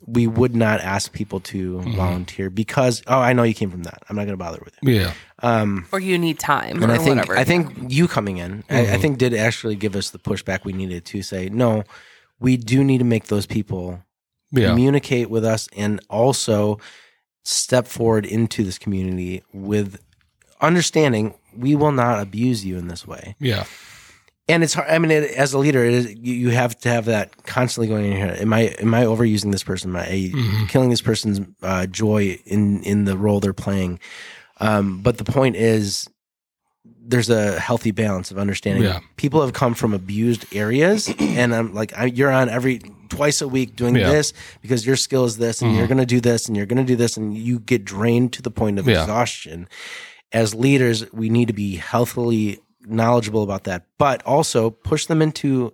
We 0.05 0.27
would 0.27 0.55
not 0.55 0.81
ask 0.81 1.11
people 1.13 1.39
to 1.41 1.77
Mhm. 1.79 1.95
volunteer 1.95 2.49
because 2.49 3.01
oh, 3.07 3.19
I 3.19 3.33
know 3.33 3.43
you 3.43 3.53
came 3.53 3.71
from 3.71 3.83
that. 3.83 4.03
I'm 4.09 4.15
not 4.15 4.23
going 4.25 4.33
to 4.37 4.43
bother 4.43 4.59
with 4.63 4.73
it. 4.81 4.89
Yeah. 4.89 5.13
Um, 5.41 5.85
or 5.91 5.99
you 5.99 6.17
need 6.17 6.39
time 6.39 6.81
and 6.83 6.91
or 6.91 6.95
I 6.95 6.97
think 6.97 7.17
whatever 7.17 7.37
I 7.37 7.43
think 7.43 7.91
you 7.91 8.07
coming 8.07 8.37
in, 8.37 8.63
I, 8.69 8.81
I 8.81 8.85
Mhm. 8.85 9.01
think 9.01 9.17
did 9.17 9.33
actually 9.33 9.75
give 9.75 9.95
us 9.95 10.09
the 10.09 10.19
pushback 10.19 10.65
we 10.65 10.73
needed 10.73 11.05
to 11.05 11.21
say 11.21 11.49
no. 11.49 11.83
We 12.39 12.57
do 12.57 12.83
need 12.83 12.97
to 12.99 13.05
make 13.05 13.25
those 13.27 13.45
people 13.45 14.03
Yeah. 14.51 14.69
communicate 14.69 15.29
with 15.29 15.45
us 15.45 15.69
and 15.77 15.99
also 16.09 16.79
step 17.43 17.87
forward 17.87 18.25
into 18.25 18.63
this 18.63 18.77
community 18.77 19.43
with 19.53 19.99
understanding 20.61 21.33
we 21.55 21.75
will 21.75 21.91
not 21.91 22.21
abuse 22.21 22.65
you 22.65 22.77
in 22.77 22.87
this 22.87 23.05
way. 23.07 23.35
Yeah. 23.39 23.65
And 24.49 24.61
it's 24.63 24.73
hard. 24.73 24.89
I 24.89 24.99
mean, 24.99 25.11
it, 25.11 25.31
as 25.31 25.53
a 25.53 25.57
leader, 25.57 25.83
it 25.85 25.93
is, 25.93 26.09
you, 26.15 26.33
you 26.33 26.49
have 26.49 26.77
to 26.79 26.89
have 26.89 27.05
that 27.05 27.45
constantly 27.45 27.87
going 27.87 28.05
in 28.05 28.11
your 28.11 28.19
head. 28.27 28.39
Am 28.41 28.51
I 28.53 28.61
am 28.79 28.93
I 28.93 29.03
overusing 29.03 29.51
this 29.53 29.63
person? 29.63 29.91
Am 29.91 29.95
I 29.95 30.31
Mhm. 30.33 30.67
killing 30.67 30.89
this 30.89 31.01
person's 31.01 31.39
uh, 31.61 31.85
joy 31.85 32.37
in 32.45 32.83
in 32.83 33.05
the 33.05 33.17
role 33.17 33.39
they're 33.39 33.53
playing? 33.53 33.99
Um, 34.59 35.01
but 35.01 35.17
the 35.17 35.23
point 35.23 35.55
is, 35.55 36.09
there's 37.05 37.29
a 37.29 37.57
healthy 37.59 37.91
balance 37.91 38.31
of 38.31 38.37
understanding. 38.37 38.83
Yeah. 38.83 38.99
People 39.15 39.41
have 39.41 39.53
come 39.53 39.73
from 39.75 39.93
abused 39.93 40.45
areas, 40.53 41.07
and 41.19 41.55
I'm 41.55 41.73
like, 41.73 41.97
I, 41.97 42.05
you're 42.05 42.31
on 42.31 42.49
every 42.49 42.79
twice 43.09 43.39
a 43.41 43.47
week 43.47 43.77
doing 43.77 43.95
Yeah. 43.95 44.09
this 44.11 44.33
because 44.61 44.85
your 44.85 44.97
skill 44.97 45.23
is 45.23 45.37
this, 45.37 45.61
and 45.61 45.71
Mhm. 45.71 45.77
you're 45.77 45.87
going 45.87 45.97
to 45.99 46.05
do 46.05 46.19
this, 46.19 46.47
and 46.47 46.57
you're 46.57 46.65
going 46.65 46.85
to 46.85 46.91
do 46.91 46.97
this, 46.97 47.15
and 47.15 47.37
you 47.37 47.59
get 47.59 47.85
drained 47.85 48.33
to 48.33 48.41
the 48.41 48.51
point 48.51 48.77
of 48.77 48.87
Yeah. 48.87 49.01
exhaustion. 49.01 49.69
As 50.33 50.53
leaders, 50.53 51.05
we 51.13 51.29
need 51.29 51.47
to 51.47 51.53
be 51.53 51.75
healthily 51.77 52.59
knowledgeable 52.85 53.43
about 53.43 53.63
that, 53.65 53.85
but 53.97 54.21
also 54.23 54.69
push 54.69 55.05
them 55.05 55.21
into 55.21 55.73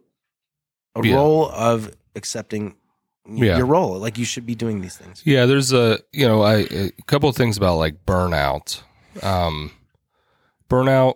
a 0.96 1.06
Yeah. 1.06 1.16
role 1.16 1.50
of 1.52 1.96
accepting 2.16 2.76
Yeah. 3.28 3.58
your 3.58 3.66
role. 3.66 4.00
Like 4.00 4.18
you 4.18 4.26
should 4.26 4.46
be 4.46 4.56
doing 4.56 4.82
these 4.82 4.96
things. 4.98 5.22
Yeah, 5.26 5.46
there's 5.46 5.72
a 5.74 6.00
you 6.12 6.28
know 6.28 6.42
I, 6.42 6.56
a 6.72 6.92
couple 7.08 7.30
of 7.30 7.36
things 7.36 7.58
about 7.58 7.78
like 7.78 8.06
burnout. 8.06 8.82
Um, 9.24 9.72
burnout, 10.70 11.16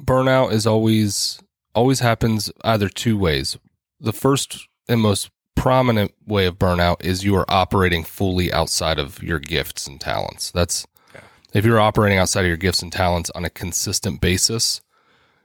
burnout 0.00 0.52
is 0.52 0.66
always 0.66 1.40
always 1.74 2.00
happens 2.00 2.50
either 2.64 2.88
two 2.88 3.16
ways. 3.18 3.56
The 4.00 4.12
first 4.12 4.68
and 4.88 5.00
most 5.00 5.30
prominent 5.54 6.12
way 6.26 6.46
of 6.46 6.56
burnout 6.58 7.04
is 7.04 7.24
you 7.24 7.34
are 7.36 7.44
operating 7.48 8.04
fully 8.04 8.52
outside 8.52 8.98
of 8.98 9.22
your 9.22 9.38
gifts 9.40 9.86
and 9.86 10.00
talents. 10.00 10.50
That's 10.52 10.86
if 11.52 11.64
you're 11.64 11.80
operating 11.80 12.18
outside 12.18 12.42
of 12.42 12.46
your 12.48 12.56
gifts 12.56 12.82
and 12.82 12.92
talents 12.92 13.30
on 13.34 13.44
a 13.44 13.50
consistent 13.50 14.20
basis, 14.20 14.80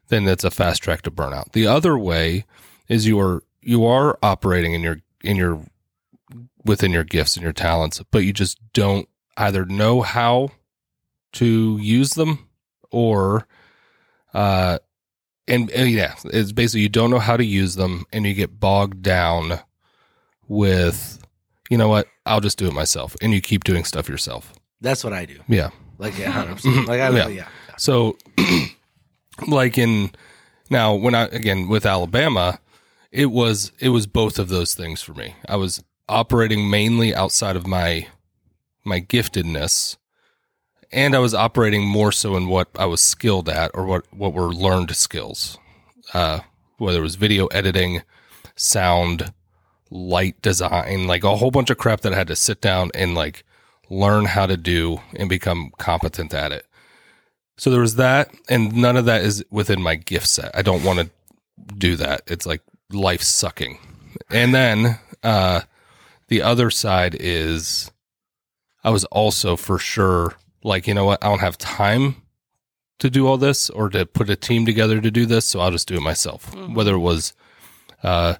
then 0.09 0.25
that's 0.25 0.43
a 0.43 0.51
fast 0.51 0.83
track 0.83 1.01
to 1.03 1.11
burnout. 1.11 1.51
The 1.53 1.67
other 1.67 1.97
way 1.97 2.45
is 2.87 3.07
you 3.07 3.19
are 3.19 3.43
you 3.61 3.85
are 3.85 4.17
operating 4.21 4.73
in 4.73 4.81
your 4.81 4.97
in 5.23 5.35
your 5.37 5.61
within 6.65 6.91
your 6.91 7.03
gifts 7.03 7.35
and 7.35 7.43
your 7.43 7.53
talents, 7.53 8.01
but 8.11 8.19
you 8.19 8.33
just 8.33 8.59
don't 8.73 9.07
either 9.37 9.65
know 9.65 10.01
how 10.01 10.49
to 11.33 11.77
use 11.79 12.11
them 12.11 12.47
or 12.91 13.47
uh 14.33 14.77
and, 15.47 15.69
and 15.71 15.89
yeah, 15.89 16.15
it's 16.25 16.53
basically 16.53 16.81
you 16.81 16.89
don't 16.89 17.09
know 17.09 17.19
how 17.19 17.35
to 17.35 17.43
use 17.43 17.75
them 17.75 18.05
and 18.13 18.25
you 18.25 18.33
get 18.33 18.59
bogged 18.59 19.01
down 19.01 19.59
with 20.47 21.19
you 21.69 21.77
know 21.77 21.87
what, 21.87 22.07
I'll 22.25 22.41
just 22.41 22.57
do 22.57 22.67
it 22.67 22.73
myself 22.73 23.15
and 23.21 23.33
you 23.33 23.41
keep 23.41 23.63
doing 23.63 23.83
stuff 23.83 24.07
yourself. 24.07 24.53
That's 24.79 25.03
what 25.03 25.13
I 25.13 25.25
do. 25.25 25.39
Yeah. 25.47 25.71
Like 25.97 26.17
yeah, 26.17 26.45
100%. 26.45 26.87
like 26.87 27.01
I 27.01 27.09
Yeah. 27.09 27.27
yeah. 27.27 27.47
So, 27.77 28.17
like 29.47 29.77
in 29.77 30.11
now, 30.69 30.95
when 30.95 31.15
I 31.15 31.25
again 31.25 31.67
with 31.67 31.85
Alabama, 31.85 32.59
it 33.11 33.27
was 33.27 33.71
it 33.79 33.89
was 33.89 34.07
both 34.07 34.39
of 34.39 34.49
those 34.49 34.73
things 34.73 35.01
for 35.01 35.13
me. 35.13 35.35
I 35.47 35.55
was 35.55 35.83
operating 36.09 36.69
mainly 36.69 37.13
outside 37.13 37.55
of 37.55 37.67
my 37.67 38.07
my 38.83 38.99
giftedness, 38.99 39.97
and 40.91 41.15
I 41.15 41.19
was 41.19 41.33
operating 41.33 41.83
more 41.83 42.11
so 42.11 42.35
in 42.35 42.47
what 42.47 42.69
I 42.77 42.85
was 42.85 43.01
skilled 43.01 43.49
at 43.49 43.71
or 43.73 43.85
what 43.85 44.05
what 44.11 44.33
were 44.33 44.53
learned 44.53 44.95
skills, 44.95 45.57
uh, 46.13 46.39
whether 46.77 46.99
it 46.99 47.03
was 47.03 47.15
video 47.15 47.47
editing, 47.47 48.01
sound, 48.55 49.33
light 49.89 50.41
design, 50.41 51.07
like 51.07 51.23
a 51.23 51.37
whole 51.37 51.51
bunch 51.51 51.69
of 51.69 51.77
crap 51.77 52.01
that 52.01 52.13
I 52.13 52.17
had 52.17 52.27
to 52.27 52.35
sit 52.35 52.61
down 52.61 52.89
and 52.95 53.13
like 53.13 53.43
learn 53.89 54.25
how 54.25 54.45
to 54.45 54.57
do 54.57 55.01
and 55.15 55.29
become 55.29 55.71
competent 55.77 56.33
at 56.33 56.51
it. 56.51 56.65
So 57.57 57.69
there 57.69 57.81
was 57.81 57.95
that, 57.95 58.33
and 58.49 58.75
none 58.75 58.97
of 58.97 59.05
that 59.05 59.21
is 59.23 59.45
within 59.51 59.81
my 59.81 59.95
gift 59.95 60.27
set. 60.27 60.55
I 60.55 60.61
don't 60.63 60.83
want 60.83 60.99
to 60.99 61.75
do 61.77 61.95
that. 61.97 62.21
It's 62.27 62.45
like 62.45 62.61
life 62.91 63.21
sucking. 63.21 63.77
And 64.29 64.53
then 64.53 64.97
uh, 65.23 65.61
The 66.33 66.41
other 66.41 66.71
side 66.71 67.15
is 67.19 67.91
I 68.83 68.89
was 68.89 69.05
also 69.05 69.55
for 69.55 69.77
sure 69.77 70.33
like, 70.63 70.87
you 70.87 70.93
know 70.93 71.05
what, 71.05 71.23
I 71.23 71.29
don't 71.29 71.41
have 71.41 71.57
time 71.57 72.15
to 72.99 73.09
do 73.09 73.27
all 73.27 73.37
this 73.37 73.69
or 73.69 73.89
to 73.89 74.05
put 74.05 74.29
a 74.29 74.35
team 74.35 74.65
together 74.65 74.99
to 74.99 75.11
do 75.11 75.25
this, 75.25 75.45
so 75.45 75.59
I'll 75.59 75.71
just 75.71 75.87
do 75.87 75.95
it 75.95 76.01
myself. 76.01 76.55
Whether 76.55 76.95
it 76.95 76.99
was 76.99 77.33
uh 78.01 78.35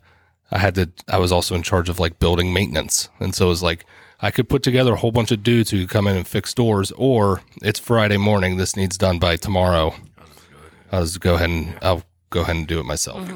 I 0.52 0.58
had 0.58 0.76
to 0.76 0.90
I 1.08 1.18
was 1.20 1.32
also 1.32 1.54
in 1.56 1.64
charge 1.64 1.88
of 1.88 2.00
like 2.00 2.18
building 2.20 2.52
maintenance. 2.54 3.10
And 3.20 3.36
so 3.36 3.46
it 3.46 3.50
was 3.50 3.64
like 3.64 3.86
I 4.24 4.32
could 4.32 4.48
put 4.48 4.64
together 4.64 4.94
a 4.94 4.96
whole 4.96 5.12
bunch 5.12 5.34
of 5.34 5.44
dudes 5.44 5.70
who 5.70 5.82
could 5.82 5.90
come 5.90 6.08
in 6.08 6.16
and 6.16 6.26
fix 6.26 6.54
doors, 6.54 6.94
or 6.94 7.42
it's 7.62 7.78
Friday 7.78 8.16
morning, 8.16 8.56
this 8.56 8.78
needs 8.78 8.98
done 8.98 9.20
by 9.20 9.36
tomorrow. 9.36 9.94
I'll 10.94 11.02
just 11.02 11.20
go 11.20 11.36
ahead 11.36 11.50
and 11.50 11.78
I'll 11.82 12.04
go 12.30 12.40
ahead 12.40 12.56
and 12.56 12.66
do 12.66 12.80
it 12.80 12.86
myself. 12.86 13.30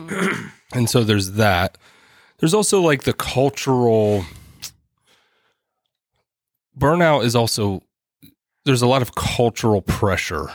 and 0.74 0.90
so 0.90 1.04
there's 1.04 1.34
that. 1.34 1.78
There's 2.38 2.54
also 2.54 2.80
like 2.80 3.04
the 3.04 3.12
cultural 3.12 4.24
burnout 6.78 7.26
is 7.26 7.36
also 7.36 7.84
there's 8.64 8.82
a 8.82 8.88
lot 8.88 9.02
of 9.02 9.14
cultural 9.14 9.82
pressure 9.82 10.54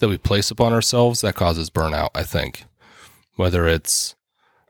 that 0.00 0.08
we 0.08 0.18
place 0.18 0.50
upon 0.50 0.74
ourselves 0.74 1.22
that 1.22 1.36
causes 1.36 1.70
burnout, 1.70 2.10
I 2.14 2.24
think. 2.24 2.64
Whether 3.36 3.66
it's 3.66 4.14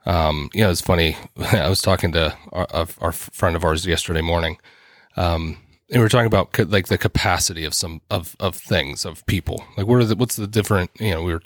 um, 0.06 0.50
you 0.54 0.62
know, 0.62 0.70
it's 0.70 0.80
funny. 0.80 1.16
I 1.36 1.68
was 1.68 1.82
talking 1.82 2.12
to 2.12 2.36
our, 2.52 2.86
our 3.00 3.12
friend 3.12 3.56
of 3.56 3.64
ours 3.64 3.86
yesterday 3.86 4.20
morning, 4.20 4.58
um, 5.16 5.58
and 5.90 6.00
we're 6.00 6.08
talking 6.08 6.26
about 6.26 6.56
like 6.70 6.86
the 6.86 6.98
capacity 6.98 7.64
of 7.64 7.74
some 7.74 8.00
of 8.10 8.36
of 8.38 8.54
things 8.54 9.04
of 9.04 9.24
people. 9.26 9.64
Like, 9.76 9.86
what 9.86 10.00
are 10.00 10.04
the 10.04 10.16
what's 10.16 10.36
the 10.36 10.46
different? 10.46 10.90
You 11.00 11.10
know, 11.12 11.22
we 11.22 11.32
were, 11.32 11.42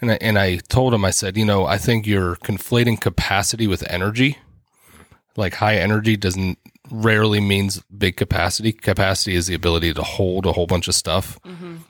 and 0.00 0.10
I 0.12 0.18
and 0.20 0.38
I 0.38 0.56
told 0.56 0.92
him, 0.94 1.04
I 1.04 1.10
said, 1.10 1.36
you 1.36 1.44
know, 1.44 1.64
I 1.66 1.78
think 1.78 2.06
you're 2.06 2.36
conflating 2.36 3.00
capacity 3.00 3.66
with 3.66 3.88
energy. 3.90 4.38
Like 5.36 5.54
high 5.54 5.76
energy 5.76 6.16
doesn't 6.16 6.58
rarely 6.90 7.40
means 7.40 7.80
big 7.96 8.16
capacity. 8.16 8.72
Capacity 8.72 9.34
is 9.34 9.46
the 9.46 9.54
ability 9.54 9.94
to 9.94 10.02
hold 10.02 10.44
a 10.44 10.52
whole 10.52 10.66
bunch 10.66 10.88
of 10.88 10.94
stuff. 10.94 11.38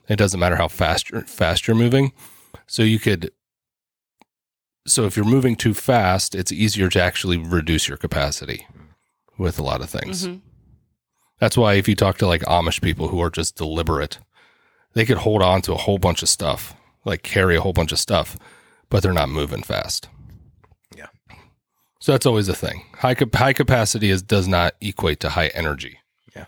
It 0.09 0.17
doesn't 0.17 0.39
matter 0.39 0.55
how 0.57 0.69
fast 0.69 1.11
you're, 1.11 1.23
fast 1.23 1.67
you're 1.67 1.75
moving. 1.77 2.13
So 2.69 2.83
you 2.85 2.99
could 3.01 3.33
so 4.87 5.05
if 5.07 5.17
you're 5.17 5.25
moving 5.25 5.57
too 5.57 5.75
fast, 5.75 6.35
it's 6.35 6.53
easier 6.53 6.89
to 6.91 7.01
actually 7.03 7.37
reduce 7.37 7.89
your 7.89 7.97
capacity 7.97 8.67
with 9.39 9.59
a 9.59 9.63
lot 9.63 9.81
of 9.81 9.89
things. 9.91 10.27
Mhm. 10.29 10.41
That's 11.43 11.57
why 11.57 11.75
if 11.75 11.89
you 11.89 11.97
talk 11.97 12.19
to 12.19 12.27
like 12.29 12.43
Amish 12.43 12.81
people 12.81 13.09
who 13.09 13.21
are 13.21 13.29
just 13.29 13.57
deliberate, 13.57 14.21
they 14.93 15.05
could 15.05 15.17
hold 15.17 15.43
on 15.43 15.61
to 15.63 15.73
a 15.73 15.77
whole 15.77 15.99
bunch 15.99 16.23
of 16.23 16.29
stuff, 16.29 16.77
like 17.05 17.25
carry 17.25 17.57
a 17.57 17.61
whole 17.61 17.73
bunch 17.73 17.91
of 17.91 17.99
stuff, 17.99 18.37
but 18.89 19.03
they're 19.03 19.13
not 19.13 19.29
moving 19.29 19.65
fast. 19.65 20.09
Yeah. 20.97 21.09
So 21.99 22.13
that's 22.13 22.27
always 22.27 22.49
a 22.49 22.55
thing. 22.55 22.85
High 22.95 23.17
high 23.35 23.55
capacity 23.55 24.11
is 24.11 24.23
does 24.23 24.47
not 24.47 24.75
equate 24.81 25.19
to 25.19 25.31
high 25.31 25.49
energy. 25.49 25.99
Yeah. 26.37 26.45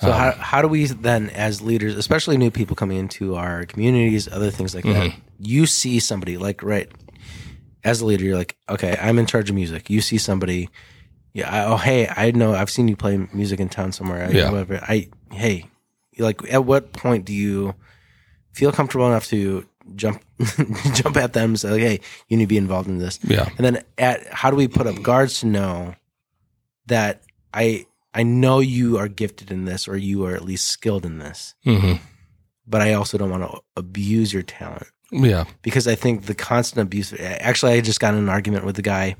So 0.00 0.10
how 0.10 0.28
um, 0.30 0.38
how 0.38 0.62
do 0.62 0.68
we 0.68 0.86
then, 0.86 1.28
as 1.28 1.60
leaders, 1.60 1.94
especially 1.94 2.38
new 2.38 2.50
people 2.50 2.74
coming 2.74 2.96
into 2.96 3.34
our 3.34 3.66
communities, 3.66 4.32
other 4.32 4.50
things 4.50 4.74
like 4.74 4.84
that, 4.84 5.10
mm-hmm. 5.10 5.20
you 5.40 5.66
see 5.66 6.00
somebody 6.00 6.38
like 6.38 6.62
right 6.62 6.90
as 7.84 8.00
a 8.00 8.06
leader, 8.06 8.24
you're 8.24 8.38
like, 8.38 8.56
okay, 8.70 8.96
I'm 8.98 9.18
in 9.18 9.26
charge 9.26 9.50
of 9.50 9.56
music. 9.56 9.90
You 9.90 10.00
see 10.00 10.16
somebody, 10.16 10.70
yeah, 11.36 11.48
I, 11.54 11.64
oh 11.66 11.76
hey, 11.76 12.08
I 12.08 12.30
know 12.32 12.54
I've 12.54 12.70
seen 12.70 12.88
you 12.88 12.96
play 12.96 13.16
music 13.32 13.60
in 13.60 13.68
town 13.68 13.92
somewhere. 13.92 14.26
I, 14.26 14.30
Yeah. 14.30 14.50
whatever. 14.50 14.78
I 14.82 15.08
hey, 15.30 15.68
like 16.18 16.38
at 16.52 16.64
what 16.64 16.92
point 16.92 17.24
do 17.26 17.32
you 17.34 17.74
feel 18.52 18.72
comfortable 18.72 19.06
enough 19.06 19.26
to 19.28 19.66
jump 19.94 20.22
jump 20.94 21.16
at 21.16 21.32
them 21.34 21.50
and 21.50 21.60
say, 21.60 21.70
like, 21.70 21.80
hey, 21.80 22.00
you 22.28 22.36
need 22.38 22.44
to 22.44 22.48
be 22.48 22.56
involved 22.56 22.88
in 22.88 22.98
this? 22.98 23.18
Yeah. 23.22 23.48
And 23.56 23.64
then 23.66 23.82
at 23.98 24.26
how 24.32 24.50
do 24.50 24.56
we 24.56 24.66
put 24.68 24.86
up 24.86 25.02
guards 25.02 25.40
to 25.40 25.46
know 25.46 25.94
that 26.86 27.22
I 27.52 27.86
I 28.14 28.22
know 28.22 28.60
you 28.60 28.96
are 28.98 29.08
gifted 29.08 29.50
in 29.50 29.66
this 29.66 29.86
or 29.86 29.96
you 29.96 30.24
are 30.24 30.34
at 30.34 30.44
least 30.44 30.68
skilled 30.68 31.04
in 31.04 31.18
this, 31.18 31.54
hmm 31.64 31.94
but 32.68 32.80
I 32.82 32.94
also 32.94 33.16
don't 33.18 33.30
want 33.30 33.44
to 33.48 33.60
abuse 33.76 34.32
your 34.32 34.42
talent 34.42 34.88
Yeah. 35.12 35.44
because 35.62 35.86
I 35.86 35.94
think 35.94 36.24
the 36.26 36.34
constant 36.34 36.82
abuse. 36.82 37.14
Actually, 37.20 37.74
I 37.74 37.80
just 37.80 38.00
got 38.00 38.14
in 38.14 38.18
an 38.20 38.28
argument 38.28 38.64
with 38.64 38.74
the 38.74 38.82
guy. 38.82 39.14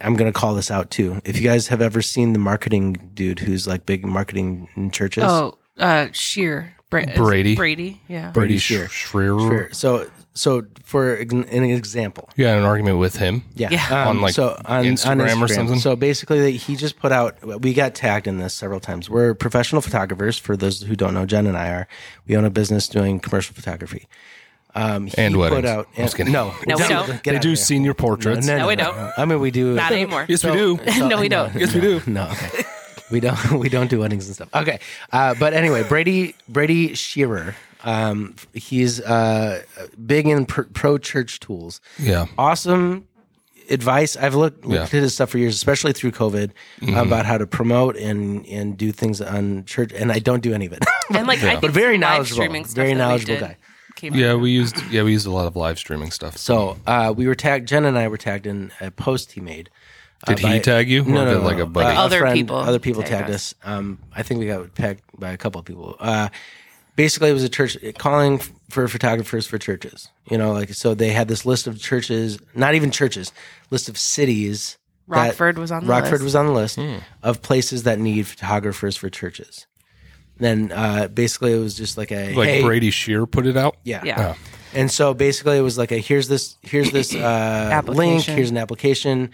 I'm 0.00 0.14
gonna 0.16 0.32
call 0.32 0.54
this 0.54 0.70
out 0.70 0.90
too. 0.90 1.20
If 1.24 1.36
you 1.38 1.42
guys 1.44 1.68
have 1.68 1.80
ever 1.80 2.02
seen 2.02 2.32
the 2.32 2.38
marketing 2.38 3.10
dude 3.14 3.38
who's 3.40 3.66
like 3.66 3.86
big 3.86 4.04
marketing 4.04 4.68
in 4.76 4.90
churches, 4.90 5.24
Oh, 5.26 5.56
uh, 5.78 6.08
Sheer. 6.12 6.74
Bra- 6.88 7.04
Brady. 7.16 7.56
Brady. 7.56 8.00
Yeah. 8.06 8.30
Brady 8.30 8.48
Brady 8.54 8.58
Shearer. 8.58 8.88
Shearer. 8.88 9.38
Sure. 9.40 9.68
So 9.72 10.10
so 10.34 10.66
for 10.84 11.14
an 11.14 11.44
example, 11.64 12.28
You 12.36 12.44
had 12.44 12.58
an 12.58 12.64
argument 12.64 12.98
with 12.98 13.16
him. 13.16 13.42
Yeah. 13.54 13.70
Yeah. 13.70 14.08
On, 14.08 14.20
like, 14.20 14.34
so 14.34 14.60
on 14.66 14.84
Instagram 14.84 15.40
or 15.42 15.48
something? 15.48 15.80
So 15.80 15.96
basically, 15.96 16.56
he 16.58 16.76
just 16.76 16.98
put 17.00 17.10
out. 17.10 17.42
We 17.62 17.72
got 17.74 17.94
tagged 17.94 18.26
in 18.28 18.36
this 18.38 18.54
several 18.54 18.78
times. 18.78 19.08
We're 19.10 19.34
professional 19.34 19.80
photographers. 19.82 20.38
For 20.38 20.56
those 20.56 20.82
who 20.82 20.94
don't 20.94 21.14
know, 21.14 21.24
Jen 21.26 21.46
and 21.46 21.56
I 21.56 21.70
are. 21.70 21.88
We 22.28 22.36
own 22.36 22.44
a 22.44 22.50
business 22.50 22.86
doing 22.86 23.18
commercial 23.18 23.54
photography. 23.54 24.06
Um, 24.76 25.06
he 25.06 25.14
And 25.18 25.36
weddings. 25.36 25.62
Put 25.62 25.64
out, 25.64 25.88
I'm 25.96 26.04
just 26.04 26.16
kidding. 26.16 26.32
no, 26.32 26.52
No, 26.66 26.76
we 26.76 26.82
don't. 26.82 26.92
out 27.10 27.24
They 27.24 27.38
do 27.38 27.48
here. 27.48 27.56
senior 27.56 27.94
portraits. 27.94 28.46
No, 28.46 28.66
we 28.66 28.76
don't. 28.76 28.94
I 29.16 29.24
mean, 29.24 29.40
we 29.40 29.50
do 29.50 29.74
Not 29.74 29.92
anymore. 29.92 30.26
Yes, 30.28 30.44
we 30.44 30.52
do. 30.52 30.78
no, 31.08 31.20
we 31.20 31.28
don't. 31.28 31.54
Yes, 31.54 31.74
we 31.74 31.80
do. 31.80 32.00
No, 32.06 32.28
okay. 32.30 32.64
we 33.10 33.20
don't. 33.20 33.38
We 33.62 33.68
don't 33.68 33.88
do 33.88 34.00
weddings 34.00 34.26
and 34.26 34.34
stuff. 34.34 34.48
Okay, 34.54 34.78
uh, 35.12 35.34
but 35.40 35.54
anyway, 35.54 35.82
Brady 35.88 36.34
Brady 36.48 36.94
Shearer. 36.94 37.54
Um, 37.84 38.34
he's 38.52 39.00
uh, 39.00 39.62
big 40.04 40.26
in 40.26 40.44
pr- 40.46 40.62
pro 40.72 40.98
church 40.98 41.38
tools. 41.40 41.80
Yeah. 41.98 42.26
Awesome 42.36 43.06
advice. 43.70 44.16
I've 44.16 44.34
looked, 44.34 44.64
looked 44.64 44.74
Yeah. 44.92 44.98
at 44.98 45.02
his 45.04 45.14
stuff 45.14 45.30
for 45.30 45.38
years, 45.38 45.54
especially 45.54 45.92
through 45.92 46.12
COVID, 46.12 46.50
about 46.96 47.26
how 47.26 47.38
to 47.38 47.46
promote 47.46 47.96
and 47.96 48.44
and 48.46 48.76
do 48.76 48.90
things 48.92 49.20
on 49.20 49.64
church. 49.66 49.92
And 49.94 50.10
I 50.12 50.18
don't 50.18 50.42
do 50.42 50.52
any 50.52 50.66
of 50.66 50.72
it. 50.72 50.84
And 51.14 51.26
like, 51.28 51.38
I 51.38 51.42
think 51.42 51.60
But 51.60 51.70
very 51.70 51.98
knowledgeable. 51.98 52.48
Very 52.64 52.94
knowledgeable 52.94 53.34
did 53.34 53.40
guy. 53.40 53.56
Came 53.96 54.14
Yeah, 54.14 54.32
out. 54.32 54.40
we 54.40 54.50
used 54.50 54.76
yeah 54.90 55.02
we 55.02 55.12
used 55.12 55.26
a 55.26 55.30
lot 55.30 55.46
of 55.46 55.56
live 55.56 55.78
streaming 55.78 56.10
stuff. 56.10 56.36
so 56.36 56.76
uh, 56.86 57.12
we 57.16 57.26
were 57.26 57.34
tagged. 57.34 57.66
Jen 57.68 57.84
and 57.84 57.98
I 57.98 58.06
were 58.08 58.16
tagged 58.18 58.46
in 58.46 58.70
a 58.80 58.90
post 58.90 59.32
he 59.32 59.40
made. 59.40 59.68
uh, 60.26 60.34
Did 60.34 60.38
he 60.46 60.60
tag 60.60 60.88
you, 60.88 61.02
or 61.02 61.06
No, 61.06 61.24
no, 61.24 61.38
no, 61.38 61.44
like, 61.44 61.56
no. 61.58 61.64
a 61.64 61.66
buddy? 61.66 61.96
Uh, 61.96 62.02
Other 62.04 62.20
friend- 62.20 62.34
people 62.34 62.56
Other 62.56 62.78
people 62.78 63.02
tagged 63.02 63.26
tagged 63.26 63.30
us. 63.34 63.54
Um, 63.64 63.98
I 64.14 64.22
think 64.22 64.40
we 64.40 64.46
got 64.46 64.74
tagged 64.74 65.02
by 65.18 65.30
a 65.32 65.36
couple 65.36 65.58
of 65.58 65.64
people. 65.64 65.96
Uh, 65.98 66.28
basically, 66.94 67.30
it 67.30 67.34
was 67.34 67.44
a 67.44 67.48
church 67.48 67.76
calling 67.98 68.38
for 68.70 68.88
photographers 68.88 69.46
for 69.46 69.58
churches. 69.58 70.08
You 70.30 70.38
know, 70.38 70.52
like 70.52 70.72
so 70.74 70.94
they 70.94 71.10
had 71.10 71.28
this 71.28 71.44
list 71.46 71.66
of 71.66 71.78
churches, 71.80 72.38
not 72.54 72.74
even 72.74 72.90
churches, 72.90 73.32
list 73.70 73.88
of 73.88 73.96
cities. 73.98 74.78
Rockford 75.08 75.56
was 75.56 75.70
on 75.70 75.84
the 75.84 75.88
Rockford 75.90 76.12
list. 76.14 76.24
was 76.24 76.34
on 76.34 76.46
the 76.46 76.52
list 76.52 76.76
Hmm. 76.76 76.96
of 77.22 77.40
places 77.40 77.84
that 77.84 77.98
need 78.00 78.26
photographers 78.26 78.96
for 78.96 79.08
churches. 79.08 79.66
Then 80.38 80.70
uh, 80.72 81.08
basically, 81.08 81.52
it 81.54 81.58
was 81.58 81.74
just 81.74 81.96
like 81.96 82.12
a 82.12 82.34
Like 82.34 82.48
hey, 82.48 82.62
Brady 82.62 82.90
Shear 82.90 83.26
put 83.26 83.46
it 83.46 83.56
out. 83.56 83.76
yeah, 83.84 84.02
Yeah. 84.04 84.34
and 84.74 84.90
so 84.90 85.14
basically, 85.14 85.56
it 85.58 85.62
was 85.62 85.78
like 85.78 85.92
a 85.92 85.98
here's 85.98 86.28
this 86.28 86.56
here's 86.62 86.90
this 86.90 87.14
uh, 87.14 87.82
link, 87.86 88.24
here's 88.24 88.50
an 88.50 88.58
application, 88.58 89.30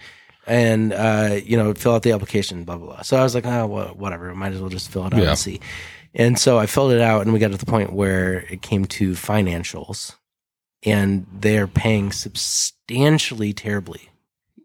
and 0.47 0.93
uh, 0.93 1.39
you 1.43 1.57
know 1.57 1.73
fill 1.73 1.93
out 1.95 2.03
the 2.03 2.11
application, 2.13 2.63
blah 2.63 2.77
blah 2.77 2.87
blah. 2.87 3.01
So 3.01 3.17
I 3.17 3.23
was 3.23 3.35
like, 3.35 3.45
oh, 3.45 3.67
well, 3.67 3.87
whatever, 3.95 4.33
might 4.33 4.53
as 4.53 4.61
well 4.61 4.69
just 4.69 4.89
fill 4.89 5.05
it 5.07 5.13
out 5.13 5.21
Yeah. 5.21 5.29
and 5.29 5.37
see. 5.37 5.59
And 6.15 6.37
so 6.39 6.59
I 6.59 6.67
filled 6.67 6.91
it 6.93 7.01
out, 7.01 7.23
and 7.23 7.33
we 7.33 7.39
got 7.39 7.51
to 7.51 7.57
the 7.57 7.65
point 7.65 7.91
where 7.91 8.45
it 8.49 8.61
came 8.61 8.85
to 8.85 9.11
financials, 9.13 10.15
and 10.85 11.25
they're 11.33 11.67
paying 11.67 12.11
substantially 12.11 13.51
terribly 13.53 14.09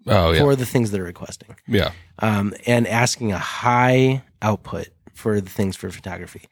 Oh 0.07 0.33
yeah. 0.33 0.41
for 0.41 0.55
the 0.57 0.67
things 0.67 0.91
they're 0.91 1.03
requesting, 1.03 1.57
yeah. 1.67 1.93
um, 2.21 2.55
and 2.67 2.87
asking 2.87 3.33
a 3.33 3.39
high 3.39 4.23
output 4.41 4.89
for 5.19 5.41
the 5.41 5.51
things 5.51 5.75
for 5.77 5.91
photography. 5.91 6.43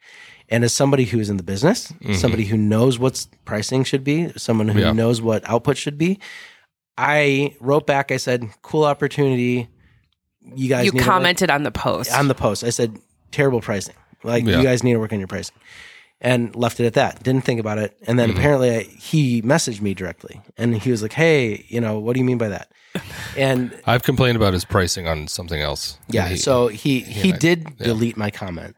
And 0.49 0.63
as 0.63 0.73
somebody 0.73 1.05
who 1.05 1.19
is 1.19 1.29
in 1.29 1.37
the 1.37 1.43
business, 1.53 1.91
mm-hmm. 1.91 2.13
somebody 2.13 2.45
who 2.45 2.57
knows 2.57 2.99
what 2.99 3.25
pricing 3.45 3.83
should 3.83 4.03
be, 4.03 4.31
someone 4.37 4.67
who 4.67 4.79
Yeah. 4.79 4.91
knows 4.91 5.21
what 5.21 5.47
output 5.49 5.77
should 5.77 5.97
be, 5.97 6.19
I 6.97 7.55
wrote 7.59 7.85
back. 7.87 8.11
I 8.11 8.17
said, 8.17 8.49
"Cool 8.61 8.83
opportunity. 8.83 9.67
You 10.55 10.69
guys 10.69 10.85
You 10.85 10.91
need 10.91 10.99
to 10.99 11.03
work- 11.03 11.13
commented 11.13 11.49
on 11.49 11.63
the 11.63 11.71
post. 11.71 12.11
on 12.13 12.27
the 12.27 12.35
post." 12.35 12.63
I 12.63 12.69
said, 12.71 12.97
"Terrible 13.31 13.61
pricing. 13.61 13.95
Like 14.23 14.45
Yeah. 14.45 14.57
you 14.57 14.63
guys 14.63 14.83
need 14.83 14.93
to 14.93 14.99
work 14.99 15.13
on 15.13 15.19
your 15.19 15.27
pricing." 15.27 15.55
And 16.19 16.55
left 16.55 16.79
it 16.79 16.87
at 16.87 16.95
that. 16.95 17.21
Didn't 17.21 17.43
think 17.43 17.59
about 17.59 17.77
it. 17.77 17.95
And 18.07 18.17
then 18.17 18.29
mm-hmm. 18.29 18.39
apparently 18.39 18.75
I, 18.75 18.81
he 18.81 19.43
messaged 19.43 19.81
me 19.81 19.93
directly, 19.93 20.41
and 20.57 20.75
he 20.75 20.89
was 20.89 21.03
like, 21.03 21.13
"Hey, 21.13 21.63
you 21.67 21.79
know, 21.79 21.99
what 21.99 22.13
do 22.13 22.19
you 22.19 22.25
mean 22.25 22.39
by 22.39 22.47
that?" 22.47 22.71
And 23.37 23.71
I've 23.85 24.01
complained 24.01 24.35
about 24.35 24.53
his 24.53 24.65
pricing 24.65 25.07
on 25.07 25.27
something 25.27 25.61
else. 25.61 25.99
yeah, 26.07 26.29
He- 26.29 26.37
so 26.37 26.69
he 26.69 27.01
he 27.01 27.33
I- 27.33 27.37
did 27.37 27.77
delete 27.77 28.17
my 28.17 28.31
comment 28.31 28.75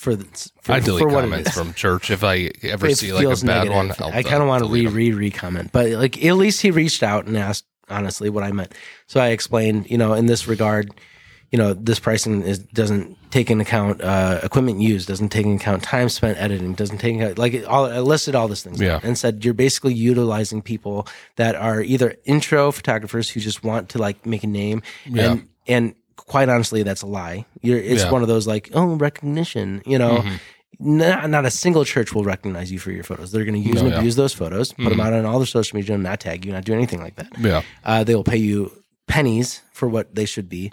for 0.00 0.16
the 0.16 0.24
for, 0.62 0.72
I 0.72 0.80
delete 0.80 1.02
for 1.02 1.10
comments 1.10 1.50
from 1.50 1.74
church 1.74 2.10
if 2.10 2.24
I 2.24 2.50
ever 2.62 2.86
It 2.86 2.96
see 2.96 3.12
like 3.12 3.26
a 3.26 3.28
bad 3.28 3.44
negative. 3.44 3.74
one. 3.74 3.92
I'll, 3.98 4.08
I 4.18 4.22
kind 4.22 4.36
of 4.36 4.44
uh, 4.44 4.46
want 4.46 4.64
to 4.64 4.70
re 4.70 4.86
re 4.86 5.12
re 5.12 5.30
comment, 5.30 5.72
but 5.72 5.90
like 5.90 6.24
at 6.24 6.36
least 6.36 6.62
he 6.62 6.70
reached 6.70 7.02
out 7.02 7.26
and 7.26 7.36
asked 7.36 7.66
honestly 7.90 8.30
what 8.30 8.42
I 8.42 8.52
meant. 8.52 8.72
So 9.06 9.20
I 9.20 9.28
explained, 9.28 9.90
you 9.90 9.98
know, 9.98 10.14
in 10.14 10.24
this 10.24 10.48
regard, 10.48 10.90
you 11.50 11.58
know, 11.58 11.74
this 11.74 11.98
pricing 11.98 12.42
is 12.42 12.58
doesn't 12.60 13.16
take 13.30 13.50
into 13.50 13.62
account 13.62 14.00
uh, 14.02 14.40
equipment 14.42 14.80
used, 14.80 15.08
doesn't 15.08 15.30
take 15.30 15.46
into 15.46 15.56
account 15.62 15.82
time 15.82 16.08
spent 16.08 16.38
editing, 16.38 16.74
doesn't 16.74 16.98
take 16.98 17.14
into 17.14 17.24
account, 17.26 17.38
like 17.38 17.54
it 17.54 17.64
all 17.64 17.86
I 17.86 17.98
listed 17.98 18.34
all 18.34 18.46
these 18.48 18.62
things, 18.62 18.80
Yeah. 18.80 19.00
and 19.02 19.18
said 19.18 19.44
you're 19.44 19.54
basically 19.54 19.94
utilizing 19.94 20.62
people 20.62 21.06
that 21.36 21.56
are 21.56 21.80
either 21.82 22.14
intro 22.24 22.70
photographers 22.70 23.28
who 23.30 23.40
just 23.40 23.64
want 23.64 23.88
to 23.90 23.98
like 23.98 24.24
make 24.26 24.44
a 24.44 24.46
name 24.46 24.82
Yeah. 25.06 25.32
and 25.32 25.48
and 25.66 25.94
quite 26.16 26.48
honestly, 26.48 26.82
that's 26.84 27.02
a 27.02 27.06
lie. 27.06 27.44
You're, 27.62 27.78
it's 27.78 28.04
Yeah. 28.04 28.10
one 28.12 28.22
of 28.22 28.28
those 28.28 28.46
like, 28.46 28.70
oh, 28.72 28.94
recognition. 28.94 29.82
You 29.84 29.98
know, 29.98 30.18
Mhm. 30.18 30.38
not, 30.78 31.28
not 31.30 31.44
a 31.46 31.50
single 31.50 31.84
church 31.84 32.14
will 32.14 32.24
recognize 32.24 32.70
you 32.70 32.78
for 32.78 32.92
your 32.92 33.02
photos. 33.04 33.32
They're 33.32 33.44
going 33.44 33.60
to 33.60 33.68
use 33.68 33.80
No, 33.82 33.86
and 33.88 33.94
abuse 33.96 34.14
those 34.16 34.32
photos, 34.32 34.72
put 34.72 34.90
them 34.90 35.00
out 35.00 35.12
on 35.12 35.24
all 35.26 35.38
their 35.40 35.46
social 35.46 35.76
media, 35.76 35.94
and 35.94 36.04
not 36.04 36.20
tag 36.20 36.44
you, 36.44 36.52
not 36.52 36.64
do 36.64 36.72
anything 36.74 37.00
like 37.00 37.16
that. 37.16 37.28
Yeah. 37.40 37.62
Uh, 37.84 38.04
they 38.04 38.14
will 38.14 38.22
pay 38.24 38.36
you 38.36 38.70
pennies 39.08 39.62
for 39.72 39.88
what 39.88 40.14
they 40.14 40.24
should 40.24 40.48
be. 40.48 40.70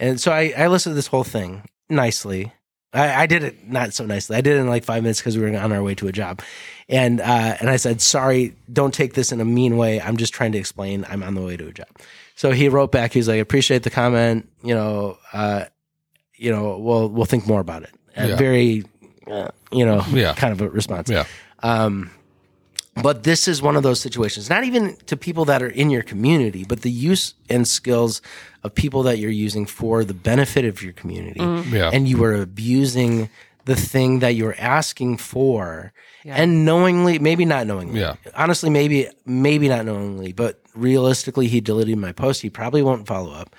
And 0.00 0.20
so 0.20 0.32
I, 0.32 0.52
I 0.56 0.66
listened 0.66 0.92
to 0.92 0.96
this 0.96 1.06
whole 1.06 1.22
thing 1.24 1.62
nicely. 1.88 2.52
I, 2.92 3.22
I 3.22 3.26
did 3.26 3.44
it 3.44 3.68
not 3.68 3.92
so 3.94 4.04
nicely. 4.04 4.36
I 4.36 4.40
did 4.40 4.56
it 4.56 4.60
in 4.60 4.66
like 4.68 4.82
five 4.82 5.02
minutes 5.04 5.20
because 5.20 5.36
we 5.38 5.48
were 5.48 5.56
on 5.56 5.72
our 5.72 5.82
way 5.82 5.94
to 5.96 6.08
a 6.08 6.12
job, 6.12 6.42
and 6.88 7.20
uh, 7.20 7.56
and 7.60 7.70
I 7.70 7.76
said, 7.76 8.00
"Sorry, 8.00 8.56
don't 8.72 8.92
take 8.92 9.14
this 9.14 9.30
in 9.30 9.40
a 9.40 9.44
mean 9.44 9.76
way. 9.76 10.00
I'm 10.00 10.16
just 10.16 10.32
trying 10.34 10.50
to 10.52 10.58
explain. 10.58 11.06
I'm 11.08 11.22
on 11.22 11.34
the 11.34 11.42
way 11.42 11.56
to 11.56 11.68
a 11.68 11.72
job." 11.72 11.86
So 12.34 12.50
he 12.50 12.68
wrote 12.68 12.90
back. 12.90 13.12
He's 13.12 13.28
like, 13.28 13.40
"Appreciate 13.40 13.84
the 13.84 13.90
comment. 13.90 14.48
You 14.64 14.74
know, 14.74 15.18
uh, 15.32 15.66
you 16.34 16.50
know, 16.50 16.78
we'll 16.78 17.08
we'll 17.08 17.26
think 17.26 17.46
more 17.46 17.60
about 17.60 17.84
it." 17.84 17.90
Yeah. 18.16 18.34
Very, 18.34 18.84
uh, 19.30 19.50
you 19.70 19.86
know, 19.86 20.04
Yeah. 20.10 20.34
kind 20.34 20.52
of 20.52 20.60
a 20.60 20.68
response. 20.68 21.08
Yeah. 21.10 21.26
Um, 21.62 22.10
but 23.02 23.22
this 23.24 23.48
is 23.48 23.60
one 23.62 23.76
of 23.76 23.82
those 23.82 24.00
situations, 24.00 24.48
not 24.50 24.64
even 24.64 24.96
to 25.06 25.16
people 25.16 25.44
that 25.46 25.62
are 25.62 25.68
in 25.68 25.90
your 25.90 26.02
community, 26.02 26.64
but 26.64 26.82
the 26.82 26.90
use 26.90 27.34
and 27.48 27.66
skills 27.66 28.22
of 28.62 28.74
people 28.74 29.02
that 29.04 29.18
you're 29.18 29.30
using 29.30 29.66
for 29.66 30.04
the 30.04 30.14
benefit 30.14 30.64
of 30.64 30.82
your 30.82 30.92
community. 30.92 31.40
Mm-hmm. 31.40 31.74
Yeah. 31.74 31.90
And 31.92 32.08
you 32.08 32.22
are 32.24 32.34
abusing 32.34 33.28
the 33.64 33.76
thing 33.76 34.18
that 34.20 34.34
you're 34.34 34.56
asking 34.58 35.18
for 35.18 35.92
Yeah. 36.24 36.34
and 36.36 36.64
knowingly, 36.64 37.18
maybe 37.18 37.44
not 37.44 37.66
knowingly. 37.66 38.00
Yeah. 38.00 38.14
Honestly, 38.34 38.70
maybe, 38.70 39.08
maybe 39.26 39.68
not 39.68 39.84
knowingly, 39.84 40.32
but 40.32 40.60
realistically, 40.74 41.46
he 41.46 41.60
deleted 41.60 41.98
my 41.98 42.12
post. 42.12 42.42
He 42.42 42.50
probably 42.50 42.82
won't 42.82 43.06
follow 43.06 43.32
up. 43.32 43.54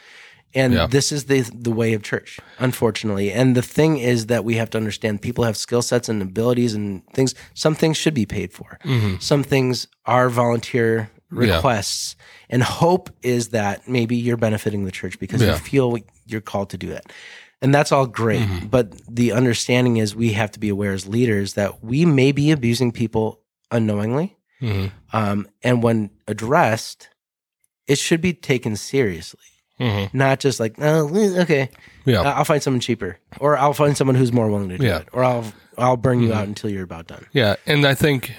And 0.54 0.74
Yeah. 0.74 0.88
this 0.88 1.12
is 1.12 1.26
the 1.26 1.41
the 1.54 1.72
way 1.72 1.93
of 1.93 2.04
church, 2.04 2.39
unfortunately. 2.60 3.32
And 3.32 3.56
the 3.56 3.62
thing 3.62 3.97
is 3.97 4.26
that 4.28 4.43
we 4.43 4.56
have 4.56 4.70
to 4.72 4.78
understand 4.78 5.22
people 5.22 5.43
have 5.45 5.56
skill 5.56 5.82
sets 5.82 6.10
and 6.10 6.22
abilities 6.22 6.74
and 6.74 7.02
things. 7.14 7.34
Some 7.54 7.76
things 7.76 7.97
should 7.97 8.14
be 8.14 8.26
paid 8.26 8.52
for. 8.54 8.78
Some 9.20 9.43
things 9.43 9.88
are 10.06 10.30
volunteer 10.30 11.10
Mm-hmm. 11.32 11.43
Yeah. 11.45 11.56
requests. 11.56 12.18
And 12.49 12.62
hope 12.62 13.10
is 13.24 13.49
that 13.49 13.88
maybe 13.88 14.18
you're 14.18 14.36
benefiting 14.36 14.84
the 14.84 14.91
church 14.91 15.18
because 15.18 15.41
Yeah. 15.41 15.54
you 15.54 15.58
feel 15.60 15.97
you're 16.26 16.41
called 16.41 16.70
to 16.72 16.78
do 16.78 16.88
that. 16.89 17.06
And 17.62 17.74
that's 17.74 17.93
all 17.93 18.06
great. 18.06 18.41
Mm-hmm. 18.41 18.68
But 18.68 18.91
the 19.08 19.32
understanding 19.32 19.95
is 19.95 20.14
we 20.14 20.34
have 20.34 20.52
to 20.52 20.60
be 20.60 20.68
aware 20.68 20.91
as 20.91 21.08
leaders 21.08 21.54
that 21.54 21.82
we 21.82 22.04
may 22.06 22.34
be 22.34 22.52
abusing 22.52 22.91
people 22.91 23.39
unknowingly. 23.72 24.36
Mhm. 24.62 24.91
Um, 25.14 25.47
and 25.64 25.82
when 25.82 26.10
addressed, 26.28 27.08
it 27.88 27.97
should 27.97 28.20
be 28.20 28.34
taken 28.34 28.76
seriously 28.76 29.39
Mhm. 29.82 30.14
not 30.14 30.40
just 30.40 30.60
like 30.60 30.76
oh 30.80 31.10
okay 31.42 31.70
Yeah. 32.06 32.22
I'll 32.22 32.46
find 32.46 32.62
someone 32.64 32.80
cheaper 32.82 33.18
or 33.40 33.58
i'll 33.58 33.74
find 33.74 33.98
someone 33.98 34.16
who's 34.16 34.32
more 34.32 34.50
willing 34.50 34.70
to 34.70 34.78
do 34.78 34.86
Yeah. 34.86 35.00
Mm-hmm. 35.00 35.02
it 35.02 35.10
or 35.14 35.24
i'll 35.24 35.54
i'll 35.78 35.98
burn 35.98 36.22
you 36.22 36.34
out 36.34 36.48
until 36.48 36.70
you're 36.70 36.84
about 36.84 37.08
done 37.08 37.26
Yeah, 37.34 37.56
and 37.66 37.86
I 37.86 37.96
think, 37.96 38.36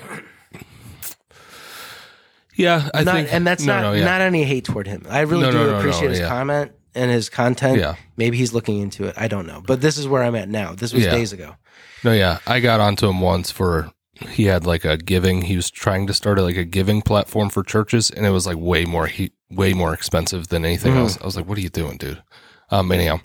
yeah, 2.55 2.89
I 2.95 3.03
Not- 3.05 3.15
think, 3.15 3.33
and 3.33 3.47
that's 3.47 3.65
no, 3.65 3.75
not 3.75 3.83
no, 3.83 3.93
yeah. 3.95 4.05
not 4.05 4.21
any 4.21 4.45
hate 4.45 4.65
toward 4.65 4.87
him 4.87 5.05
i 5.09 5.21
really 5.23 5.43
No, 5.43 5.51
do 5.53 5.71
appreciate 5.77 6.11
his 6.11 6.21
yeah. 6.21 6.29
comment 6.29 6.73
and 6.95 7.11
his 7.11 7.29
content 7.29 7.79
Yeah. 7.79 7.95
maybe 8.17 8.37
he's 8.37 8.53
looking 8.53 8.79
into 8.81 9.05
it 9.07 9.15
i 9.19 9.27
don't 9.29 9.47
know 9.47 9.63
but 9.67 9.81
this 9.81 9.99
is 9.99 10.07
where 10.07 10.23
i'm 10.23 10.35
at 10.37 10.49
now 10.49 10.75
this 10.75 10.93
was 10.93 11.05
days 11.05 11.33
ago 11.33 11.57
no, 12.05 12.13
yeah. 12.13 12.39
I 12.49 12.59
got 12.59 12.81
onto 12.81 13.09
him 13.09 13.21
once 13.21 13.53
for 13.53 13.89
he 14.29 14.45
had 14.45 14.67
like 14.67 14.85
a 14.85 14.97
giving. 14.97 15.43
He 15.43 15.57
was 15.57 15.71
trying 15.71 16.07
to 16.07 16.15
start 16.15 16.39
a, 16.39 16.43
like 16.43 16.57
a 16.57 16.65
giving 16.65 17.03
platform 17.03 17.51
for 17.51 17.63
churches, 17.63 18.11
and 18.11 18.25
it 18.27 18.31
was 18.31 18.47
like 18.47 18.57
way 18.59 18.85
more 18.85 19.07
he 19.07 19.33
way 19.51 19.73
more 19.75 19.93
expensive 19.93 20.49
than 20.49 20.65
anything 20.65 20.95
Mhm. 20.95 20.99
else. 20.99 21.19
I 21.21 21.25
was 21.25 21.37
like, 21.37 21.47
"What 21.47 21.59
are 21.59 21.63
you 21.63 21.69
doing, 21.69 21.97
dude?" 21.99 22.23
Um. 22.71 22.91
Anyhow, 22.93 23.21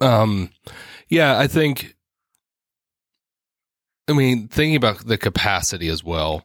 um, 0.00 0.50
yeah. 1.08 1.38
I 1.38 1.46
think. 1.46 1.94
I 4.08 4.12
mean, 4.14 4.48
thinking 4.48 4.76
about 4.76 5.06
the 5.06 5.16
capacity 5.16 5.88
as 5.88 6.02
well, 6.02 6.44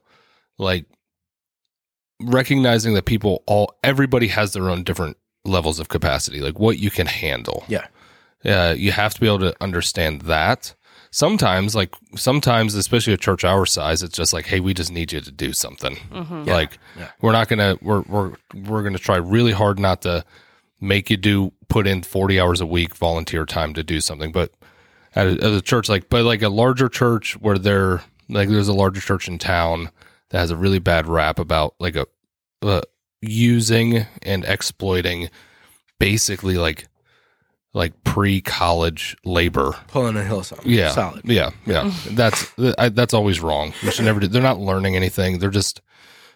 like 0.57 0.85
recognizing 2.21 2.93
that 2.93 3.05
people 3.05 3.43
all 3.47 3.73
everybody 3.83 4.27
has 4.27 4.53
their 4.53 4.69
own 4.69 4.83
different 4.83 5.17
levels 5.45 5.79
of 5.79 5.89
capacity, 5.89 6.39
like 6.39 6.59
what 6.59 6.77
you 6.79 6.89
can 6.91 7.07
handle. 7.07 7.63
Yeah. 7.67 7.87
Uh, 8.45 8.73
you 8.77 8.91
have 8.91 9.13
to 9.15 9.19
be 9.19 9.27
able 9.27 9.39
to 9.39 9.55
understand 9.61 10.21
that. 10.23 10.75
Sometimes, 11.11 11.73
like 11.75 11.93
sometimes, 12.15 12.75
especially 12.75 13.13
a 13.13 13.17
church 13.17 13.43
our 13.43 13.65
size, 13.65 14.03
it's 14.03 14.15
just 14.17 14.33
like, 14.33 14.45
hey, 14.45 14.59
we 14.59 14.73
just 14.73 14.91
need 14.91 15.11
you 15.11 15.21
to 15.21 15.31
do 15.31 15.53
something. 15.53 15.95
Mhm. 16.11 16.45
Like 16.47 16.77
Yeah. 16.97 17.07
we're 17.21 17.31
not 17.31 17.47
gonna 17.47 17.77
we're 17.81 18.01
we're 18.01 18.33
we're 18.53 18.83
gonna 18.83 18.97
try 18.99 19.17
really 19.17 19.51
hard 19.53 19.79
not 19.79 20.01
to 20.03 20.23
make 20.81 21.09
you 21.09 21.17
do 21.17 21.53
put 21.69 21.87
in 21.87 22.03
forty 22.03 22.39
hours 22.39 22.61
a 22.61 22.65
week 22.65 22.95
volunteer 22.95 23.45
time 23.45 23.73
to 23.73 23.83
do 23.83 23.99
something. 24.01 24.31
But 24.31 24.51
at 25.15 25.27
a, 25.27 25.31
at 25.31 25.43
a 25.53 25.61
church 25.61 25.89
like 25.89 26.09
but 26.09 26.23
like 26.25 26.41
a 26.41 26.49
larger 26.49 26.89
church 26.89 27.33
where 27.39 27.57
they're 27.57 28.01
like 28.29 28.49
there's 28.49 28.67
a 28.67 28.73
larger 28.73 29.01
church 29.01 29.27
in 29.27 29.39
town 29.39 29.89
that 30.29 30.39
has 30.39 30.51
a 30.51 30.57
really 30.57 30.79
bad 30.79 31.07
rap 31.07 31.39
about 31.39 31.73
like 31.79 31.95
a 31.95 32.05
uh, 32.61 32.81
using 33.21 34.05
and 34.23 34.43
exploiting 34.45 35.29
basically 35.99 36.57
like 36.57 36.87
like 37.77 38.03
pre-college 38.03 39.15
labor. 39.23 39.73
Pulling 39.89 40.17
a 40.17 40.21
Hillsong 40.21 40.61
yeah. 40.65 40.89
Solid. 40.91 41.21
Yeah. 41.23 41.51
Yeah. 41.65 41.93
That's 42.09 42.51
I, 42.77 42.89
that's 42.89 43.13
always 43.13 43.39
wrong. 43.39 43.73
You 43.83 43.91
should 43.91 44.05
never 44.05 44.19
do 44.19 44.27
they're 44.27 44.41
not 44.41 44.59
learning 44.59 44.95
anything. 44.95 45.39
They're 45.39 45.51
just 45.51 45.81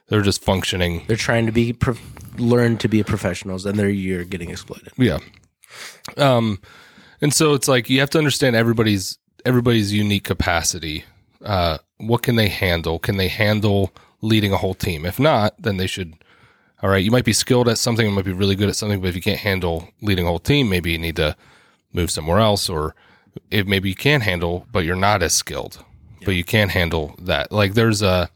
they're 0.07 0.21
just 0.21 0.43
functioning. 0.43 1.03
They're 1.07 1.17
trying 1.17 1.47
to 1.47 1.51
be 1.51 1.73
pro- 1.73 1.95
learn 2.37 2.77
to 2.77 2.87
be 2.87 3.03
professionals 3.03 3.65
and 3.65 3.77
they're 3.77 3.89
you're 3.89 4.23
getting 4.23 4.51
exploited. 4.51 4.93
Yeah. 4.97 5.19
Um 6.17 6.61
and 7.21 7.33
so 7.33 7.53
it's 7.55 7.67
like 7.67 7.89
you 7.89 7.99
have 7.99 8.11
to 8.11 8.19
understand 8.19 8.55
everybody's 8.55 9.17
everybody's 9.43 9.91
unique 9.91 10.23
capacity. 10.23 11.03
Uh 11.43 11.79
what 11.97 12.21
can 12.21 12.35
they 12.35 12.49
handle? 12.49 12.99
Can 12.99 13.17
they 13.17 13.27
handle 13.27 13.91
leading 14.21 14.53
a 14.53 14.57
whole 14.57 14.75
team? 14.75 15.05
If 15.05 15.19
not 15.19 15.59
then 15.59 15.77
they 15.77 15.87
should 15.87 16.13
all 16.81 16.89
right 16.89 17.03
you 17.03 17.11
might 17.11 17.25
be 17.25 17.33
skilled 17.33 17.67
at 17.67 17.77
something 17.77 18.05
you 18.05 18.11
might 18.11 18.25
be 18.25 18.33
really 18.33 18.55
good 18.55 18.69
at 18.69 18.75
something 18.75 19.01
but 19.01 19.07
if 19.09 19.15
you 19.15 19.21
can't 19.21 19.39
handle 19.39 19.89
leading 20.01 20.25
a 20.25 20.27
whole 20.27 20.39
team 20.39 20.69
maybe 20.69 20.91
you 20.91 20.97
need 20.97 21.15
to 21.15 21.35
move 21.93 22.09
somewhere 22.09 22.39
else 22.39 22.69
or 22.69 22.95
if 23.49 23.65
maybe 23.65 23.89
you 23.89 23.95
can 23.95 24.21
handle 24.21 24.65
but 24.71 24.85
you're 24.85 24.95
not 24.95 25.23
as 25.23 25.33
skilled 25.33 25.83
but 26.23 26.35
you 26.35 26.43
can 26.43 26.69
handle 26.69 27.15
that. 27.19 27.51
Like 27.51 27.73
there's 27.73 28.01
a 28.01 28.29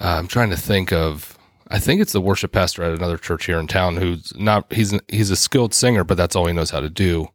uh, 0.00 0.18
i'm 0.18 0.26
trying 0.26 0.50
to 0.50 0.56
think 0.56 0.92
of 0.92 1.38
i 1.68 1.78
think 1.78 2.00
it's 2.00 2.12
the 2.12 2.20
worship 2.20 2.50
pastor 2.52 2.82
at 2.82 2.92
another 2.92 3.16
church 3.16 3.46
here 3.46 3.58
in 3.58 3.66
town 3.68 3.96
who's 3.96 4.34
not 4.36 4.70
he's 4.72 4.92
he's 5.08 5.30
a 5.30 5.36
skilled 5.36 5.72
singer 5.72 6.02
but 6.02 6.16
that's 6.16 6.34
all 6.34 6.46
he 6.46 6.52
knows 6.52 6.70
how 6.70 6.80
to 6.80 6.90
do. 6.90 7.28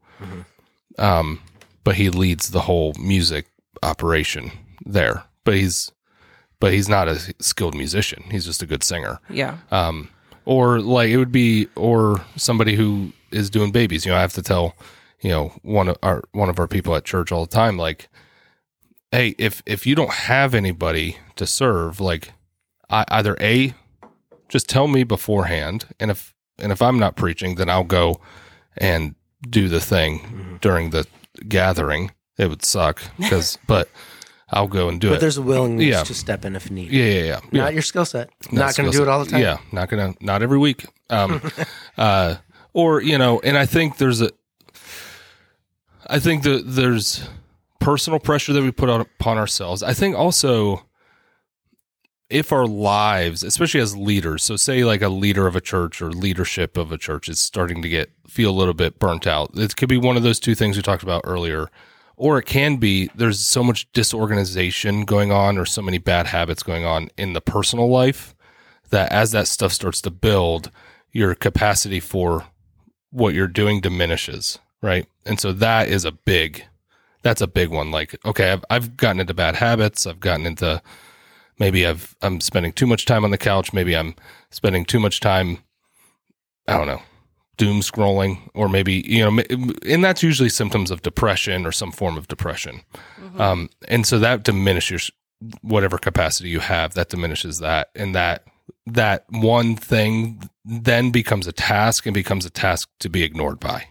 Um 0.97 1.39
but 1.86 1.95
he 1.95 2.10
leads 2.10 2.51
the 2.51 2.62
whole 2.62 2.93
music 2.99 3.47
operation 3.82 4.51
there 4.86 5.24
but 5.45 5.53
he's 5.55 5.91
but 6.60 6.74
he's 6.74 6.89
not 6.89 7.07
a 7.07 7.20
skilled 7.39 7.76
musician. 7.76 8.24
He's 8.32 8.45
just 8.45 8.62
a 8.62 8.66
good 8.66 8.84
singer. 8.84 9.20
Yeah. 9.30 9.57
um, 9.72 10.10
or 10.45 10.80
like 10.80 11.10
it 11.10 11.18
would 11.18 11.32
be 11.32 11.68
or 11.76 12.22
somebody 12.36 12.76
who 12.76 13.12
is 13.32 13.49
doing 13.49 13.72
babies. 13.72 14.05
You 14.05 14.12
know 14.12 14.18
i 14.18 14.22
have 14.22 14.34
to 14.34 14.41
tell 14.41 14.76
you 15.22 15.30
know 15.30 15.49
one 15.62 15.89
of 15.89 15.97
our 16.01 16.24
one 16.32 16.49
of 16.49 16.57
our 16.60 16.68
people 16.68 16.95
at 16.95 17.03
church 17.05 17.32
all 17.32 17.45
the 17.45 17.51
time 17.51 17.78
like 17.78 18.10
hey 19.12 19.36
if 19.38 19.62
if 19.66 19.86
you 19.86 19.93
don't 19.95 20.12
have 20.12 20.55
anybody 20.55 21.18
to 21.36 21.45
serve 21.45 21.99
like 21.99 22.32
I, 22.89 23.05
either 23.10 23.38
a 23.39 23.74
just 24.47 24.68
tell 24.68 24.88
me 24.88 25.03
beforehand. 25.03 25.86
And 25.99 26.10
if 26.10 26.34
and 26.57 26.72
if 26.72 26.82
i'm 26.82 26.97
not 26.97 27.16
preaching 27.16 27.55
then 27.55 27.70
i'll 27.70 27.84
go 27.84 28.20
and 28.78 29.14
do 29.47 29.68
the 29.70 29.80
thing 29.82 30.57
during 30.62 30.89
the 30.89 31.05
gathering. 31.47 32.12
It 32.38 32.49
would 32.49 32.64
suck 32.66 33.01
because 33.18 33.57
but 33.68 33.89
i'll 34.52 34.68
go 34.68 34.89
and 34.89 35.00
do 35.02 35.08
but 35.08 35.14
it 35.14 35.16
But 35.16 35.22
there's 35.22 35.38
a 35.38 35.41
willingness 35.41 35.86
Yeah. 35.88 36.04
to 36.04 36.14
step 36.14 36.45
in 36.45 36.56
if 36.56 36.70
needed 36.72 36.93
yeah 36.93 37.04
yeah 37.06 37.24
yeah, 37.24 37.39
yeah. 37.52 37.62
not 37.64 37.74
your 37.74 37.82
skill 37.82 38.06
set 38.06 38.30
Not 38.52 38.54
not 38.54 38.76
going 38.78 38.91
to 38.91 38.97
do 38.97 39.04
it 39.04 39.10
all 39.10 39.24
the 39.24 39.30
time 39.32 39.41
Yeah, 39.41 39.58
not 39.72 39.89
gonna, 39.89 40.14
not 40.22 40.41
every 40.41 40.58
week. 40.58 40.86
Um, 41.10 41.41
uh, 41.97 42.36
or 42.74 43.02
you 43.02 43.18
know, 43.18 43.39
and 43.43 43.58
I 43.58 43.66
think 43.66 43.97
there's 43.97 44.22
a, 44.22 44.30
I 46.08 46.20
think 46.20 46.43
that 46.43 46.64
there's 46.66 47.28
personal 47.80 48.20
pressure 48.20 48.54
that 48.54 48.62
we 48.64 48.72
put 48.72 48.89
out 48.89 49.02
upon 49.02 49.38
ourselves. 49.38 49.82
I 49.84 49.93
think 49.93 50.16
also, 50.16 50.86
if 52.30 52.52
our 52.52 52.68
lives, 52.68 53.43
especially 53.43 53.80
as 53.82 53.95
leaders, 53.97 54.43
so 54.43 54.56
say 54.56 54.84
like 54.84 55.02
a 55.02 55.10
leader 55.10 55.47
of 55.47 55.56
a 55.56 55.62
church 55.62 56.02
or 56.02 56.12
leadership 56.12 56.78
of 56.78 56.91
a 56.91 56.97
church 56.97 57.28
is 57.28 57.39
starting 57.39 57.82
to 57.82 57.89
get 57.89 58.12
feel 58.28 58.52
a 58.52 58.58
little 58.60 58.74
bit 58.76 59.00
burnt 59.00 59.26
out. 59.26 59.52
It 59.56 59.76
could 59.76 59.89
be 59.89 59.97
one 59.97 60.16
of 60.18 60.24
those 60.24 60.39
two 60.39 60.56
things 60.56 60.76
we 60.78 60.84
talked 60.84 61.04
about 61.04 61.22
earlier. 61.26 61.70
Or 62.20 62.38
it 62.38 62.45
can 62.45 62.76
be 62.76 63.09
there's 63.15 63.39
so 63.39 63.63
much 63.63 63.89
disorganization 63.93 65.05
going 65.05 65.32
on 65.32 65.57
or 65.57 65.65
so 65.65 65.82
many 65.82 65.99
bad 65.99 66.28
habits 66.28 66.63
going 66.63 66.84
on 66.84 67.07
in 67.17 67.32
the 67.32 67.39
personal 67.39 67.89
life 67.89 68.36
that 68.89 69.09
as 69.09 69.32
that 69.32 69.47
stuff 69.47 69.72
starts 69.72 70.01
to 70.01 70.11
build, 70.11 70.70
your 71.13 71.34
capacity 71.34 72.01
for 72.01 72.45
what 73.09 73.34
you're 73.34 73.47
doing 73.47 73.80
diminishes, 73.80 74.59
right? 74.82 75.07
And 75.26 75.39
so 75.39 75.53
that 75.53 75.88
is 75.88 76.03
a 76.03 76.11
big, 76.11 76.65
that's 77.24 77.39
a 77.39 77.47
big 77.47 77.70
one. 77.70 77.89
Like, 77.89 78.17
okay, 78.26 78.51
I've, 78.51 78.65
I've 78.70 78.97
gotten 78.97 79.22
into 79.22 79.34
bad 79.34 79.55
habits. 79.55 80.05
I've 80.05 80.20
gotten 80.20 80.45
into 80.45 80.82
maybe 81.57 81.88
I've, 81.88 82.17
I'm 82.22 82.41
spending 82.41 82.74
too 82.74 82.86
much 82.86 83.05
time 83.05 83.24
on 83.24 83.32
the 83.32 83.38
couch. 83.38 83.72
Maybe 83.72 83.95
I'm 83.95 84.13
spending 84.51 84.84
too 84.84 84.99
much 84.99 85.22
time, 85.22 85.59
I 86.67 86.78
don't 86.78 86.88
know, 86.88 87.01
doom 87.60 87.82
scrolling 87.82 88.39
or 88.55 88.70
maybe 88.70 89.03
you 89.05 89.20
know 89.20 89.43
and 89.86 90.03
that's 90.03 90.24
usually 90.24 90.47
symptoms 90.47 90.89
of 90.89 91.01
depression 91.01 91.66
or 91.66 91.72
some 91.72 91.91
form 91.91 92.18
of 92.18 92.28
depression. 92.28 92.82
Um, 93.38 93.70
and 93.88 94.07
so 94.07 94.18
that 94.20 94.43
diminishes 94.43 95.12
whatever 95.62 95.97
capacity 95.97 96.49
you 96.49 96.62
have 96.62 96.93
that 96.95 97.10
diminishes 97.10 97.60
that 97.60 97.89
and 97.95 98.16
that 98.16 98.45
that 98.86 99.26
one 99.30 99.76
thing 99.76 100.49
then 100.66 101.12
becomes 101.12 101.47
a 101.47 101.51
task 101.51 102.05
and 102.05 102.14
becomes 102.14 102.45
a 102.45 102.49
task 102.49 102.89
to 102.99 103.10
be 103.10 103.24
ignored 103.24 103.60
by. 103.60 103.86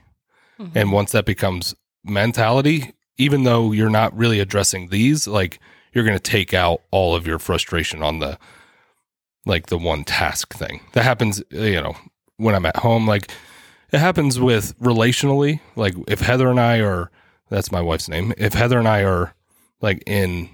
And 0.74 0.90
once 0.90 1.12
that 1.12 1.24
becomes 1.24 1.76
mentality 2.02 2.94
even 3.18 3.44
though 3.44 3.72
you're 3.72 3.90
not 3.90 4.16
really 4.16 4.40
addressing 4.40 4.88
these 4.88 5.28
like 5.28 5.60
you're 5.92 6.04
going 6.04 6.16
to 6.16 6.22
take 6.22 6.54
out 6.54 6.80
all 6.90 7.14
of 7.14 7.26
your 7.26 7.38
frustration 7.38 8.02
on 8.02 8.18
the 8.18 8.38
like 9.44 9.66
the 9.66 9.78
one 9.78 10.04
task 10.04 10.54
thing. 10.54 10.80
That 10.94 11.04
happens 11.04 11.42
you 11.50 11.82
know 11.82 11.94
when 12.38 12.54
i'm 12.54 12.66
at 12.66 12.76
home 12.76 13.06
like 13.06 13.30
it 13.92 13.98
happens 13.98 14.38
with 14.38 14.78
relationally 14.78 15.60
like 15.76 15.94
if 16.06 16.20
heather 16.20 16.48
and 16.48 16.60
i 16.60 16.80
are 16.80 17.10
that's 17.50 17.72
my 17.72 17.80
wife's 17.80 18.08
name. 18.08 18.32
If 18.36 18.54
heather 18.54 18.78
and 18.78 18.88
i 18.88 19.02
are 19.02 19.34
like 19.80 20.02
in 20.06 20.48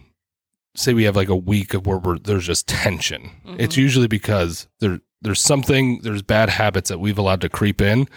say 0.76 0.92
we 0.92 1.04
have 1.04 1.16
like 1.16 1.28
a 1.28 1.36
week 1.36 1.72
of 1.72 1.86
where 1.86 1.98
we're, 1.98 2.18
there's 2.18 2.46
just 2.46 2.66
tension. 2.66 3.30
Mm-hmm. 3.46 3.60
It's 3.60 3.76
usually 3.76 4.08
because 4.08 4.68
there 4.80 5.00
there's 5.22 5.40
something 5.40 6.00
there's 6.02 6.22
bad 6.22 6.50
habits 6.50 6.88
that 6.88 6.98
we've 6.98 7.18
allowed 7.18 7.40
to 7.42 7.48
creep 7.48 7.80
in. 7.80 8.08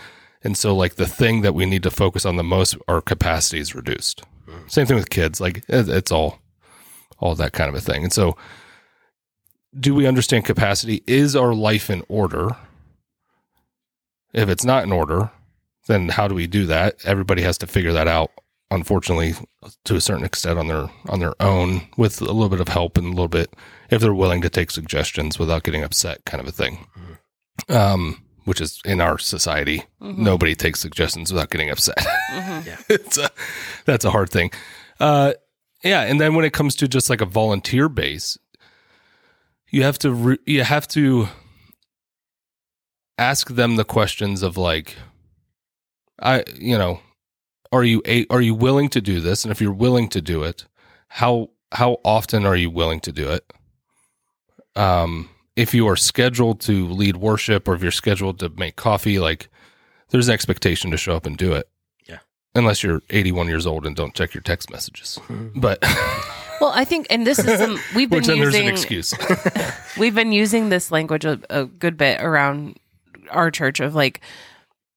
And 0.43 0.57
so 0.57 0.75
like 0.75 0.95
the 0.95 1.07
thing 1.07 1.41
that 1.41 1.55
we 1.55 1.65
need 1.65 1.83
to 1.83 1.91
focus 1.91 2.25
on 2.25 2.35
the 2.35 2.43
most 2.43 2.77
our 2.87 3.01
capacity 3.01 3.59
is 3.59 3.75
reduced. 3.75 4.23
Mm-hmm. 4.47 4.67
Same 4.67 4.85
thing 4.85 4.97
with 4.97 5.09
kids. 5.09 5.39
Like 5.39 5.57
it, 5.67 5.89
it's 5.89 6.11
all 6.11 6.39
all 7.19 7.35
that 7.35 7.53
kind 7.53 7.69
of 7.69 7.75
a 7.75 7.81
thing. 7.81 8.03
And 8.03 8.13
so 8.13 8.37
do 9.79 9.93
we 9.93 10.07
understand 10.07 10.45
capacity 10.45 11.03
is 11.07 11.35
our 11.35 11.53
life 11.53 11.89
in 11.89 12.03
order 12.07 12.55
if 14.37 14.47
it's 14.49 14.63
not 14.65 14.83
in 14.83 14.91
order 14.91 15.31
then 15.87 16.09
how 16.09 16.27
do 16.27 16.35
we 16.35 16.47
do 16.47 16.65
that? 16.67 16.97
Everybody 17.05 17.41
has 17.41 17.57
to 17.59 17.67
figure 17.67 17.93
that 17.93 18.07
out 18.07 18.31
unfortunately 18.69 19.33
to 19.85 19.95
a 19.95 20.01
certain 20.01 20.25
extent 20.25 20.59
on 20.59 20.67
their 20.67 20.89
on 21.07 21.21
their 21.21 21.41
own 21.41 21.81
with 21.95 22.19
a 22.21 22.25
little 22.25 22.49
bit 22.49 22.59
of 22.59 22.67
help 22.67 22.97
and 22.97 23.07
a 23.07 23.09
little 23.11 23.29
bit 23.29 23.53
if 23.89 24.01
they're 24.01 24.13
willing 24.13 24.41
to 24.41 24.49
take 24.49 24.69
suggestions 24.69 25.39
without 25.39 25.63
getting 25.63 25.83
upset 25.83 26.23
kind 26.25 26.41
of 26.41 26.47
a 26.47 26.51
thing. 26.51 26.85
Um 27.69 28.21
which 28.43 28.59
is 28.61 28.81
in 28.85 28.99
our 29.01 29.17
society 29.17 29.83
nobody 30.01 30.53
takes 30.53 30.81
suggestions 30.81 31.31
without 31.31 31.49
getting 31.49 31.69
upset. 31.69 31.97
Yeah, 32.31 32.77
it's 32.89 33.17
a 33.17 33.29
that's 33.85 34.03
a 34.03 34.11
hard 34.11 34.29
thing. 34.29 34.51
Uh 34.99 35.33
yeah 35.83 36.01
and 36.01 36.19
then 36.19 36.35
when 36.35 36.43
it 36.43 36.51
comes 36.51 36.75
to 36.75 36.89
just 36.89 37.09
like 37.09 37.21
a 37.21 37.25
volunteer 37.25 37.87
base 37.87 38.37
you 39.69 39.83
have 39.83 39.97
to 39.99 40.11
re- 40.11 40.39
you 40.45 40.63
have 40.63 40.89
to 40.89 41.29
ask 43.17 43.49
them 43.49 43.75
the 43.75 43.83
questions 43.83 44.43
of 44.43 44.57
like 44.57 44.95
i 46.21 46.43
you 46.55 46.77
know 46.77 46.99
are 47.71 47.83
you 47.83 48.01
a, 48.05 48.25
are 48.29 48.41
you 48.41 48.55
willing 48.55 48.87
to 48.89 49.01
do 49.01 49.19
this? 49.19 49.43
And 49.43 49.51
if 49.51 49.59
you're 49.59 49.73
willing 49.73 50.07
to 50.09 50.21
do 50.21 50.43
it 50.43 50.65
how 51.09 51.49
how 51.73 51.97
often 52.05 52.45
are 52.45 52.55
you 52.55 52.69
willing 52.69 52.99
to 53.01 53.11
do 53.11 53.29
it? 53.29 53.51
Um 54.75 55.29
if 55.55 55.73
you 55.73 55.87
are 55.87 55.95
scheduled 55.95 56.61
to 56.61 56.87
lead 56.87 57.17
worship 57.17 57.67
or 57.67 57.73
if 57.73 57.81
you're 57.81 57.91
scheduled 57.91 58.39
to 58.39 58.49
make 58.49 58.75
coffee 58.75 59.19
like 59.19 59.49
there's 60.09 60.27
an 60.27 60.33
expectation 60.33 60.91
to 60.91 60.97
show 60.97 61.15
up 61.15 61.25
and 61.25 61.37
do 61.37 61.53
it. 61.53 61.67
Yeah. 62.07 62.19
unless 62.55 62.83
you're 62.83 63.01
81 63.09 63.47
years 63.49 63.65
old 63.67 63.85
and 63.85 63.95
don't 63.95 64.13
check 64.13 64.33
your 64.33 64.43
text 64.43 64.69
messages. 64.71 65.19
But 65.55 65.79
Well, 66.59 66.71
I 66.73 66.85
think, 66.85 67.05
and 67.09 67.25
this 67.27 67.39
is 67.39 67.59
some 67.59 67.77
we've 67.95 68.09
been 68.09 68.17
which 68.17 68.27
then 68.27 68.39
there's 68.39 68.55
an 68.55 68.63
using 68.65 68.67
excuse. 68.67 69.13
we've 69.97 70.15
been 70.15 70.31
using 70.31 70.69
this 70.69 70.91
language 70.91 71.25
a, 71.25 71.39
a 71.49 71.65
good 71.65 71.97
bit 71.97 72.19
around 72.21 72.79
our 73.29 73.51
church 73.51 73.79
of 73.79 73.95
like 73.95 74.21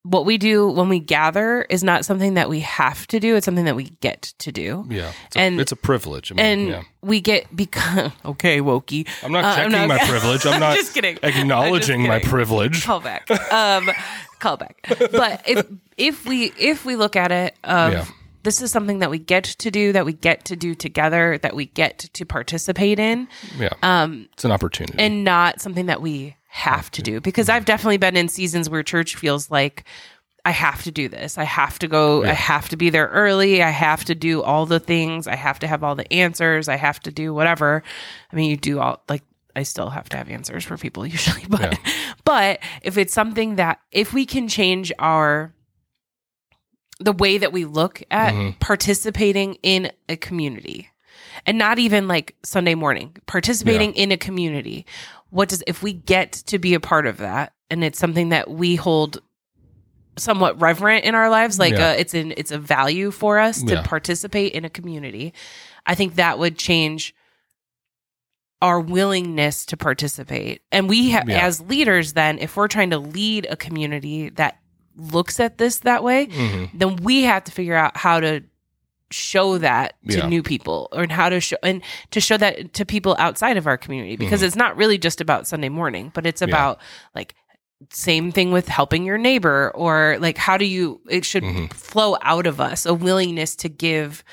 what 0.03 0.25
we 0.25 0.39
do 0.39 0.67
when 0.67 0.89
we 0.89 0.99
gather 0.99 1.61
is 1.69 1.83
not 1.83 2.05
something 2.05 2.33
that 2.33 2.49
we 2.49 2.61
have 2.61 3.05
to 3.07 3.19
do; 3.19 3.35
it's 3.35 3.45
something 3.45 3.65
that 3.65 3.75
we 3.75 3.89
get 4.01 4.33
to 4.39 4.51
do, 4.51 4.83
yeah 4.89 5.11
it's 5.27 5.35
a, 5.35 5.39
And- 5.39 5.61
it's 5.61 5.71
a 5.71 5.75
privilege 5.75 6.31
I 6.31 6.35
mean, 6.35 6.45
and 6.45 6.67
yeah. 6.69 6.83
we 7.03 7.21
get 7.21 7.55
because 7.55 8.11
okay, 8.25 8.61
wokey. 8.61 9.07
i'm 9.23 9.31
not 9.31 9.43
Uh, 9.45 9.55
checking 9.57 9.75
I'm 9.75 9.87
not- 9.89 9.99
my 10.01 10.07
privilege 10.09 10.45
i'm 10.47 10.59
not 10.59 10.75
just 10.77 10.93
kidding. 10.95 11.17
I'm 11.21 11.29
just 11.29 11.41
acknowledging 11.43 12.01
my 12.07 12.17
privilege 12.19 12.83
call 12.83 12.99
back 12.99 13.29
um 13.53 13.91
call 14.39 14.57
back 14.57 14.77
but 15.11 15.43
if 15.47 15.67
if 15.97 16.25
we 16.25 16.51
if 16.57 16.83
we 16.83 16.95
look 16.95 17.15
at 17.15 17.31
it 17.31 17.55
of 17.63 17.93
Yeah. 17.93 18.05
this 18.41 18.59
is 18.59 18.71
something 18.71 18.99
that 18.99 19.11
we 19.11 19.19
get 19.19 19.43
to 19.43 19.69
do 19.69 19.91
that 19.93 20.03
we 20.03 20.13
get 20.13 20.45
to 20.45 20.55
do 20.55 20.73
together 20.73 21.37
that 21.43 21.55
we 21.55 21.67
get 21.67 21.99
to 21.99 22.25
participate 22.25 22.97
in 22.97 23.27
yeah 23.59 23.69
um 23.83 24.27
it's 24.33 24.45
an 24.45 24.51
opportunity 24.51 24.97
and 24.97 25.23
not 25.23 25.61
something 25.61 25.85
that 25.85 26.01
we 26.01 26.35
have 26.53 26.91
to 26.91 27.01
do 27.01 27.21
because 27.21 27.47
I've 27.49 27.63
definitely 27.65 27.97
been 27.97 28.17
in 28.17 28.27
seasons 28.27 28.69
where 28.69 28.83
church 28.83 29.15
feels 29.15 29.49
like 29.49 29.85
I 30.43 30.51
have 30.51 30.83
to 30.83 30.91
do 30.91 31.07
this. 31.07 31.37
I 31.37 31.43
have 31.45 31.79
to 31.79 31.87
go. 31.87 32.23
I 32.25 32.33
have 32.33 32.67
to 32.69 32.75
be 32.75 32.89
there 32.89 33.07
early. 33.07 33.61
I 33.63 33.69
have 33.69 34.03
to 34.05 34.15
do 34.15 34.41
all 34.41 34.65
the 34.65 34.79
things. 34.79 35.27
I 35.27 35.35
have 35.35 35.59
to 35.59 35.67
have 35.67 35.83
all 35.83 35.95
the 35.95 36.11
answers. 36.11 36.67
I 36.67 36.75
have 36.77 36.99
to 37.01 37.11
do 37.11 37.33
whatever. 37.33 37.83
I 38.31 38.35
mean, 38.35 38.49
you 38.49 38.57
do 38.57 38.79
all 38.79 39.01
like 39.07 39.21
I 39.55 39.63
still 39.63 39.89
have 39.91 40.09
to 40.09 40.17
have 40.17 40.29
answers 40.29 40.65
for 40.65 40.77
people 40.77 41.05
usually, 41.17 41.45
but 41.47 41.77
but 42.25 42.59
if 42.81 42.97
it's 42.97 43.13
something 43.13 43.55
that 43.57 43.79
if 43.91 44.13
we 44.13 44.25
can 44.25 44.47
change 44.47 44.91
our 44.99 45.53
the 46.99 47.13
way 47.13 47.37
that 47.37 47.53
we 47.53 47.65
look 47.65 48.03
at 48.11 48.33
Mhm. 48.33 48.59
participating 48.59 49.55
in 49.63 49.91
a 50.09 50.15
community 50.17 50.89
and 51.45 51.57
not 51.57 51.79
even 51.79 52.07
like 52.07 52.35
Sunday 52.43 52.75
morning, 52.75 53.15
participating 53.25 53.93
in 53.93 54.11
a 54.11 54.17
community. 54.17 54.85
What 55.31 55.49
does, 55.49 55.63
if 55.65 55.81
we 55.81 55.93
get 55.93 56.31
to 56.47 56.59
be 56.59 56.73
a 56.75 56.79
part 56.79 57.07
of 57.07 57.17
that 57.17 57.53
and 57.69 57.83
it's 57.83 57.97
something 57.97 58.29
that 58.29 58.49
we 58.49 58.75
hold 58.75 59.21
somewhat 60.17 60.59
reverent 60.61 61.05
in 61.05 61.15
our 61.15 61.29
lives, 61.29 61.57
like 61.57 61.73
Yeah. 61.73 61.89
uh, 61.91 61.93
it's 61.93 62.13
an, 62.13 62.33
it's 62.37 62.51
a 62.51 62.57
value 62.59 63.11
for 63.11 63.39
us 63.39 63.63
to 63.63 63.73
Yeah. 63.75 63.81
participate 63.83 64.51
in 64.53 64.65
a 64.65 64.69
community. 64.69 65.33
I 65.85 65.95
think 65.95 66.15
that 66.15 66.37
would 66.37 66.57
change 66.57 67.15
our 68.61 68.79
willingness 68.79 69.65
to 69.67 69.77
participate. 69.77 70.61
And 70.71 70.87
we 70.87 71.09
have, 71.11 71.27
Yeah. 71.27 71.45
as 71.45 71.61
leaders, 71.61 72.13
then, 72.13 72.37
if 72.37 72.55
we're 72.55 72.67
trying 72.67 72.91
to 72.91 72.99
lead 72.99 73.47
a 73.49 73.55
community 73.55 74.29
that 74.31 74.59
looks 74.95 75.39
at 75.39 75.57
this 75.57 75.79
that 75.79 76.03
way, 76.03 76.27
Mhm. 76.27 76.69
then 76.73 76.97
we 76.97 77.23
have 77.23 77.45
to 77.45 77.51
figure 77.51 77.73
out 77.75 77.97
how 77.97 78.19
to 78.19 78.43
show 79.11 79.57
that 79.57 79.93
to 80.09 80.17
Yeah. 80.17 80.27
new 80.27 80.41
people 80.43 80.89
or 80.91 81.05
how 81.09 81.29
to 81.29 81.39
show 81.39 81.57
and 81.63 81.81
to 82.11 82.19
show 82.21 82.37
that 82.37 82.73
to 82.73 82.85
people 82.85 83.15
outside 83.19 83.57
of 83.57 83.67
our 83.67 83.77
community 83.77 84.15
because 84.15 84.39
Mm-hmm. 84.39 84.47
it's 84.47 84.55
not 84.55 84.77
really 84.77 84.97
just 84.97 85.21
about 85.21 85.47
Sunday 85.47 85.69
morning, 85.69 86.11
but 86.13 86.25
it's 86.25 86.41
about 86.41 86.79
like 87.15 87.35
same 87.91 88.31
thing 88.31 88.51
with 88.51 88.67
helping 88.67 89.03
your 89.05 89.17
neighbor 89.17 89.71
or 89.73 90.17
like 90.19 90.37
how 90.37 90.55
do 90.57 90.65
you 90.65 91.01
it 91.09 91.25
should 91.25 91.43
Mhm. 91.43 91.73
flow 91.73 92.15
out 92.21 92.45
of 92.45 92.61
us 92.61 92.85
a 92.85 92.93
willingness 92.93 93.55
to 93.57 93.69
give 93.69 94.23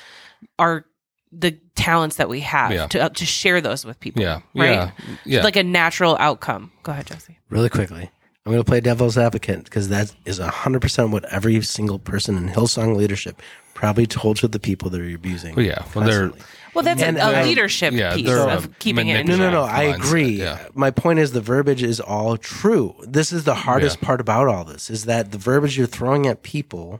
our 0.59 0.85
the 1.31 1.51
talents 1.75 2.15
that 2.17 2.29
we 2.29 2.39
have 2.41 2.71
Yeah. 2.71 2.87
to 2.87 3.03
uh, 3.05 3.09
to 3.09 3.25
share 3.25 3.59
those 3.61 3.85
with 3.85 3.99
people. 3.99 4.21
yeah 4.21 4.41
Right? 4.55 4.71
yeah 4.71 4.91
yeah 5.25 5.43
Like 5.43 5.55
a 5.55 5.63
natural 5.63 6.15
outcome. 6.19 6.71
Go 6.83 6.91
ahead, 6.91 7.07
Jesse. 7.07 7.37
Really 7.49 7.69
quickly, 7.69 8.09
I'm 8.45 8.51
going 8.51 8.63
to 8.63 8.63
play 8.63 8.81
devil's 8.81 9.17
advocate 9.17 9.63
because 9.65 9.89
that 9.89 10.13
is 10.25 10.39
100% 10.39 11.11
what 11.11 11.25
every 11.25 11.61
single 11.61 11.99
person 11.99 12.35
in 12.37 12.49
Hillsong 12.49 12.95
leadership 12.95 13.41
probably 13.79 14.05
told 14.05 14.35
to 14.35 14.47
the 14.49 14.59
people 14.59 14.89
that 14.89 14.99
are 14.99 15.15
abusing. 15.15 15.55
Well, 15.55 15.65
yeah. 15.65 15.85
Well, 15.95 16.05
they're- 16.05 16.33
Well, 16.75 16.83
that's 16.83 17.01
And, 17.01 17.17
a, 17.17 17.29
a 17.37 17.41
uh, 17.41 17.43
leadership 17.45 17.93
yeah, 17.93 18.13
piece 18.13 18.25
they're 18.27 18.49
of 18.49 18.77
keeping 18.79 19.07
it 19.07 19.25
No, 19.25 19.37
no, 19.37 19.49
no. 19.49 19.63
I 19.63 19.83
agree. 19.83 20.27
yeah. 20.31 20.67
My 20.75 20.91
point 20.91 21.17
is 21.19 21.31
the 21.31 21.39
verbiage 21.41 21.81
is 21.81 21.99
all 22.01 22.35
true. 22.37 22.93
This 23.07 23.31
is 23.31 23.45
the 23.45 23.55
hardest 23.55 24.01
part 24.01 24.19
about 24.21 24.47
all 24.49 24.65
this 24.65 24.89
is 24.89 25.05
that 25.05 25.31
the 25.31 25.37
verbiage 25.37 25.77
you're 25.77 25.87
throwing 25.87 26.27
at 26.27 26.43
people 26.43 26.99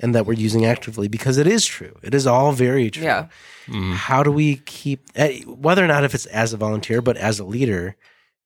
and 0.00 0.14
that 0.14 0.26
we're 0.26 0.34
using 0.34 0.64
actively 0.64 1.08
because 1.08 1.38
it 1.38 1.46
is 1.48 1.66
true. 1.66 1.94
It 2.02 2.14
is 2.14 2.26
all 2.26 2.52
very 2.52 2.88
true. 2.90 3.02
Yeah. 3.04 3.26
How 3.94 4.22
do 4.22 4.30
we 4.30 4.56
keep 4.64 5.00
eh, 5.16 5.40
whether 5.44 5.84
or 5.84 5.88
not 5.88 6.04
if 6.04 6.14
it's 6.14 6.26
as 6.26 6.52
a 6.52 6.56
volunteer 6.56 7.02
but 7.02 7.16
as 7.16 7.40
a 7.40 7.44
leader, 7.44 7.96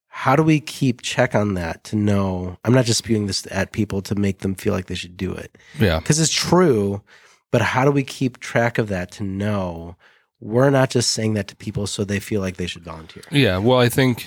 how 0.09 0.35
do 0.35 0.43
we 0.43 0.59
keep 0.61 1.03
check 1.03 1.35
on 1.35 1.55
that 1.55 1.85
to 1.85 1.97
know 1.97 2.57
I'm 2.65 2.73
not 2.75 2.87
just 2.87 2.99
spewing 2.99 3.27
this 3.27 3.47
at 3.51 3.71
people 3.73 4.01
to 4.03 4.15
make 4.17 4.39
them 4.41 4.55
feel 4.57 4.73
like 4.75 4.87
they 4.87 4.95
should 4.97 5.17
do 5.17 5.33
it 5.33 5.57
yeah 5.79 5.99
because 6.01 6.19
it's 6.19 6.33
true. 6.33 7.03
But 7.51 7.63
how 7.63 7.85
do 7.85 7.91
we 7.91 8.05
keep 8.05 8.39
track 8.39 8.79
of 8.79 8.89
that 8.89 9.11
to 9.13 9.25
know 9.25 9.97
we're 10.41 10.71
not 10.71 10.91
just 10.91 11.11
saying 11.11 11.35
that 11.35 11.49
to 11.49 11.57
people 11.57 11.87
so 11.87 12.05
they 12.05 12.21
feel 12.21 12.41
like 12.41 12.57
they 12.57 12.67
should 12.67 12.85
volunteer? 12.85 13.25
Yeah, 13.31 13.59
well, 13.59 13.79
I 13.79 13.89
think 13.89 14.27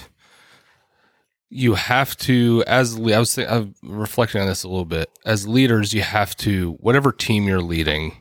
you 1.50 1.76
have 1.76 2.18
to, 2.18 2.64
as 2.68 2.98
I 2.98 3.20
was, 3.20 3.36
think, 3.36 3.50
I'm 3.50 3.76
reflecting 3.84 4.42
on 4.42 4.48
this 4.48 4.64
a 4.64 4.68
little 4.68 4.86
bit. 4.86 5.10
As 5.26 5.48
leaders, 5.48 5.94
you 5.94 6.02
have 6.02 6.36
to, 6.38 6.74
whatever 6.80 7.12
team 7.12 7.48
you're 7.48 7.62
leading 7.62 8.18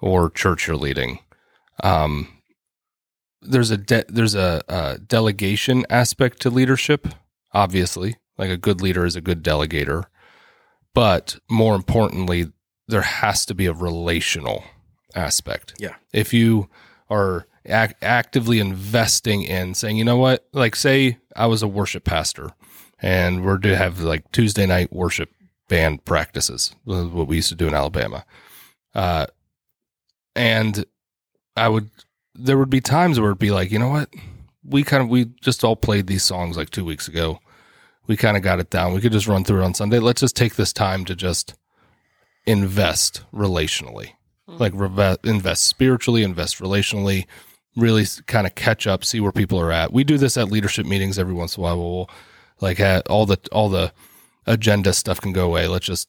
or 0.00 0.30
church 0.30 0.66
you're 0.66 0.76
leading, 0.76 1.20
um, 1.84 2.28
there's 3.42 3.70
a 3.70 3.76
de- 3.76 4.04
there's 4.08 4.34
a, 4.34 4.62
a 4.68 4.98
delegation 4.98 5.84
aspect 5.90 6.40
to 6.40 6.50
leadership. 6.50 7.08
Obviously, 7.52 8.16
like 8.36 8.50
a 8.50 8.56
good 8.56 8.80
leader 8.80 9.04
is 9.06 9.14
a 9.14 9.20
good 9.20 9.44
delegator, 9.44 10.04
but 10.94 11.38
more 11.48 11.74
importantly, 11.74 12.50
there 12.88 13.02
has 13.02 13.46
to 13.46 13.54
be 13.54 13.66
a 13.66 13.72
relational 13.72 14.64
aspect. 15.14 15.74
Yeah. 15.78 15.94
If 16.12 16.32
you 16.32 16.68
are 17.10 17.46
ac- 17.64 17.94
actively 18.02 18.58
investing 18.58 19.42
in 19.42 19.74
saying, 19.74 19.98
you 19.98 20.04
know 20.04 20.16
what, 20.16 20.46
like 20.52 20.74
say 20.74 21.18
I 21.36 21.46
was 21.46 21.62
a 21.62 21.68
worship 21.68 22.04
pastor 22.04 22.52
and 23.00 23.44
we're 23.44 23.58
to 23.58 23.76
have 23.76 24.00
like 24.00 24.30
Tuesday 24.32 24.66
night 24.66 24.92
worship 24.92 25.30
band 25.68 26.04
practices, 26.04 26.74
what 26.84 27.28
we 27.28 27.36
used 27.36 27.50
to 27.50 27.54
do 27.54 27.68
in 27.68 27.74
Alabama. 27.74 28.24
Uh, 28.94 29.26
and 30.34 30.84
I 31.56 31.68
would, 31.68 31.90
there 32.34 32.56
would 32.56 32.70
be 32.70 32.80
times 32.80 33.20
where 33.20 33.30
it'd 33.30 33.38
be 33.38 33.50
like, 33.50 33.70
you 33.70 33.78
know 33.78 33.88
what? 33.88 34.08
We 34.64 34.82
kind 34.82 35.02
of, 35.02 35.08
we 35.08 35.26
just 35.42 35.62
all 35.62 35.76
played 35.76 36.06
these 36.06 36.22
songs 36.22 36.56
like 36.56 36.70
two 36.70 36.84
weeks 36.84 37.06
ago. 37.06 37.40
We 38.06 38.16
kind 38.16 38.36
of 38.36 38.42
got 38.42 38.60
it 38.60 38.70
down. 38.70 38.94
We 38.94 39.02
could 39.02 39.12
just 39.12 39.26
run 39.26 39.44
through 39.44 39.60
it 39.60 39.64
on 39.64 39.74
Sunday. 39.74 39.98
Let's 39.98 40.22
just 40.22 40.36
take 40.36 40.54
this 40.54 40.72
time 40.72 41.04
to 41.04 41.14
just 41.14 41.54
invest 42.46 43.22
relationally, 43.32 44.12
like 44.46 44.72
reve- 44.74 45.18
invest 45.24 45.64
spiritually, 45.64 46.22
invest 46.22 46.58
relationally, 46.58 47.26
really 47.76 48.04
kind 48.26 48.46
of 48.46 48.54
catch 48.54 48.86
up, 48.86 49.04
see 49.04 49.20
where 49.20 49.32
people 49.32 49.60
are 49.60 49.72
at. 49.72 49.92
We 49.92 50.04
do 50.04 50.18
this 50.18 50.36
at 50.36 50.50
leadership 50.50 50.86
meetings 50.86 51.18
every 51.18 51.34
once 51.34 51.56
in 51.56 51.60
a 51.60 51.64
while. 51.64 51.78
We'll 51.78 52.10
like 52.60 52.80
all 53.08 53.26
the 53.26 53.38
all 53.52 53.68
the 53.68 53.92
agenda 54.46 54.92
stuff 54.92 55.20
can 55.20 55.32
go 55.32 55.46
away. 55.46 55.68
Let's 55.68 55.86
just 55.86 56.08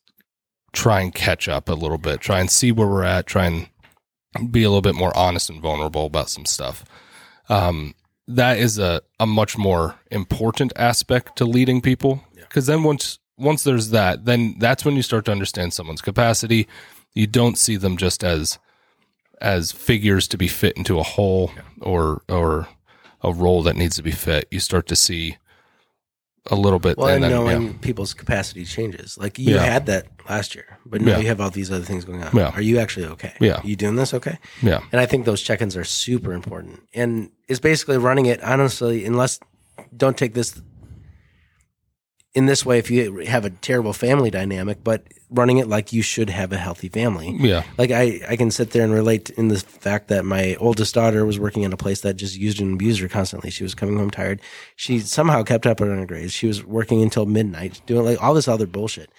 try 0.71 1.01
and 1.01 1.13
catch 1.13 1.47
up 1.47 1.69
a 1.69 1.73
little 1.73 1.97
bit. 1.97 2.21
Try 2.21 2.39
and 2.39 2.49
see 2.49 2.71
where 2.71 2.87
we're 2.87 3.03
at. 3.03 3.25
Try 3.25 3.45
and 3.45 4.51
be 4.51 4.63
a 4.63 4.69
little 4.69 4.81
bit 4.81 4.95
more 4.95 5.15
honest 5.15 5.49
and 5.49 5.61
vulnerable 5.61 6.05
about 6.05 6.29
some 6.29 6.45
stuff. 6.45 6.85
Um, 7.49 7.95
that 8.27 8.59
is 8.59 8.77
a, 8.77 9.01
a 9.19 9.25
much 9.25 9.57
more 9.57 9.95
important 10.11 10.71
aspect 10.75 11.35
to 11.37 11.45
leading 11.45 11.81
people 11.81 12.23
because 12.35 12.67
then 12.67 12.83
once 12.83 13.17
once 13.39 13.63
there's 13.63 13.89
that, 13.89 14.25
then 14.25 14.55
that's 14.59 14.85
when 14.85 14.95
you 14.95 15.01
start 15.01 15.25
to 15.25 15.31
understand 15.31 15.73
someone's 15.73 16.01
capacity. 16.01 16.67
You 17.13 17.27
don't 17.27 17.57
see 17.57 17.75
them 17.77 17.97
just 17.97 18.23
as 18.23 18.59
as 19.41 19.71
figures 19.71 20.27
to 20.27 20.37
be 20.37 20.47
fit 20.47 20.75
into 20.77 20.99
a 20.99 21.03
hole 21.03 21.51
or 21.81 22.21
or 22.29 22.67
a 23.21 23.33
role 23.33 23.63
that 23.63 23.75
needs 23.75 23.95
to 23.95 24.03
be 24.03 24.11
fit. 24.11 24.47
You 24.51 24.59
start 24.59 24.87
to 24.87 24.95
see 24.95 25.37
a 26.51 26.55
little 26.55 26.79
bit. 26.79 26.97
Well, 26.97 27.09
and, 27.09 27.23
then, 27.23 27.31
knowing 27.31 27.61
yeah. 27.63 27.73
people's 27.81 28.13
capacity 28.13 28.65
changes. 28.65 29.17
Like 29.17 29.37
you 29.37 29.55
Yeah. 29.55 29.63
had 29.63 29.85
that 29.87 30.07
last 30.27 30.55
year, 30.55 30.77
but 30.85 31.01
now 31.01 31.11
Yeah. 31.11 31.19
you 31.19 31.27
have 31.27 31.41
all 31.41 31.49
these 31.49 31.71
other 31.71 31.83
things 31.83 32.05
going 32.05 32.23
on. 32.23 32.35
Yeah. 32.35 32.51
Are 32.55 32.61
you 32.61 32.79
actually 32.79 33.05
okay? 33.07 33.33
Yeah. 33.39 33.59
Are 33.59 33.67
you 33.67 33.75
doing 33.75 33.95
this 33.97 34.13
okay? 34.13 34.39
yeah, 34.61 34.79
And 34.91 35.01
I 35.01 35.05
think 35.05 35.25
those 35.25 35.41
check-ins 35.41 35.75
are 35.75 35.83
super 35.83 36.33
important. 36.33 36.81
And 36.93 37.29
it's 37.47 37.59
basically 37.59 37.97
running 37.97 38.25
it 38.25 38.41
honestly, 38.41 39.05
unless 39.05 39.39
don't 39.95 40.17
take 40.17 40.33
this 40.33 40.61
in 42.35 42.45
this 42.45 42.65
way 42.65 42.77
if 42.79 42.91
you 42.91 43.17
have 43.25 43.43
a 43.45 43.49
terrible 43.49 43.93
family 43.93 44.29
dynamic, 44.29 44.83
but 44.83 45.03
running 45.31 45.57
it 45.57 45.67
like 45.67 45.91
you 45.93 46.01
should 46.01 46.29
have 46.29 46.51
a 46.51 46.57
healthy 46.57 46.89
family. 46.89 47.35
yeah, 47.39 47.63
Like 47.77 47.91
I, 47.91 48.19
I 48.29 48.35
can 48.35 48.49
sit 48.51 48.71
there 48.71 48.83
and 48.83 48.93
relate 48.93 49.29
in 49.31 49.47
the 49.49 49.59
fact 49.59 50.07
that 50.07 50.25
my 50.25 50.55
oldest 50.55 50.95
daughter 50.95 51.23
was 51.25 51.39
working 51.39 51.63
in 51.63 51.71
a 51.73 51.77
place 51.77 52.01
that 52.01 52.15
just 52.15 52.35
used 52.37 52.59
and 52.61 52.73
abused 52.73 52.99
her 53.01 53.07
constantly. 53.07 53.49
She 53.51 53.63
was 53.63 53.75
coming 53.75 53.97
home 53.97 54.09
tired. 54.09 54.41
She 54.75 54.99
somehow 54.99 55.43
kept 55.43 55.65
up 55.67 55.81
on 55.81 55.87
her 55.89 56.05
grades. 56.05 56.33
She 56.33 56.47
was 56.47 56.63
working 56.65 57.01
until 57.03 57.25
midnight, 57.27 57.81
doing 57.85 58.05
like 58.05 58.21
all 58.23 58.33
this 58.33 58.47
other 58.47 58.65
bullshit. 58.67 59.11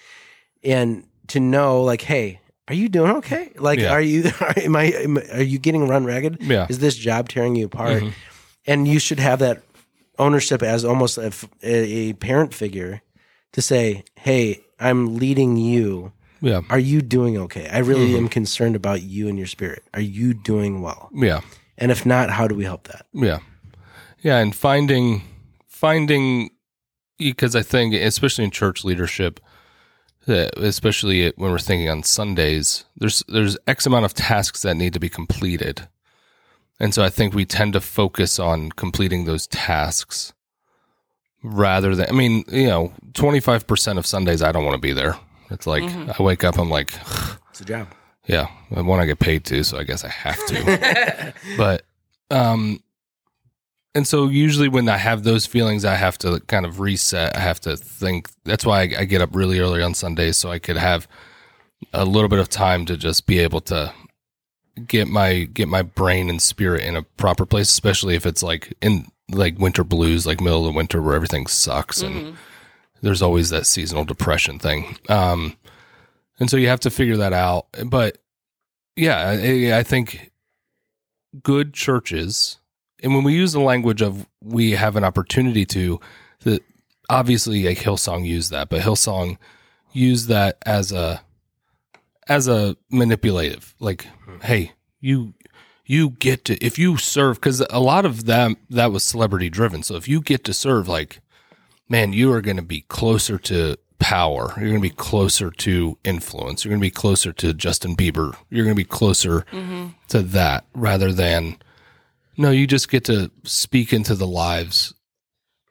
And 0.63 1.05
to 1.27 1.39
know, 1.39 1.81
like, 1.81 2.01
hey, 2.01 2.39
are 2.67 2.73
you 2.75 2.89
doing 2.89 3.11
okay? 3.17 3.51
Like, 3.57 3.79
Yeah. 3.79 3.91
are 3.91 4.01
you? 4.01 4.31
Are, 4.41 4.53
am 4.57 4.75
I? 4.75 4.83
Am, 4.85 5.17
are 5.33 5.41
you 5.41 5.59
getting 5.59 5.87
run 5.87 6.05
ragged? 6.05 6.37
Yeah. 6.41 6.67
Is 6.69 6.79
this 6.79 6.95
job 6.95 7.29
tearing 7.29 7.55
you 7.55 7.65
apart? 7.65 8.03
Mm-hmm. 8.03 8.09
And 8.67 8.87
you 8.87 8.99
should 8.99 9.19
have 9.19 9.39
that 9.39 9.63
ownership 10.21 10.61
as 10.63 10.85
almost 10.85 11.17
a 11.63 12.13
parent 12.13 12.53
figure 12.53 13.01
to 13.53 13.61
say, 13.61 14.03
hey, 14.15 14.61
I'm 14.79 15.17
leading 15.17 15.57
you 15.57 16.13
yeah, 16.43 16.61
are 16.71 16.79
you 16.79 17.01
doing 17.03 17.37
okay? 17.37 17.67
I 17.69 17.79
really 17.79 18.07
Mm-hmm. 18.13 18.23
am 18.25 18.29
concerned 18.29 18.75
about 18.75 19.03
you 19.03 19.27
and 19.29 19.37
your 19.37 19.45
spirit. 19.47 19.83
Are 19.93 20.01
you 20.01 20.33
doing 20.33 20.81
well? 20.81 21.09
yeah. 21.13 21.41
And 21.77 21.91
if 21.91 22.03
not, 22.05 22.29
how 22.31 22.47
do 22.47 22.55
we 22.55 22.63
help 22.63 22.87
that? 22.87 23.05
Yeah. 23.13 23.39
Yeah. 24.23 24.37
And 24.37 24.55
finding, 24.55 25.21
finding, 25.67 26.49
because 27.19 27.55
I 27.55 27.61
think, 27.63 27.93
especially 27.93 28.43
in 28.45 28.51
church 28.51 28.83
leadership, 28.83 29.39
uh, 30.27 30.49
especially 30.57 31.31
when 31.37 31.51
we're 31.51 31.59
thinking 31.59 31.89
on 31.89 32.03
Sundays, 32.03 32.85
there's, 32.97 33.23
there's 33.27 33.57
X 33.67 33.85
amount 33.85 34.05
of 34.05 34.13
tasks 34.13 34.61
that 34.63 34.77
need 34.77 34.93
to 34.93 34.99
be 34.99 35.09
completed. 35.09 35.87
And 36.81 36.95
so 36.95 37.03
I 37.03 37.09
think 37.09 37.35
we 37.35 37.45
tend 37.45 37.73
to 37.73 37.79
focus 37.79 38.39
on 38.39 38.71
completing 38.71 39.25
those 39.25 39.45
tasks 39.45 40.33
rather 41.43 41.95
than, 41.95 42.09
I 42.09 42.11
mean, 42.11 42.43
you 42.51 42.65
know, 42.67 42.91
25% 43.13 43.99
of 43.99 44.05
Sundays, 44.07 44.41
I 44.41 44.51
don't 44.51 44.65
want 44.65 44.73
to 44.75 44.81
be 44.81 44.91
there. 44.91 45.15
It's 45.51 45.67
like, 45.67 45.83
I 45.83 46.23
wake 46.23 46.43
up, 46.43 46.57
I'm 46.57 46.71
like, 46.71 46.91
It's 47.51 47.61
a 47.61 47.65
job. 47.65 47.87
yeah, 48.25 48.47
I 48.75 48.81
want 48.81 49.01
to 49.01 49.05
get 49.05 49.19
paid 49.19 49.45
to, 49.45 49.63
so 49.63 49.77
I 49.77 49.83
guess 49.83 50.03
I 50.03 50.09
have 50.09 50.43
to. 50.47 51.33
but 51.57 51.83
um, 52.31 52.81
and 53.93 54.07
so 54.07 54.27
usually 54.27 54.67
when 54.67 54.89
I 54.89 54.97
have 54.97 55.23
those 55.23 55.45
feelings, 55.45 55.85
I 55.85 55.93
have 55.95 56.17
to 56.19 56.39
kind 56.47 56.65
of 56.65 56.79
reset. 56.79 57.35
I 57.35 57.41
have 57.41 57.59
to 57.61 57.77
think. 57.77 58.29
That's 58.43 58.65
why 58.65 58.81
I, 58.81 58.89
I 58.99 59.05
get 59.05 59.21
up 59.21 59.35
really 59.35 59.59
early 59.59 59.83
on 59.83 59.93
Sundays, 59.93 60.37
so 60.37 60.49
I 60.49 60.57
could 60.57 60.77
have 60.77 61.07
a 61.93 62.05
little 62.05 62.29
bit 62.29 62.39
of 62.39 62.49
time 62.49 62.85
to 62.87 62.97
just 62.97 63.27
be 63.27 63.37
able 63.39 63.61
to 63.61 63.93
get 64.87 65.07
my 65.07 65.43
get 65.43 65.67
my 65.67 65.81
brain 65.81 66.29
and 66.29 66.41
spirit 66.41 66.83
in 66.83 66.95
a 66.95 67.03
proper 67.03 67.45
place, 67.45 67.69
especially 67.69 68.15
if 68.15 68.25
it's 68.25 68.43
like 68.43 68.73
in 68.81 69.07
like 69.29 69.59
winter 69.59 69.83
blues, 69.83 70.25
like 70.25 70.41
middle 70.41 70.65
of 70.65 70.73
the 70.73 70.77
winter 70.77 71.01
where 71.01 71.15
everything 71.15 71.47
sucks 71.47 72.01
and 72.01 72.35
there's 73.01 73.21
always 73.21 73.49
that 73.49 73.65
seasonal 73.65 74.05
depression 74.05 74.59
thing. 74.59 74.97
Um, 75.09 75.57
and 76.39 76.49
so 76.49 76.57
you 76.57 76.67
have 76.67 76.79
to 76.81 76.89
figure 76.89 77.17
that 77.17 77.33
out. 77.33 77.67
But 77.85 78.17
yeah, 78.95 79.29
I, 79.29 79.79
I 79.79 79.83
think 79.83 80.31
good 81.43 81.73
churches, 81.73 82.57
and 83.01 83.15
when 83.15 83.23
we 83.23 83.33
use 83.33 83.53
the 83.53 83.59
language 83.59 84.01
of 84.01 84.27
we 84.43 84.71
have 84.71 84.95
an 84.95 85.03
opportunity 85.03 85.65
to, 85.67 85.99
that 86.41 86.63
obviously 87.09 87.65
like 87.65 87.79
Hillsong 87.79 88.25
used 88.25 88.51
that, 88.51 88.69
but 88.69 88.81
Hillsong 88.81 89.37
used 89.93 90.27
that 90.27 90.57
as 90.65 90.91
a 90.91 91.21
as 92.27 92.47
a 92.47 92.77
manipulative, 92.89 93.75
like, 93.79 94.07
hmm. 94.25 94.39
hey, 94.41 94.73
you 94.99 95.33
you 95.85 96.11
get 96.11 96.45
to 96.45 96.63
if 96.63 96.79
you 96.79 96.97
serve 96.97 97.37
because 97.37 97.61
a 97.69 97.79
lot 97.79 98.05
of 98.05 98.25
them 98.25 98.55
that 98.69 98.91
was 98.91 99.03
celebrity 99.03 99.49
driven. 99.49 99.83
So 99.83 99.95
if 99.95 100.07
you 100.07 100.21
get 100.21 100.43
to 100.45 100.53
serve, 100.53 100.87
like, 100.87 101.21
man, 101.89 102.13
you 102.13 102.31
are 102.31 102.41
going 102.41 102.57
to 102.57 102.63
be 102.63 102.81
closer 102.81 103.37
to 103.39 103.77
power. 103.99 104.53
You're 104.57 104.69
going 104.69 104.81
to 104.81 104.89
be 104.89 104.89
closer 104.89 105.51
to 105.51 105.97
influence. 106.03 106.65
You're 106.65 106.71
going 106.71 106.81
to 106.81 106.85
be 106.85 106.91
closer 106.91 107.31
to 107.33 107.53
Justin 107.53 107.95
Bieber. 107.95 108.35
You're 108.49 108.65
going 108.65 108.75
to 108.75 108.83
be 108.83 108.83
closer 108.83 109.41
mm-hmm. 109.51 109.89
to 110.09 110.21
that 110.23 110.65
rather 110.73 111.11
than 111.11 111.57
no, 112.37 112.49
you 112.49 112.65
just 112.65 112.89
get 112.89 113.03
to 113.05 113.29
speak 113.43 113.93
into 113.93 114.15
the 114.15 114.27
lives, 114.27 114.93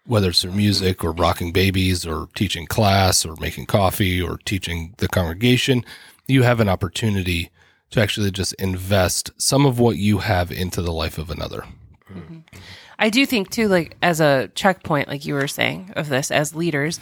whether 0.07 0.29
it's 0.29 0.43
through 0.43 0.53
music 0.53 1.03
or 1.03 1.13
rocking 1.13 1.53
babies 1.53 2.07
or 2.07 2.29
teaching 2.35 2.67
class 2.67 3.25
or 3.25 3.35
making 3.41 3.67
coffee 3.67 4.21
or 4.21 4.39
teaching 4.45 4.95
the 4.99 5.09
congregation. 5.09 5.85
You 6.31 6.43
have 6.43 6.61
an 6.61 6.69
opportunity 6.69 7.51
to 7.91 8.01
actually 8.01 8.31
just 8.31 8.53
invest 8.55 9.31
some 9.37 9.67
of 9.67 9.79
what 9.79 9.97
you 9.97 10.19
have 10.19 10.53
into 10.53 10.81
the 10.81 10.93
life 10.93 11.19
of 11.19 11.31
another. 11.31 11.65
Mm-hmm. 12.11 12.41
I 12.99 13.11
do 13.11 13.25
think 13.27 13.51
too, 13.51 13.69
like 13.69 13.97
as 14.03 14.21
a 14.21 14.49
checkpoint, 14.55 15.09
like 15.09 15.25
you 15.25 15.35
were 15.35 15.49
saying 15.49 15.93
of 15.97 16.09
this 16.09 16.31
as 16.31 16.55
leaders, 16.55 17.01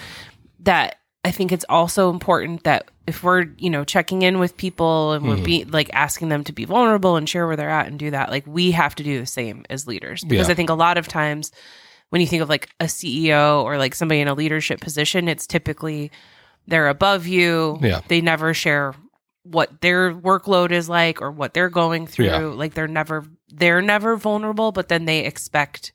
that 0.61 0.99
I 1.25 1.31
think 1.31 1.53
it's 1.53 1.65
also 1.69 2.11
important 2.11 2.65
that 2.65 2.91
if 3.07 3.23
we're, 3.23 3.47
you 3.59 3.69
know, 3.69 3.85
checking 3.85 4.23
in 4.23 4.39
with 4.39 4.57
people 4.57 5.13
and 5.13 5.27
we're 5.27 5.35
mm-hmm. 5.35 5.45
be 5.45 5.65
like 5.65 5.91
asking 5.93 6.29
them 6.29 6.45
to 6.45 6.53
be 6.53 6.65
vulnerable 6.65 7.17
and 7.17 7.29
share 7.29 7.47
where 7.47 7.57
they're 7.57 7.69
at 7.69 7.87
and 7.87 7.99
do 7.99 8.11
that, 8.13 8.31
like 8.31 8.47
we 8.47 8.71
have 8.71 8.95
to 8.95 9.03
do 9.03 9.19
the 9.19 9.27
same 9.27 9.65
as 9.69 9.87
leaders. 9.87 10.23
Because 10.25 10.49
Yeah. 10.49 10.53
I 10.53 10.55
think 10.55 10.71
a 10.71 10.75
lot 10.75 10.99
of 10.99 11.09
times 11.09 11.51
when 12.11 12.21
you 12.21 12.27
think 12.27 12.43
of 12.43 12.49
like 12.49 12.69
a 12.81 12.85
CEO 12.85 13.63
or 13.65 13.77
like 13.77 13.95
somebody 13.95 14.21
in 14.21 14.29
a 14.29 14.35
leadership 14.35 14.81
position, 14.81 15.29
it's 15.29 15.47
typically 15.47 16.11
they're 16.67 16.89
above 16.89 17.27
you. 17.27 17.79
Yeah. 17.83 18.01
They 18.09 18.21
never 18.21 18.55
share 18.55 18.95
what 19.51 19.81
their 19.81 20.13
workload 20.15 20.71
is 20.71 20.89
like 20.89 21.21
or 21.23 21.31
what 21.31 21.55
they're 21.55 21.71
going 21.71 22.07
through. 22.07 22.27
Yeah. 22.27 22.39
Like 22.39 22.75
they're 22.75 22.89
never 22.89 23.25
they're 23.49 23.83
never 23.83 24.17
vulnerable, 24.17 24.73
but 24.73 24.89
then 24.89 25.05
they 25.05 25.25
expect 25.25 25.93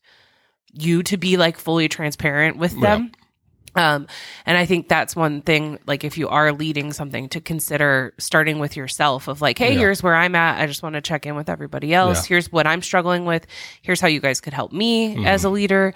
you 0.74 1.04
to 1.04 1.18
be 1.18 1.38
like 1.38 1.58
fully 1.58 1.88
transparent 1.88 2.58
with 2.58 2.80
them. 2.82 3.12
Um, 3.76 4.06
and 4.46 4.56
I 4.56 4.68
think 4.68 4.88
that's 4.88 5.16
one 5.16 5.42
thing, 5.42 5.80
like 5.88 6.04
if 6.04 6.18
you 6.20 6.30
are 6.30 6.52
leading 6.52 6.94
something 6.94 7.28
to 7.30 7.42
consider 7.42 8.14
starting 8.20 8.60
with 8.60 8.78
yourself 8.78 9.28
of 9.28 9.42
like, 9.42 9.58
hey, 9.58 9.74
Yeah. 9.74 9.80
here's 9.80 10.04
where 10.04 10.16
I'm 10.16 10.36
at. 10.36 10.62
I 10.62 10.68
just 10.68 10.84
want 10.84 10.94
to 10.94 11.02
check 11.02 11.26
in 11.26 11.36
with 11.36 11.50
everybody 11.50 11.92
else. 11.94 12.24
Yeah. 12.26 12.36
Here's 12.36 12.52
what 12.52 12.68
I'm 12.68 12.84
struggling 12.84 13.26
with. 13.26 13.48
Here's 13.82 14.00
how 14.00 14.08
you 14.08 14.20
guys 14.20 14.42
could 14.42 14.54
help 14.54 14.72
me 14.72 15.16
Mm-hmm. 15.16 15.26
as 15.26 15.44
a 15.44 15.50
leader. 15.50 15.94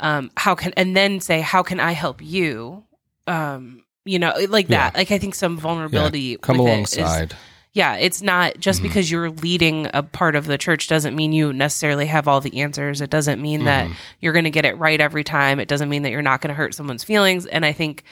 Um, 0.00 0.30
how 0.36 0.56
can, 0.56 0.72
and 0.76 0.96
then 0.96 1.20
say, 1.20 1.40
how 1.40 1.62
can 1.62 1.78
I 1.78 1.92
help 1.92 2.20
you? 2.20 2.82
Um, 3.28 3.84
you 4.04 4.18
know, 4.18 4.32
like 4.48 4.68
that. 4.68 4.94
Like 4.96 5.10
I 5.10 5.18
think 5.18 5.34
some 5.34 5.56
vulnerability 5.58 6.36
come 6.38 6.58
with 6.58 6.66
it 6.68 6.70
is- 6.82 6.96
alongside. 6.96 7.34
yeah, 7.72 7.96
it's 7.96 8.22
not 8.22 8.58
just 8.58 8.78
Mm-hmm. 8.80 8.88
because 8.88 9.10
you're 9.10 9.30
leading 9.30 9.88
a 9.94 10.02
part 10.02 10.34
of 10.36 10.46
the 10.46 10.56
church 10.58 10.88
doesn't 10.88 11.14
mean 11.14 11.32
you 11.32 11.52
necessarily 11.52 12.06
have 12.06 12.26
all 12.26 12.40
the 12.40 12.60
answers. 12.60 13.00
It 13.00 13.10
doesn't 13.10 13.40
mean 13.40 13.64
that 13.64 13.84
Mm-hmm. 13.86 13.94
you're 14.20 14.32
going 14.32 14.44
to 14.44 14.50
get 14.50 14.64
it 14.64 14.76
right 14.78 15.00
every 15.00 15.22
time. 15.24 15.60
It 15.60 15.68
doesn't 15.68 15.88
mean 15.88 16.02
that 16.02 16.10
you're 16.10 16.22
not 16.22 16.40
going 16.40 16.48
to 16.48 16.54
hurt 16.54 16.74
someone's 16.74 17.04
feelings. 17.04 17.46
And 17.46 17.64
I 17.64 17.72
think 17.72 18.04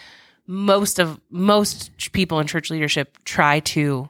most 0.46 0.98
of 0.98 1.20
most 1.30 2.12
people 2.12 2.38
in 2.40 2.46
church 2.46 2.70
leadership 2.70 3.18
try 3.24 3.60
to 3.60 4.08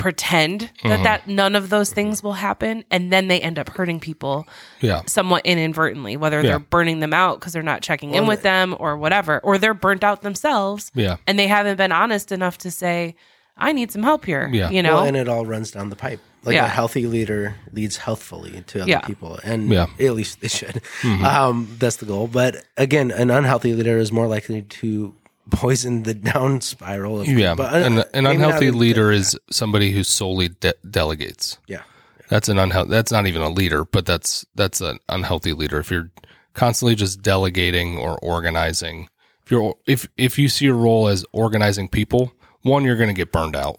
pretend 0.00 0.62
that 0.62 0.70
Mm-hmm. 0.82 1.02
that 1.04 1.28
none 1.28 1.54
of 1.54 1.68
those 1.70 1.92
things 1.92 2.22
will 2.22 2.32
happen 2.32 2.84
and 2.90 3.12
then 3.12 3.28
they 3.28 3.40
end 3.40 3.58
up 3.58 3.68
hurting 3.68 4.00
people 4.00 4.46
Yeah. 4.80 5.02
somewhat 5.06 5.44
inadvertently 5.44 6.16
whether 6.16 6.38
Yeah. 6.40 6.48
they're 6.50 6.58
burning 6.58 7.00
them 7.00 7.12
out 7.12 7.38
because 7.38 7.52
they're 7.52 7.62
not 7.62 7.82
checking 7.82 8.14
in 8.14 8.26
with 8.26 8.42
them 8.42 8.74
or 8.80 8.96
whatever 8.96 9.38
or 9.40 9.58
they're 9.58 9.74
burnt 9.74 10.02
out 10.02 10.22
themselves 10.22 10.90
Yeah. 10.94 11.16
and 11.26 11.38
they 11.38 11.46
haven't 11.46 11.76
been 11.76 11.92
honest 11.92 12.32
enough 12.32 12.56
to 12.58 12.70
say 12.70 13.14
i 13.56 13.72
need 13.72 13.92
some 13.92 14.02
help 14.02 14.24
here 14.24 14.48
Yeah. 14.52 14.70
you 14.70 14.82
know 14.82 14.94
Well, 14.96 15.04
and 15.04 15.16
it 15.16 15.28
all 15.28 15.44
runs 15.46 15.70
down 15.70 15.90
the 15.90 15.96
pipe. 15.96 16.20
Like 16.42 16.54
Yeah. 16.54 16.64
a 16.64 16.68
healthy 16.68 17.06
leader 17.06 17.56
leads 17.70 17.98
healthfully 17.98 18.64
to 18.68 18.80
other 18.82 18.90
Yeah. 18.90 19.00
people, 19.00 19.38
and 19.44 19.68
Yeah. 19.70 19.86
at 20.00 20.14
least 20.14 20.40
they 20.40 20.48
should. 20.48 20.80
Um, 21.04 21.76
that's 21.78 21.96
the 21.96 22.06
goal. 22.06 22.26
But 22.28 22.64
again, 22.78 23.10
an 23.10 23.30
unhealthy 23.30 23.74
leader 23.74 23.98
is 23.98 24.10
more 24.10 24.26
likely 24.26 24.62
to 24.62 25.14
poison 25.50 26.02
the 26.04 26.14
down 26.14 26.60
spiral. 26.60 27.20
Of 27.20 27.28
Yeah. 27.28 27.54
but, 27.54 27.72
uh, 27.72 27.76
An, 27.76 27.98
an 28.14 28.26
unhealthy 28.26 28.70
leader 28.70 29.10
is 29.12 29.38
somebody 29.50 29.90
who 29.92 30.02
solely 30.04 30.48
de- 30.48 30.74
delegates. 30.88 31.58
Yeah, 31.66 31.82
That's 32.28 32.48
an 32.48 32.58
unhealthy. 32.58 32.90
That's 32.90 33.12
not 33.12 33.26
even 33.26 33.42
a 33.42 33.50
leader, 33.50 33.84
but 33.84 34.06
that's 34.06 34.44
that's 34.54 34.80
an 34.80 34.98
unhealthy 35.08 35.52
leader. 35.52 35.78
If 35.78 35.90
you're 35.90 36.10
constantly 36.54 36.94
just 36.94 37.22
delegating 37.22 37.96
or 37.98 38.18
organizing, 38.18 39.08
if 39.44 39.50
you're 39.50 39.74
if 39.86 40.08
if 40.16 40.38
you 40.38 40.48
see 40.48 40.64
your 40.66 40.76
role 40.76 41.08
as 41.08 41.24
organizing 41.32 41.88
people, 41.88 42.32
one 42.62 42.84
you're 42.84 42.96
going 42.96 43.08
to 43.08 43.14
get 43.14 43.32
burned 43.32 43.56
out 43.56 43.78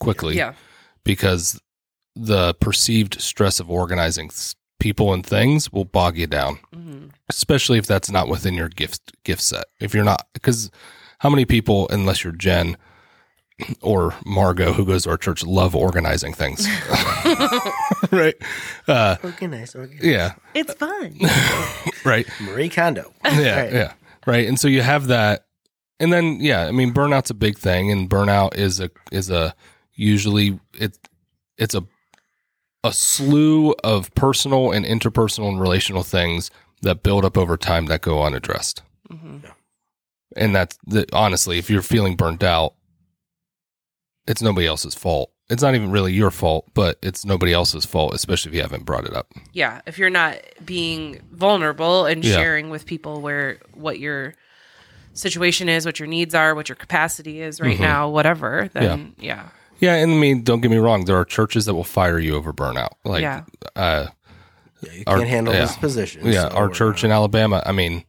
quickly. 0.00 0.36
yeah 0.36 0.54
because 1.04 1.60
the 2.16 2.54
perceived 2.54 3.20
stress 3.20 3.60
of 3.60 3.70
organizing 3.70 4.30
people 4.80 5.12
and 5.12 5.24
things 5.26 5.70
will 5.72 5.84
bog 5.84 6.16
you 6.16 6.26
down, 6.26 6.58
Mhm. 6.74 7.10
especially 7.28 7.78
if 7.78 7.86
that's 7.86 8.10
not 8.10 8.28
within 8.28 8.54
your 8.54 8.68
gift 8.68 9.12
gift 9.24 9.42
set. 9.42 9.64
If 9.80 9.92
you're 9.94 10.04
not, 10.04 10.26
because 10.32 10.70
how 11.18 11.30
many 11.30 11.44
people, 11.44 11.86
unless 11.90 12.22
you're 12.24 12.32
Jen 12.32 12.76
or 13.80 14.14
Margot, 14.26 14.72
who 14.72 14.84
goes 14.84 15.04
to 15.04 15.10
our 15.10 15.16
church, 15.16 15.44
love 15.44 15.74
organizing 15.76 16.32
things, 16.34 16.66
right? 18.10 18.34
Uh, 18.88 19.16
organize, 19.22 19.74
organize. 19.74 20.02
yeah, 20.04 20.34
it's 20.54 20.74
fun 20.74 21.16
right. 22.04 22.26
Marie 22.40 22.68
Kondo. 22.68 23.12
Yeah, 23.24 23.60
Right. 23.60 23.72
yeah, 23.72 23.92
right. 24.26 24.48
And 24.48 24.58
so 24.58 24.68
you 24.68 24.82
have 24.82 25.06
that, 25.06 25.46
and 26.00 26.12
then 26.12 26.38
yeah, 26.40 26.66
I 26.66 26.72
mean, 26.72 26.92
burnout's 26.92 27.30
a 27.30 27.34
big 27.34 27.56
thing, 27.58 27.90
and 27.90 28.10
burnout 28.10 28.56
is 28.56 28.80
a 28.80 28.90
is 29.12 29.30
a 29.30 29.54
usually 29.94 30.58
it 30.74 30.98
it's 31.56 31.74
a 31.74 31.84
a 32.82 32.92
slew 32.92 33.72
of 33.84 34.12
personal 34.14 34.72
and 34.72 34.84
interpersonal 34.84 35.48
and 35.48 35.60
relational 35.60 36.02
things 36.02 36.50
that 36.82 37.02
build 37.02 37.24
up 37.24 37.38
over 37.38 37.56
time 37.56 37.86
that 37.86 38.02
go 38.02 38.22
unaddressed. 38.22 38.82
Mhm. 39.10 39.42
And 40.36 40.54
that's 40.54 40.78
the, 40.86 41.06
honestly, 41.12 41.58
if 41.58 41.70
you're 41.70 41.82
feeling 41.82 42.16
burnt 42.16 42.42
out, 42.42 42.74
it's 44.26 44.42
nobody 44.42 44.66
else's 44.66 44.94
fault. 44.94 45.30
It's 45.50 45.62
not 45.62 45.74
even 45.74 45.90
really 45.90 46.12
your 46.12 46.30
fault, 46.30 46.70
but 46.72 46.98
it's 47.02 47.24
nobody 47.26 47.52
else's 47.52 47.84
fault, 47.84 48.14
especially 48.14 48.50
if 48.50 48.56
you 48.56 48.62
haven't 48.62 48.84
brought 48.84 49.04
it 49.04 49.14
up. 49.14 49.32
yeah 49.52 49.80
if 49.86 49.98
you're 49.98 50.10
not 50.10 50.38
being 50.64 51.20
vulnerable 51.30 52.06
and 52.06 52.24
Yeah. 52.24 52.36
sharing 52.36 52.70
with 52.70 52.86
people 52.86 53.20
where 53.20 53.58
what 53.74 53.98
your 53.98 54.34
situation 55.12 55.68
is 55.68 55.84
what 55.86 56.00
your 56.00 56.08
needs 56.08 56.34
are 56.34 56.54
what 56.54 56.68
your 56.68 56.74
capacity 56.76 57.40
is 57.40 57.60
right 57.60 57.76
Mhm. 57.76 57.80
now 57.82 58.08
whatever 58.08 58.68
then 58.72 59.14
yeah 59.20 59.48
Yeah, 59.80 59.94
and 59.96 60.12
I 60.12 60.14
mean, 60.14 60.42
don't 60.44 60.60
get 60.60 60.70
me 60.70 60.78
wrong. 60.78 61.04
There 61.04 61.16
are 61.16 61.24
churches 61.24 61.66
that 61.66 61.74
will 61.74 61.84
fire 61.84 62.18
you 62.18 62.36
over 62.36 62.52
burnout. 62.52 62.92
Like, 63.04 63.22
Yeah. 63.22 63.42
uh, 63.76 64.06
Yeah, 64.82 64.92
you 64.92 65.04
Our- 65.06 65.16
can't 65.18 65.28
handle 65.28 65.52
yeah. 65.54 65.60
this 65.62 65.76
position. 65.76 66.26
yeah, 66.26 66.48
so 66.48 66.54
our 66.56 66.68
church 66.68 67.02
not- 67.02 67.08
in 67.08 67.12
Alabama. 67.12 67.62
I 67.66 67.72
mean, 67.72 68.04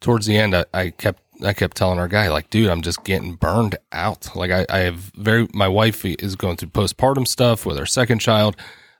towards 0.00 0.26
the 0.26 0.36
end, 0.36 0.54
I, 0.56 0.64
I 0.74 0.90
kept 0.90 1.22
I 1.42 1.52
kept 1.52 1.76
telling 1.76 1.98
our 1.98 2.08
guy, 2.08 2.28
like, 2.28 2.50
dude, 2.50 2.70
I'm 2.70 2.82
just 2.82 3.04
getting 3.04 3.34
burned 3.34 3.76
out. 3.92 4.34
Like, 4.36 4.50
I, 4.50 4.66
I 4.68 4.78
have 4.80 5.12
very 5.16 5.48
my 5.52 5.68
wife 5.68 6.04
is 6.04 6.36
going 6.36 6.56
through 6.56 6.70
postpartum 6.70 7.26
stuff 7.26 7.66
with 7.66 7.78
her 7.78 7.86
second 7.86 8.20
child. 8.20 8.56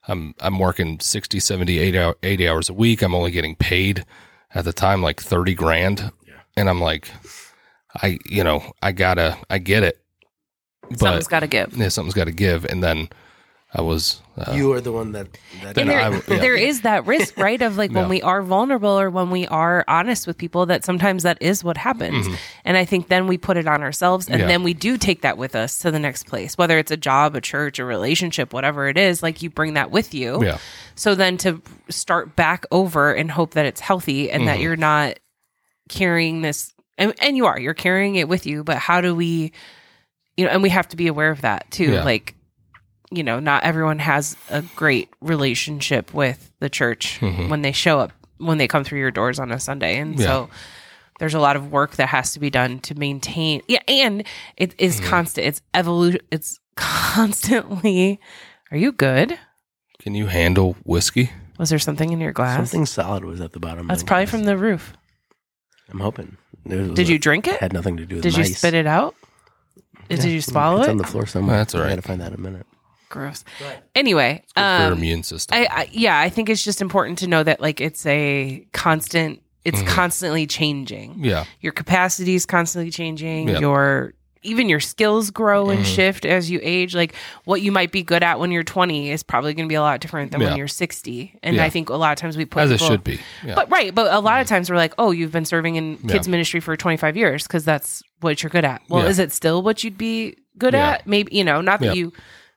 I'm 0.09 0.35
I'm 0.41 0.59
working 0.59 0.99
60, 1.01 1.39
70, 1.39 1.79
80, 1.79 1.99
hour, 1.99 2.17
80 2.23 2.49
hours 2.49 2.69
a 2.69 2.75
week. 2.75 3.03
I'm 3.03 3.15
only 3.15 3.31
getting 3.31 3.55
paid 3.55 4.05
at 4.55 4.65
the 4.65 4.73
time 4.73 5.03
like 5.03 5.21
30 5.21 5.55
grand. 5.55 6.13
Yeah. 6.27 6.35
And 6.57 6.69
I'm 6.69 6.81
like, 6.81 7.09
I, 7.95 8.19
you 8.27 8.43
know, 8.43 8.73
I 8.83 8.93
gotta, 8.93 9.39
I 9.49 9.59
get 9.59 9.83
it. 9.83 9.99
But 10.91 10.99
something's 10.99 11.29
got 11.29 11.41
to 11.41 11.47
give 11.47 11.77
yeah, 11.77 11.89
something's 11.89 12.15
got 12.15 12.25
to 12.25 12.33
give. 12.33 12.65
And 12.65 12.83
then 12.83 13.09
I 13.75 13.81
was, 13.81 14.21
uh, 14.37 14.53
you 14.53 14.71
are 14.75 14.83
the 14.83 14.93
one 14.93 15.13
that. 15.13 15.29
that 15.63 15.79
and 15.79 15.89
there, 15.89 15.99
I 15.99 16.05
w- 16.11 16.23
yeah. 16.29 16.39
there 16.41 16.55
is 16.55 16.83
that 16.83 17.07
risk, 17.07 17.39
right? 17.39 17.61
Of 17.63 17.79
like 17.79 17.91
Yeah. 17.91 18.01
when 18.01 18.11
we 18.11 18.21
are 18.21 18.43
vulnerable 18.43 19.01
or 19.01 19.09
when 19.09 19.31
we 19.31 19.47
are 19.47 19.83
honest 19.89 20.27
with 20.27 20.37
people, 20.37 20.67
that 20.67 20.85
sometimes 20.85 21.23
that 21.23 21.39
is 21.41 21.65
what 21.65 21.79
happens. 21.79 22.27
And 22.67 22.77
I 22.77 22.85
think 22.85 23.09
then 23.09 23.27
we 23.27 23.39
put 23.39 23.57
it 23.57 23.67
on 23.67 23.83
ourselves 23.83 24.27
and 24.27 24.35
Mm-hmm. 24.35 24.41
Yeah. 24.43 24.47
then 24.49 24.63
we 24.63 24.75
do 24.75 24.99
take 24.99 25.23
that 25.23 25.39
with 25.39 25.57
us 25.57 25.79
to 25.79 25.91
the 25.91 25.99
next 25.99 26.27
place, 26.27 26.59
whether 26.59 26.77
it's 26.79 26.91
a 26.91 26.99
job, 26.99 27.35
a 27.35 27.41
church, 27.41 27.79
a 27.79 27.85
relationship, 27.87 28.53
whatever 28.53 28.89
it 28.89 28.99
is, 28.99 29.23
like 29.23 29.41
you 29.41 29.49
bring 29.49 29.73
that 29.73 29.91
with 29.91 30.13
you. 30.13 30.45
yeah. 30.45 30.59
So 30.95 31.15
then 31.15 31.39
to 31.39 31.63
start 31.89 32.37
back 32.37 32.67
over 32.71 33.15
and 33.15 33.31
hope 33.31 33.55
that 33.55 33.65
it's 33.65 33.81
healthy 33.81 34.31
and 34.31 34.47
that 34.49 34.59
Mhm. 34.59 34.63
you're 34.63 34.77
not 34.77 35.19
carrying 35.89 36.43
this, 36.43 36.75
and, 36.99 37.15
and 37.21 37.37
you 37.39 37.47
are, 37.47 37.59
you're 37.59 37.73
carrying 37.75 38.17
it 38.17 38.29
with 38.29 38.45
you, 38.47 38.63
but 38.65 38.77
how 38.77 39.01
do 39.01 39.15
we, 39.15 39.53
you 40.37 40.45
know, 40.45 40.51
and 40.51 40.63
we 40.63 40.69
have 40.69 40.89
to 40.89 40.97
be 40.97 41.07
aware 41.07 41.31
of 41.31 41.41
that 41.41 41.71
too. 41.71 41.93
Yeah. 41.93 42.05
Like, 42.05 42.35
you 43.17 43.23
know, 43.23 43.41
not 43.41 43.63
everyone 43.65 43.99
has 44.01 44.37
a 44.51 44.63
great 44.77 45.09
relationship 45.21 46.13
with 46.15 46.51
the 46.61 46.69
church 46.71 47.19
Mhm. 47.21 47.49
when 47.49 47.63
they 47.63 47.73
show 47.73 47.99
up, 48.01 48.13
when 48.39 48.59
they 48.59 48.69
come 48.69 48.85
through 48.85 48.99
your 49.01 49.11
doors 49.11 49.39
on 49.39 49.51
a 49.53 49.59
Sunday. 49.61 49.99
And 49.99 50.19
Yeah. 50.19 50.27
so 50.27 50.51
there's 51.19 51.35
a 51.35 51.39
lot 51.41 51.57
of 51.57 51.71
work 51.73 51.97
that 51.97 52.09
has 52.09 52.33
to 52.33 52.41
be 52.41 52.51
done 52.51 52.81
to 52.81 52.95
maintain. 52.95 53.63
Yeah. 53.69 53.81
And 53.89 54.25
it 54.57 54.75
is 54.79 55.01
Mm-hmm. 55.01 55.11
constant. 55.11 55.47
It's 55.47 55.63
evolution. 55.75 56.21
It's 56.31 56.59
constantly. 56.77 58.19
Are 58.71 58.77
you 58.77 58.93
good? 58.93 59.39
Can 60.01 60.15
you 60.15 60.27
handle 60.27 60.77
whiskey? 60.85 61.31
Was 61.59 61.71
there 61.71 61.79
something 61.79 62.11
in 62.13 62.21
your 62.21 62.33
glass? 62.33 62.57
Something 62.57 62.87
solid 62.87 63.25
was 63.25 63.41
at 63.41 63.53
the 63.53 63.61
bottom. 63.61 63.81
of 63.83 63.89
That's 63.89 64.03
the 64.03 64.07
probably 64.07 64.25
glass. 64.25 64.31
from 64.31 64.45
the 64.45 64.57
roof. 64.57 64.95
I'm 65.91 66.01
hoping. 66.01 66.39
It 66.65 66.75
was 66.77 66.91
Did 66.93 67.09
a- 67.09 67.13
you 67.13 67.19
drink 67.19 67.47
it? 67.47 67.61
Had 67.61 67.73
nothing 67.73 67.97
to 67.99 68.07
do 68.07 68.17
with 68.17 68.23
Did 68.23 68.33
you 68.37 68.41
mice. 68.45 68.59
spit 68.59 68.75
it 68.75 68.87
out? 68.87 69.15
Did 70.09 70.21
Yeah, 70.25 70.31
you 70.31 70.41
swallow 70.41 70.79
it's 70.79 70.89
it? 70.89 70.91
on 70.93 70.97
the 70.97 71.05
floor 71.05 71.27
somewhere. 71.27 71.57
That's 71.59 71.75
all 71.75 71.83
right. 71.83 71.89
I 71.89 71.91
gotta 71.97 72.03
find 72.03 72.21
that 72.21 72.29
in 72.29 72.35
a 72.35 72.41
minute. 72.41 72.67
Gross. 73.13 73.45
Anyway, 73.95 74.43
your 74.57 74.65
um, 74.67 74.93
immune 74.95 75.23
system. 75.23 75.57
I, 75.57 75.67
I 75.71 75.89
yeah, 75.93 76.19
I 76.19 76.31
think 76.31 76.49
it's 76.49 76.65
just 76.65 76.81
important 76.81 77.19
to 77.19 77.27
know 77.27 77.43
that 77.43 77.61
like 77.61 77.81
it's 77.81 78.05
a 78.07 78.67
constant. 78.73 79.43
It's 79.65 79.81
Mhm. 79.83 79.87
constantly 79.87 80.47
changing. 80.47 81.17
yeah. 81.19 81.45
Your 81.61 81.73
capacity 81.73 82.35
is 82.35 82.47
constantly 82.47 82.91
changing. 82.91 83.49
Yep. 83.49 83.61
Your 83.61 84.15
even 84.45 84.69
your 84.69 84.81
skills 84.81 85.31
grow 85.31 85.71
and 85.71 85.81
Mhm. 85.85 85.95
shift 85.95 86.25
as 86.25 86.51
you 86.51 86.59
age. 86.65 86.97
Like 86.97 87.15
what 87.45 87.61
you 87.63 87.71
might 87.71 87.93
be 87.93 88.03
good 88.03 88.25
at 88.25 88.41
when 88.41 88.51
you're 88.51 88.65
20 88.65 89.11
is 89.13 89.23
probably 89.23 89.55
going 89.55 89.69
to 89.69 89.73
be 89.73 89.77
a 89.77 89.81
lot 89.83 90.01
different 90.01 90.33
than 90.33 90.41
Yeah. 90.41 90.49
when 90.49 90.57
you're 90.57 90.67
60. 90.67 91.39
And 91.45 91.57
Yeah. 91.57 91.65
I 91.65 91.71
think 91.71 91.91
a 91.91 91.95
lot 91.95 92.11
of 92.13 92.19
times 92.19 92.37
we 92.37 92.45
put 92.45 92.63
As 92.65 92.71
it 92.73 92.81
should 92.81 93.05
be. 93.05 93.21
Yeah. 93.47 93.55
But 93.55 93.71
right, 93.71 93.95
but 93.95 94.13
a 94.13 94.19
lot 94.19 94.41
of 94.41 94.49
times 94.49 94.69
we're 94.69 94.75
like, 94.77 94.95
oh, 94.99 95.13
you've 95.13 95.31
been 95.31 95.45
serving 95.45 95.77
in 95.77 95.97
Yeah. 96.03 96.13
kids 96.15 96.27
ministry 96.27 96.59
for 96.59 96.77
25 96.77 97.17
years 97.17 97.45
because 97.45 97.65
that's 97.65 98.03
what 98.21 98.43
you're 98.43 98.51
good 98.51 98.65
at. 98.65 98.83
Well, 98.89 99.05
Yeah. 99.05 99.11
is 99.11 99.21
it 99.21 99.31
still 99.33 99.63
what 99.63 99.85
you'd 99.85 99.99
be 99.99 100.35
good 100.59 100.75
Yeah. 100.75 100.89
at? 100.93 101.07
Maybe 101.07 101.37
you 101.37 101.45
know, 101.45 101.61
not 101.61 101.79
that 101.79 101.87
Yeah. 101.87 101.93
you 101.93 102.13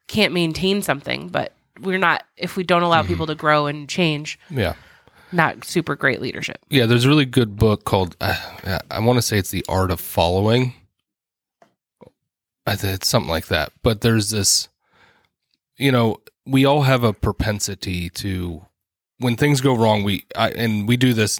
can't 0.07 0.33
maintain 0.33 0.81
something, 0.81 1.27
but 1.29 1.51
we're 1.81 1.97
not 1.97 2.23
if 2.37 2.55
we 2.55 2.63
don't 2.63 2.83
allow 2.83 2.99
Mm-hmm. 3.01 3.07
people 3.09 3.27
to 3.27 3.35
grow 3.35 3.65
and 3.67 3.87
change. 3.89 4.39
yeah. 4.49 4.73
Not 5.31 5.65
super 5.65 5.95
great 5.95 6.21
leadership. 6.21 6.59
Yeah. 6.69 6.85
There's 6.85 7.03
a 7.03 7.09
really 7.09 7.25
good 7.25 7.57
book 7.57 7.83
called, 7.83 8.15
uh, 8.21 8.79
I 8.89 8.99
want 8.99 9.17
to 9.17 9.21
say 9.21 9.37
it's 9.37 9.49
The 9.49 9.65
Art 9.67 9.91
of 9.91 9.99
Following. 9.99 10.73
I 12.65 12.73
it's 12.81 13.07
something 13.07 13.29
like 13.29 13.47
that. 13.47 13.71
But 13.83 14.01
there's 14.01 14.29
this, 14.29 14.69
you 15.77 15.91
know, 15.91 16.21
we 16.45 16.63
all 16.63 16.83
have 16.83 17.03
a 17.03 17.11
propensity 17.11 18.09
to, 18.11 18.65
when 19.17 19.35
things 19.35 19.61
go 19.61 19.75
wrong, 19.75 20.03
we, 20.03 20.25
I, 20.35 20.51
and 20.51 20.87
we 20.87 20.95
do 20.95 21.13
this 21.13 21.39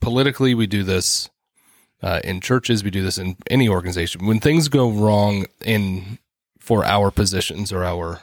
politically, 0.00 0.54
we 0.54 0.66
do 0.66 0.82
this 0.82 1.28
uh, 2.02 2.20
in 2.24 2.40
churches, 2.40 2.82
we 2.84 2.90
do 2.90 3.02
this 3.02 3.18
in 3.18 3.36
any 3.50 3.68
organization. 3.68 4.26
When 4.26 4.40
things 4.40 4.68
go 4.68 4.88
wrong 4.90 5.46
in, 5.64 6.18
for 6.66 6.84
our 6.84 7.12
positions 7.12 7.72
or 7.72 7.84
our, 7.84 8.22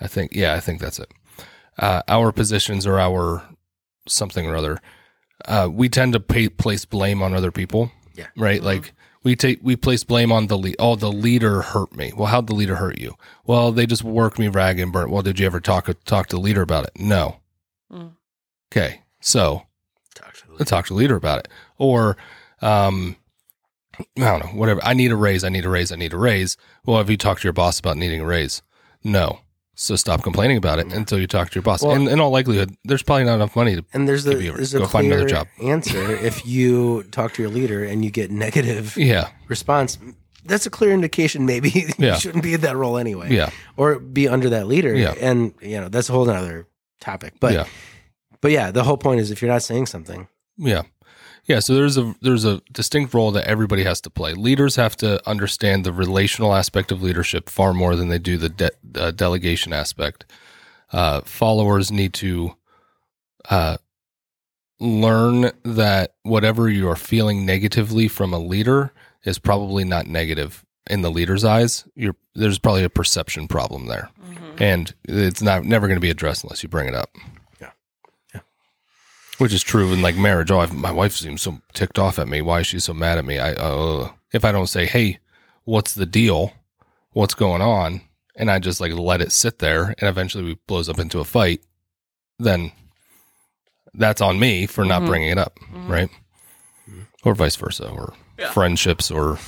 I 0.00 0.06
think, 0.06 0.32
yeah, 0.32 0.54
I 0.54 0.60
think 0.60 0.80
that's 0.80 1.00
it. 1.00 1.10
Uh, 1.76 2.02
our 2.06 2.30
positions 2.30 2.86
or 2.86 3.00
our 3.00 3.42
something 4.06 4.46
or 4.46 4.54
other, 4.54 4.80
uh, 5.46 5.68
we 5.70 5.88
tend 5.88 6.12
to 6.12 6.20
pay, 6.20 6.48
place 6.48 6.84
blame 6.84 7.20
on 7.20 7.34
other 7.34 7.50
people. 7.50 7.90
Yeah. 8.14 8.28
Right. 8.36 8.62
Like 8.62 8.92
we 9.24 9.34
take, 9.34 9.58
we 9.60 9.74
place 9.74 10.04
blame 10.04 10.30
on 10.30 10.46
the 10.46 10.56
lead. 10.56 10.76
Oh, 10.78 10.94
the 10.94 11.10
leader 11.10 11.62
hurt 11.62 11.96
me. 11.96 12.12
Well, 12.16 12.28
how'd 12.28 12.46
the 12.46 12.54
leader 12.54 12.76
hurt 12.76 13.00
you? 13.00 13.16
Well, 13.44 13.72
they 13.72 13.86
just 13.86 14.04
worked 14.04 14.38
me 14.38 14.46
rag 14.46 14.78
and 14.78 14.92
burnt. 14.92 15.10
Well, 15.10 15.22
did 15.22 15.40
you 15.40 15.46
ever 15.46 15.58
talk, 15.60 15.90
talk 16.04 16.28
to 16.28 16.36
the 16.36 16.42
leader 16.42 16.62
about 16.62 16.84
it? 16.84 16.92
No. 16.94 17.40
Mm. 17.92 18.12
Okay. 18.70 19.00
So 19.20 19.66
Talk 20.14 20.34
to 20.34 20.46
the 20.46 20.52
let's 20.60 20.70
talk 20.70 20.86
to 20.86 20.92
the 20.92 20.98
leader 20.98 21.16
about 21.16 21.40
it. 21.40 21.48
Or, 21.76 22.16
um, 22.62 23.16
I 24.18 24.20
don't 24.20 24.40
know, 24.40 24.58
whatever. 24.60 24.80
I 24.84 24.94
need 24.94 25.10
a 25.12 25.16
raise. 25.16 25.44
I 25.44 25.48
need 25.48 25.64
a 25.64 25.68
raise. 25.68 25.92
I 25.92 25.96
need 25.96 26.12
a 26.12 26.18
raise. 26.18 26.56
Well, 26.84 26.98
have 26.98 27.10
you 27.10 27.16
talked 27.16 27.42
to 27.42 27.46
your 27.46 27.52
boss 27.52 27.78
about 27.78 27.96
needing 27.96 28.20
a 28.20 28.26
raise? 28.26 28.62
No. 29.04 29.40
So 29.74 29.96
stop 29.96 30.22
complaining 30.22 30.58
about 30.58 30.78
it 30.78 30.92
until 30.92 31.18
you 31.18 31.26
talk 31.26 31.48
to 31.50 31.54
your 31.54 31.62
boss. 31.62 31.82
Well- 31.82 31.92
and 31.96 32.06
in 32.08 32.20
all 32.20 32.30
likelihood, 32.30 32.76
there's 32.84 33.02
probably 33.02 33.24
not 33.24 33.36
enough 33.36 33.56
money 33.56 33.76
to. 33.76 33.84
And 33.94 34.06
there's 34.06 34.26
a 34.26 34.42
you 34.42 34.52
a- 34.52 34.56
there's 34.56 34.74
a 34.74 34.80
go 34.80 34.86
find 34.86 35.06
another 35.06 35.22
clear 35.26 35.28
job. 35.38 35.46
answer 35.62 36.10
if 36.16 36.44
you 36.46 37.04
talk 37.04 37.32
to 37.34 37.42
your 37.42 37.50
leader 37.50 37.82
and 37.84 38.04
you 38.04 38.10
get 38.10 38.30
negative 38.30 38.94
Yeah. 38.98 39.28
response. 39.48 39.96
that's 40.44 40.66
a 40.66 40.70
clear 40.70 40.92
indication 40.92 41.46
maybe 41.46 41.70
you 41.74 41.88
Yeah. 41.98 42.16
shouldn't 42.16 42.42
be 42.44 42.52
in 42.54 42.60
that 42.62 42.76
role 42.76 42.98
anyway. 42.98 43.32
Yeah. 43.32 43.50
Or 43.78 43.98
be 43.98 44.28
under 44.28 44.50
that 44.50 44.66
leader. 44.66 44.94
Yeah. 44.94 45.14
And 45.20 45.54
you 45.62 45.80
know, 45.80 45.88
that's 45.88 46.10
a 46.10 46.12
whole 46.12 46.28
other 46.28 46.66
topic. 47.00 47.34
But 47.40 47.52
yeah. 47.54 47.64
but 48.42 48.50
yeah, 48.50 48.70
the 48.70 48.84
whole 48.84 48.98
point 48.98 49.20
is 49.20 49.30
if 49.30 49.40
you're 49.40 49.50
not 49.50 49.62
saying 49.62 49.86
something, 49.86 50.28
Yeah. 50.58 50.82
Yeah, 51.46 51.60
so 51.60 51.74
there's 51.74 51.96
a 51.96 52.14
there's 52.20 52.44
a 52.44 52.60
distinct 52.72 53.12
role 53.14 53.30
that 53.32 53.46
everybody 53.46 53.84
has 53.84 54.00
to 54.02 54.10
play. 54.10 54.34
Leaders 54.34 54.76
have 54.76 54.96
to 54.98 55.26
understand 55.28 55.84
the 55.84 55.92
relational 55.92 56.54
aspect 56.54 56.92
of 56.92 57.02
leadership 57.02 57.48
far 57.48 57.72
more 57.72 57.96
than 57.96 58.08
they 58.08 58.18
do 58.18 58.36
the 58.36 58.48
de- 58.48 58.70
uh, 58.94 59.10
delegation 59.10 59.72
aspect. 59.72 60.26
Uh, 60.92 61.20
followers 61.22 61.90
need 61.90 62.12
to 62.14 62.54
uh, 63.48 63.76
learn 64.78 65.50
that 65.64 66.14
whatever 66.22 66.68
you 66.68 66.88
are 66.88 66.96
feeling 66.96 67.44
negatively 67.46 68.08
from 68.08 68.32
a 68.32 68.38
leader 68.38 68.92
is 69.24 69.38
probably 69.38 69.84
not 69.84 70.06
negative 70.06 70.64
in 70.88 71.02
the 71.02 71.10
leader's 71.10 71.44
eyes. 71.44 71.84
You're, 71.94 72.16
there's 72.34 72.58
probably 72.58 72.84
a 72.84 72.90
perception 72.90 73.46
problem 73.48 73.86
there, 73.86 74.10
and 74.58 74.92
it's 75.04 75.42
not 75.42 75.64
never 75.64 75.86
going 75.86 75.96
to 75.96 76.00
be 76.00 76.10
addressed 76.10 76.44
unless 76.44 76.62
you 76.62 76.68
bring 76.68 76.88
it 76.88 76.94
up. 76.94 77.10
Yeah. 79.40 79.44
Yeah. 79.44 79.44
Which 79.44 79.52
is 79.54 79.62
true 79.62 79.92
in 79.92 80.02
like 80.02 80.16
marriage. 80.16 80.50
Oh, 80.50 80.60
I've, 80.60 80.72
my 80.74 80.92
wife 80.92 81.12
seems 81.14 81.42
so 81.42 81.60
ticked 81.72 81.98
off 81.98 82.18
at 82.18 82.28
me. 82.28 82.42
Why 82.42 82.60
is 82.60 82.66
she 82.66 82.78
so 82.80 82.92
mad 82.94 83.18
at 83.18 83.24
me? 83.24 83.38
I 83.38 83.52
uh, 83.54 84.10
if 84.32 84.44
I 84.44 84.52
don't 84.52 84.66
say, 84.68 84.86
"Hey, 84.86 85.18
what's 85.64 85.94
the 85.94 86.06
deal? 86.06 86.52
What's 87.12 87.34
going 87.34 87.62
on?" 87.62 88.02
and 88.36 88.50
I 88.50 88.58
just 88.58 88.80
like 88.80 88.92
let 88.94 89.20
it 89.20 89.32
sit 89.32 89.58
there, 89.58 89.94
and 89.98 90.08
eventually 90.08 90.52
it 90.52 90.66
blows 90.66 90.88
up 90.88 90.98
into 90.98 91.18
a 91.20 91.24
fight, 91.24 91.60
then 92.38 92.72
that's 93.92 94.20
on 94.22 94.38
me 94.38 94.66
for 94.66 94.84
not 94.84 95.02
Mhm. 95.02 95.06
bringing 95.06 95.28
it 95.30 95.36
up, 95.38 95.58
Mhm. 95.72 95.88
right? 95.88 96.10
Or 97.24 97.34
vice 97.34 97.56
versa, 97.56 97.88
or 97.88 98.14
Yeah. 98.38 98.50
friendships, 98.52 99.10
or 99.10 99.38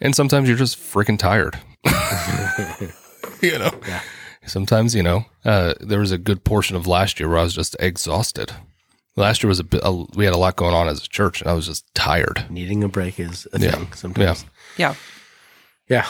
and 0.00 0.14
sometimes 0.14 0.48
you're 0.48 0.58
just 0.58 0.76
freaking 0.78 1.18
tired. 1.18 1.58
you 3.42 3.58
know. 3.58 3.72
Yeah. 3.86 4.02
Sometimes, 4.50 4.94
you 4.94 5.02
know, 5.02 5.24
uh, 5.44 5.74
there 5.80 6.00
was 6.00 6.12
a 6.12 6.18
good 6.18 6.44
portion 6.44 6.76
of 6.76 6.86
last 6.86 7.18
year 7.20 7.28
where 7.28 7.38
I 7.38 7.42
was 7.44 7.54
just 7.54 7.76
exhausted. 7.80 8.52
Last 9.16 9.42
year 9.42 9.48
was 9.48 9.60
a 9.60 9.64
bit, 9.64 9.80
a, 9.84 9.92
we 10.14 10.24
had 10.24 10.34
a 10.34 10.38
lot 10.38 10.56
going 10.56 10.74
on 10.74 10.88
as 10.88 11.04
a 11.04 11.08
church, 11.08 11.40
and 11.40 11.50
I 11.50 11.54
was 11.54 11.66
just 11.66 11.84
tired. 11.94 12.46
needing 12.50 12.82
a 12.84 12.88
break 12.88 13.18
is 13.20 13.46
a 13.52 13.58
Yeah. 13.60 13.70
thing 13.72 13.92
sometimes. 13.92 14.44
Yeah. 14.76 14.94
Yeah. 15.88 16.06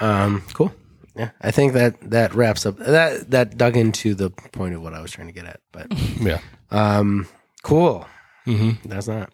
Um, 0.00 0.42
cool. 0.54 0.72
Yeah. 1.16 1.30
I 1.40 1.50
think 1.50 1.72
that 1.72 1.94
that 2.10 2.34
wraps 2.34 2.66
up 2.66 2.76
that 2.78 3.30
that 3.30 3.56
dug 3.56 3.76
into 3.76 4.14
the 4.14 4.30
point 4.30 4.74
of 4.74 4.82
what 4.82 4.92
I 4.94 5.00
was 5.00 5.10
trying 5.10 5.28
to 5.28 5.32
get 5.32 5.46
at. 5.46 5.60
But 5.72 5.86
Yeah. 6.20 6.40
um 6.70 7.26
cool. 7.62 8.06
hmm 8.44 8.72
That's 8.84 9.08
not 9.08 9.30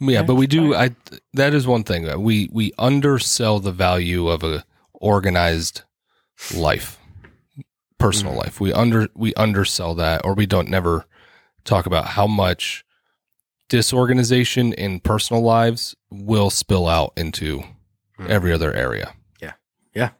Yeah, 0.00 0.22
but 0.24 0.34
we 0.34 0.46
do. 0.46 0.74
I 0.74 0.90
that 1.34 1.54
is 1.54 1.66
one 1.66 1.84
thing 1.84 2.02
that 2.04 2.20
we 2.20 2.48
we 2.52 2.72
undersell 2.78 3.60
the 3.60 3.72
value 3.72 4.28
of 4.28 4.42
a 4.42 4.64
organized 4.92 5.82
life, 6.54 6.98
personal 8.00 8.34
life. 8.34 8.60
We 8.60 8.72
under 8.72 9.08
we 9.14 9.32
undersell 9.34 9.94
that, 9.96 10.22
or 10.24 10.34
we 10.34 10.46
don't 10.46 10.68
never 10.68 11.04
talk 11.64 11.86
about 11.86 12.06
how 12.06 12.26
much 12.26 12.84
disorganization 13.68 14.72
in 14.72 14.98
personal 15.00 15.42
lives 15.42 15.94
will 16.10 16.50
spill 16.50 16.88
out 16.88 17.12
into 17.16 17.62
every 18.28 18.52
other 18.52 18.72
area. 18.74 19.14
Yeah. 19.40 19.52
Yeah. 19.94 20.10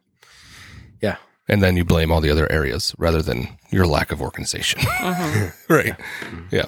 Yeah. 1.01 1.17
And 1.49 1.63
then 1.63 1.77
you 1.77 1.85
blame 1.85 2.13
all 2.13 2.21
the 2.21 2.31
other 2.31 2.51
areas 2.51 2.95
rather 2.99 3.23
than 3.23 3.49
your 3.71 3.87
lack 3.87 4.13
of 4.13 4.23
organization. 4.23 4.81
Mhm. 4.81 5.53
right. 5.69 5.97
Yeah. 6.53 6.67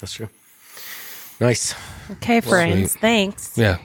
that's 0.00 0.12
true. 0.14 0.28
Nice. 1.40 1.74
Okay, 2.12 2.40
friends. 2.40 2.96
Thanks. 2.96 3.56
Yeah. 3.56 3.78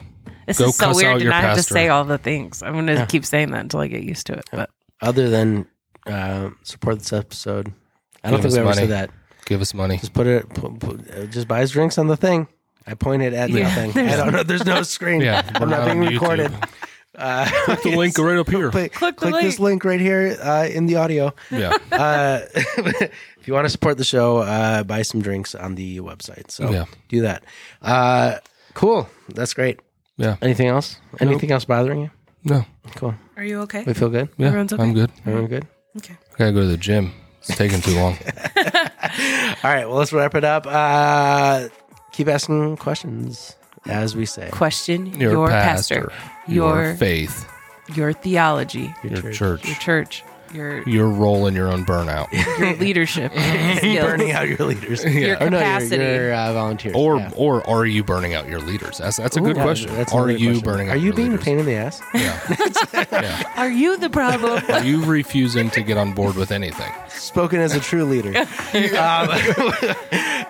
This 0.47 0.57
Go 0.57 0.65
is 0.69 0.77
so 0.77 0.95
weird 0.95 1.05
out 1.07 1.17
to 1.19 1.23
your 1.23 1.31
not 1.31 1.43
have 1.43 1.57
to 1.57 1.63
say 1.63 1.89
all 1.89 2.03
the 2.03 2.17
things. 2.17 2.63
I'm 2.63 2.73
going 2.73 2.87
to 2.87 2.93
Yeah. 2.93 3.05
keep 3.05 3.25
saying 3.25 3.51
that 3.51 3.61
until 3.61 3.79
I 3.81 3.87
get 3.87 4.03
used 4.03 4.25
to 4.27 4.33
it. 4.33 4.49
But 4.51 4.69
Other 5.01 5.29
than 5.29 5.67
uh, 6.07 6.49
support 6.63 6.99
this 6.99 7.13
episode. 7.13 7.73
I 8.23 8.29
don't 8.31 8.41
Give 8.41 8.51
think 8.51 8.53
we 8.53 8.53
us 8.53 8.57
ever 8.57 8.65
money. 8.65 8.77
said 8.77 8.89
that. 8.89 9.09
Give 9.45 9.61
us 9.61 9.73
money. 9.73 9.97
Just 9.97 10.13
put 10.13 10.27
it 10.27 10.47
put, 10.49 10.79
put, 10.79 11.11
uh, 11.11 11.25
just 11.25 11.47
buy 11.47 11.59
his 11.61 11.71
drinks 11.71 11.97
on 11.97 12.07
the 12.07 12.17
thing. 12.17 12.47
I 12.87 12.93
pointed 12.93 13.33
at 13.33 13.49
Yeah, 13.49 13.63
nothing. 13.63 14.07
I 14.09 14.15
don't 14.15 14.31
know. 14.31 14.43
There's 14.43 14.65
no 14.65 14.83
screen. 14.83 15.21
Yeah. 15.21 15.41
I'm 15.55 15.69
not 15.69 15.85
being 15.85 15.99
on 16.01 16.07
YouTube. 16.07 16.11
recorded. 16.13 16.53
Uh, 17.15 17.45
Click 17.65 17.81
the 17.83 17.95
link 17.95 18.17
right 18.17 18.37
up 18.37 18.49
here. 18.49 18.71
Click, 18.71 18.93
Click 18.93 19.17
the 19.19 19.29
this 19.31 19.59
link 19.59 19.83
right 19.83 19.99
here 19.99 20.37
uh, 20.41 20.67
in 20.71 20.85
the 20.85 20.95
audio. 20.95 21.33
Yeah. 21.51 21.75
uh, 21.91 22.39
if 22.55 23.47
you 23.47 23.53
want 23.53 23.65
to 23.65 23.69
support 23.69 23.97
the 23.97 24.03
show, 24.03 24.37
uh, 24.39 24.83
buy 24.83 25.01
some 25.01 25.21
drinks 25.21 25.53
on 25.53 25.75
the 25.75 25.99
website. 25.99 26.49
So 26.51 26.71
Yeah. 26.71 26.85
do 27.09 27.21
that. 27.21 27.43
Uh, 27.81 28.37
cool. 28.73 29.09
That's 29.29 29.53
great. 29.53 29.79
Yeah. 30.17 30.37
Anything 30.41 30.67
else? 30.67 30.97
Anything 31.19 31.51
else 31.51 31.65
bothering 31.65 31.99
you? 32.01 32.11
No. 32.43 32.65
Cool. 32.95 33.13
are 33.37 33.43
you 33.43 33.59
okay? 33.61 33.83
We 33.83 33.93
feel 33.93 34.09
good. 34.09 34.29
Yeah. 34.37 34.47
Everyone's 34.47 34.73
okay? 34.73 34.81
I'm 34.83 34.93
good. 34.93 35.11
Everyone 35.25 35.47
good? 35.47 35.67
Okay. 35.97 36.15
I 36.33 36.37
gotta 36.37 36.51
go 36.53 36.61
to 36.61 36.67
the 36.67 36.77
gym. 36.77 37.13
It's 37.39 37.55
taking 37.57 37.81
too 37.81 37.95
long. 37.95 38.13
All 38.55 39.71
right. 39.71 39.85
Well, 39.87 39.95
let's 39.97 40.13
wrap 40.13 40.35
it 40.35 40.43
up. 40.43 40.65
Uh, 40.67 41.69
keep 42.11 42.27
asking 42.27 42.77
questions, 42.77 43.55
as 43.87 44.15
we 44.15 44.25
say. 44.25 44.49
Question 44.51 45.07
Your, 45.19 45.31
your, 45.31 45.47
pastor, 45.47 46.09
pastor, 46.09 46.51
your, 46.51 46.83
your 46.85 46.95
faith, 46.95 47.49
your 47.95 48.13
theology, 48.13 48.93
your 49.03 49.21
church. 49.21 49.35
church, 49.35 49.65
your 49.65 49.75
church, 49.77 50.23
your 50.53 50.81
your 50.87 51.07
role 51.09 51.47
in 51.47 51.53
your 51.55 51.67
own 51.71 51.85
burnout, 51.85 52.31
your 52.59 52.75
leadership, 52.75 53.31
skills, 53.77 54.05
Burning 54.05 54.31
out 54.31 54.47
your 54.47 54.57
leaders. 54.67 55.03
your 55.03 55.35
Or 55.37 55.49
no, 55.49 55.57
your, 55.57 55.59
capacity. 55.59 56.03
your 56.03 56.33
uh, 56.33 56.53
volunteers. 56.53 56.95
or 56.95 57.17
Yeah. 57.17 57.31
or 57.35 57.67
are 57.67 57.85
you 57.85 58.03
burning 58.03 58.33
out 58.33 58.47
your 58.47 58.59
leaders? 58.59 58.97
That's 58.97 59.17
that's 59.17 59.37
a 59.37 59.41
good 59.41 59.57
Ooh, 59.57 59.61
question. 59.61 59.93
that's 59.95 60.13
are 60.13 60.23
another 60.29 60.37
you 60.39 60.47
question. 60.49 60.63
burning? 60.65 60.89
Out 60.89 60.93
Are 60.95 60.97
you 60.97 61.05
your 61.05 61.13
being 61.15 61.27
a 61.29 61.31
leaders? 61.31 61.45
pain 61.45 61.59
in 61.59 61.65
the 61.65 61.75
ass? 61.75 62.01
Yeah. 62.13 63.05
yeah. 63.21 63.43
Are 63.57 63.69
you 63.71 63.97
the 63.97 64.09
problem? 64.09 64.63
Are 64.69 64.83
you 64.83 65.03
refusing 65.05 65.69
to 65.71 65.81
get 65.81 65.97
on 65.97 66.13
board 66.13 66.35
with 66.35 66.51
anything? 66.51 66.91
Spoken 67.09 67.59
as 67.61 67.73
a 67.75 67.79
true 67.79 68.03
leader. 68.05 68.35
um, 68.37 69.29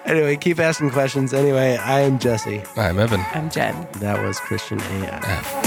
anyway, 0.05 0.35
keep 0.37 0.59
asking 0.59 0.89
questions. 0.91 1.33
Anyway, 1.33 1.77
I 1.77 2.01
am 2.01 2.17
Jesse. 2.19 2.63
I'm 2.75 2.97
Evan. 2.99 3.21
I'm 3.33 3.49
Jen. 3.49 3.87
That 3.99 4.21
was 4.23 4.39
Christian 4.39 4.79
AF. 4.79 5.60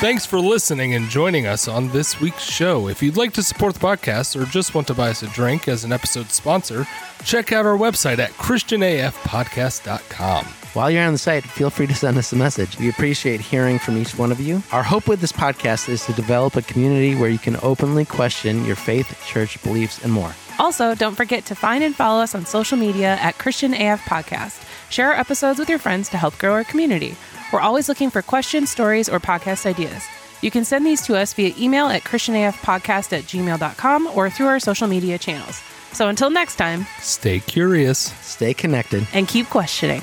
Thanks 0.00 0.24
for 0.24 0.40
listening 0.40 0.94
and 0.94 1.10
joining 1.10 1.44
us 1.44 1.68
on 1.68 1.90
this 1.90 2.22
week's 2.22 2.44
show. 2.44 2.88
If 2.88 3.02
you'd 3.02 3.18
like 3.18 3.34
to 3.34 3.42
support 3.42 3.74
the 3.74 3.80
podcast 3.80 4.34
or 4.34 4.46
just 4.46 4.74
want 4.74 4.86
to 4.86 4.94
buy 4.94 5.10
us 5.10 5.22
a 5.22 5.26
drink 5.26 5.68
as 5.68 5.84
an 5.84 5.92
episode 5.92 6.30
sponsor, 6.30 6.86
check 7.22 7.52
out 7.52 7.66
our 7.66 7.76
website 7.76 8.18
at 8.18 8.30
christianafpodcast.com. 8.30 10.44
While 10.72 10.90
you're 10.90 11.04
on 11.04 11.12
the 11.12 11.18
site, 11.18 11.44
feel 11.44 11.68
free 11.68 11.86
to 11.86 11.94
send 11.94 12.16
us 12.16 12.32
a 12.32 12.36
message. 12.36 12.78
We 12.78 12.88
appreciate 12.88 13.42
hearing 13.42 13.78
from 13.78 13.98
each 13.98 14.16
one 14.16 14.32
of 14.32 14.40
you. 14.40 14.62
Our 14.72 14.82
hope 14.82 15.06
with 15.06 15.20
this 15.20 15.32
podcast 15.32 15.90
is 15.90 16.06
to 16.06 16.14
develop 16.14 16.56
a 16.56 16.62
community 16.62 17.14
where 17.14 17.28
you 17.28 17.38
can 17.38 17.58
openly 17.62 18.06
question 18.06 18.64
your 18.64 18.76
faith, 18.76 19.22
church 19.26 19.62
beliefs, 19.62 20.02
and 20.02 20.10
more. 20.10 20.34
Also, 20.58 20.94
don't 20.94 21.14
forget 21.14 21.44
to 21.44 21.54
find 21.54 21.84
and 21.84 21.94
follow 21.94 22.22
us 22.22 22.34
on 22.34 22.46
social 22.46 22.78
media 22.78 23.18
at 23.20 23.36
Christian 23.36 23.74
AF 23.74 24.00
Podcast. 24.06 24.66
Share 24.90 25.12
our 25.12 25.20
episodes 25.20 25.58
with 25.58 25.68
your 25.68 25.78
friends 25.78 26.08
to 26.08 26.16
help 26.16 26.38
grow 26.38 26.52
our 26.52 26.64
community. 26.64 27.16
We're 27.52 27.60
always 27.60 27.88
looking 27.88 28.10
for 28.10 28.22
questions, 28.22 28.70
stories, 28.70 29.08
or 29.08 29.18
podcast 29.20 29.66
ideas. 29.66 30.04
You 30.42 30.50
can 30.50 30.64
send 30.64 30.86
these 30.86 31.02
to 31.02 31.16
us 31.16 31.34
via 31.34 31.52
email 31.58 31.86
at 31.88 32.02
christianafpodcast 32.02 33.12
at 33.16 33.24
gmail.com 33.24 34.06
or 34.14 34.30
through 34.30 34.46
our 34.46 34.60
social 34.60 34.86
media 34.88 35.18
channels. 35.18 35.60
So 35.92 36.08
until 36.08 36.30
next 36.30 36.56
time, 36.56 36.86
Stay 37.00 37.40
curious. 37.40 37.98
Stay 38.22 38.54
connected. 38.54 39.06
and 39.12 39.26
keep 39.26 39.46
questioning. 39.48 40.02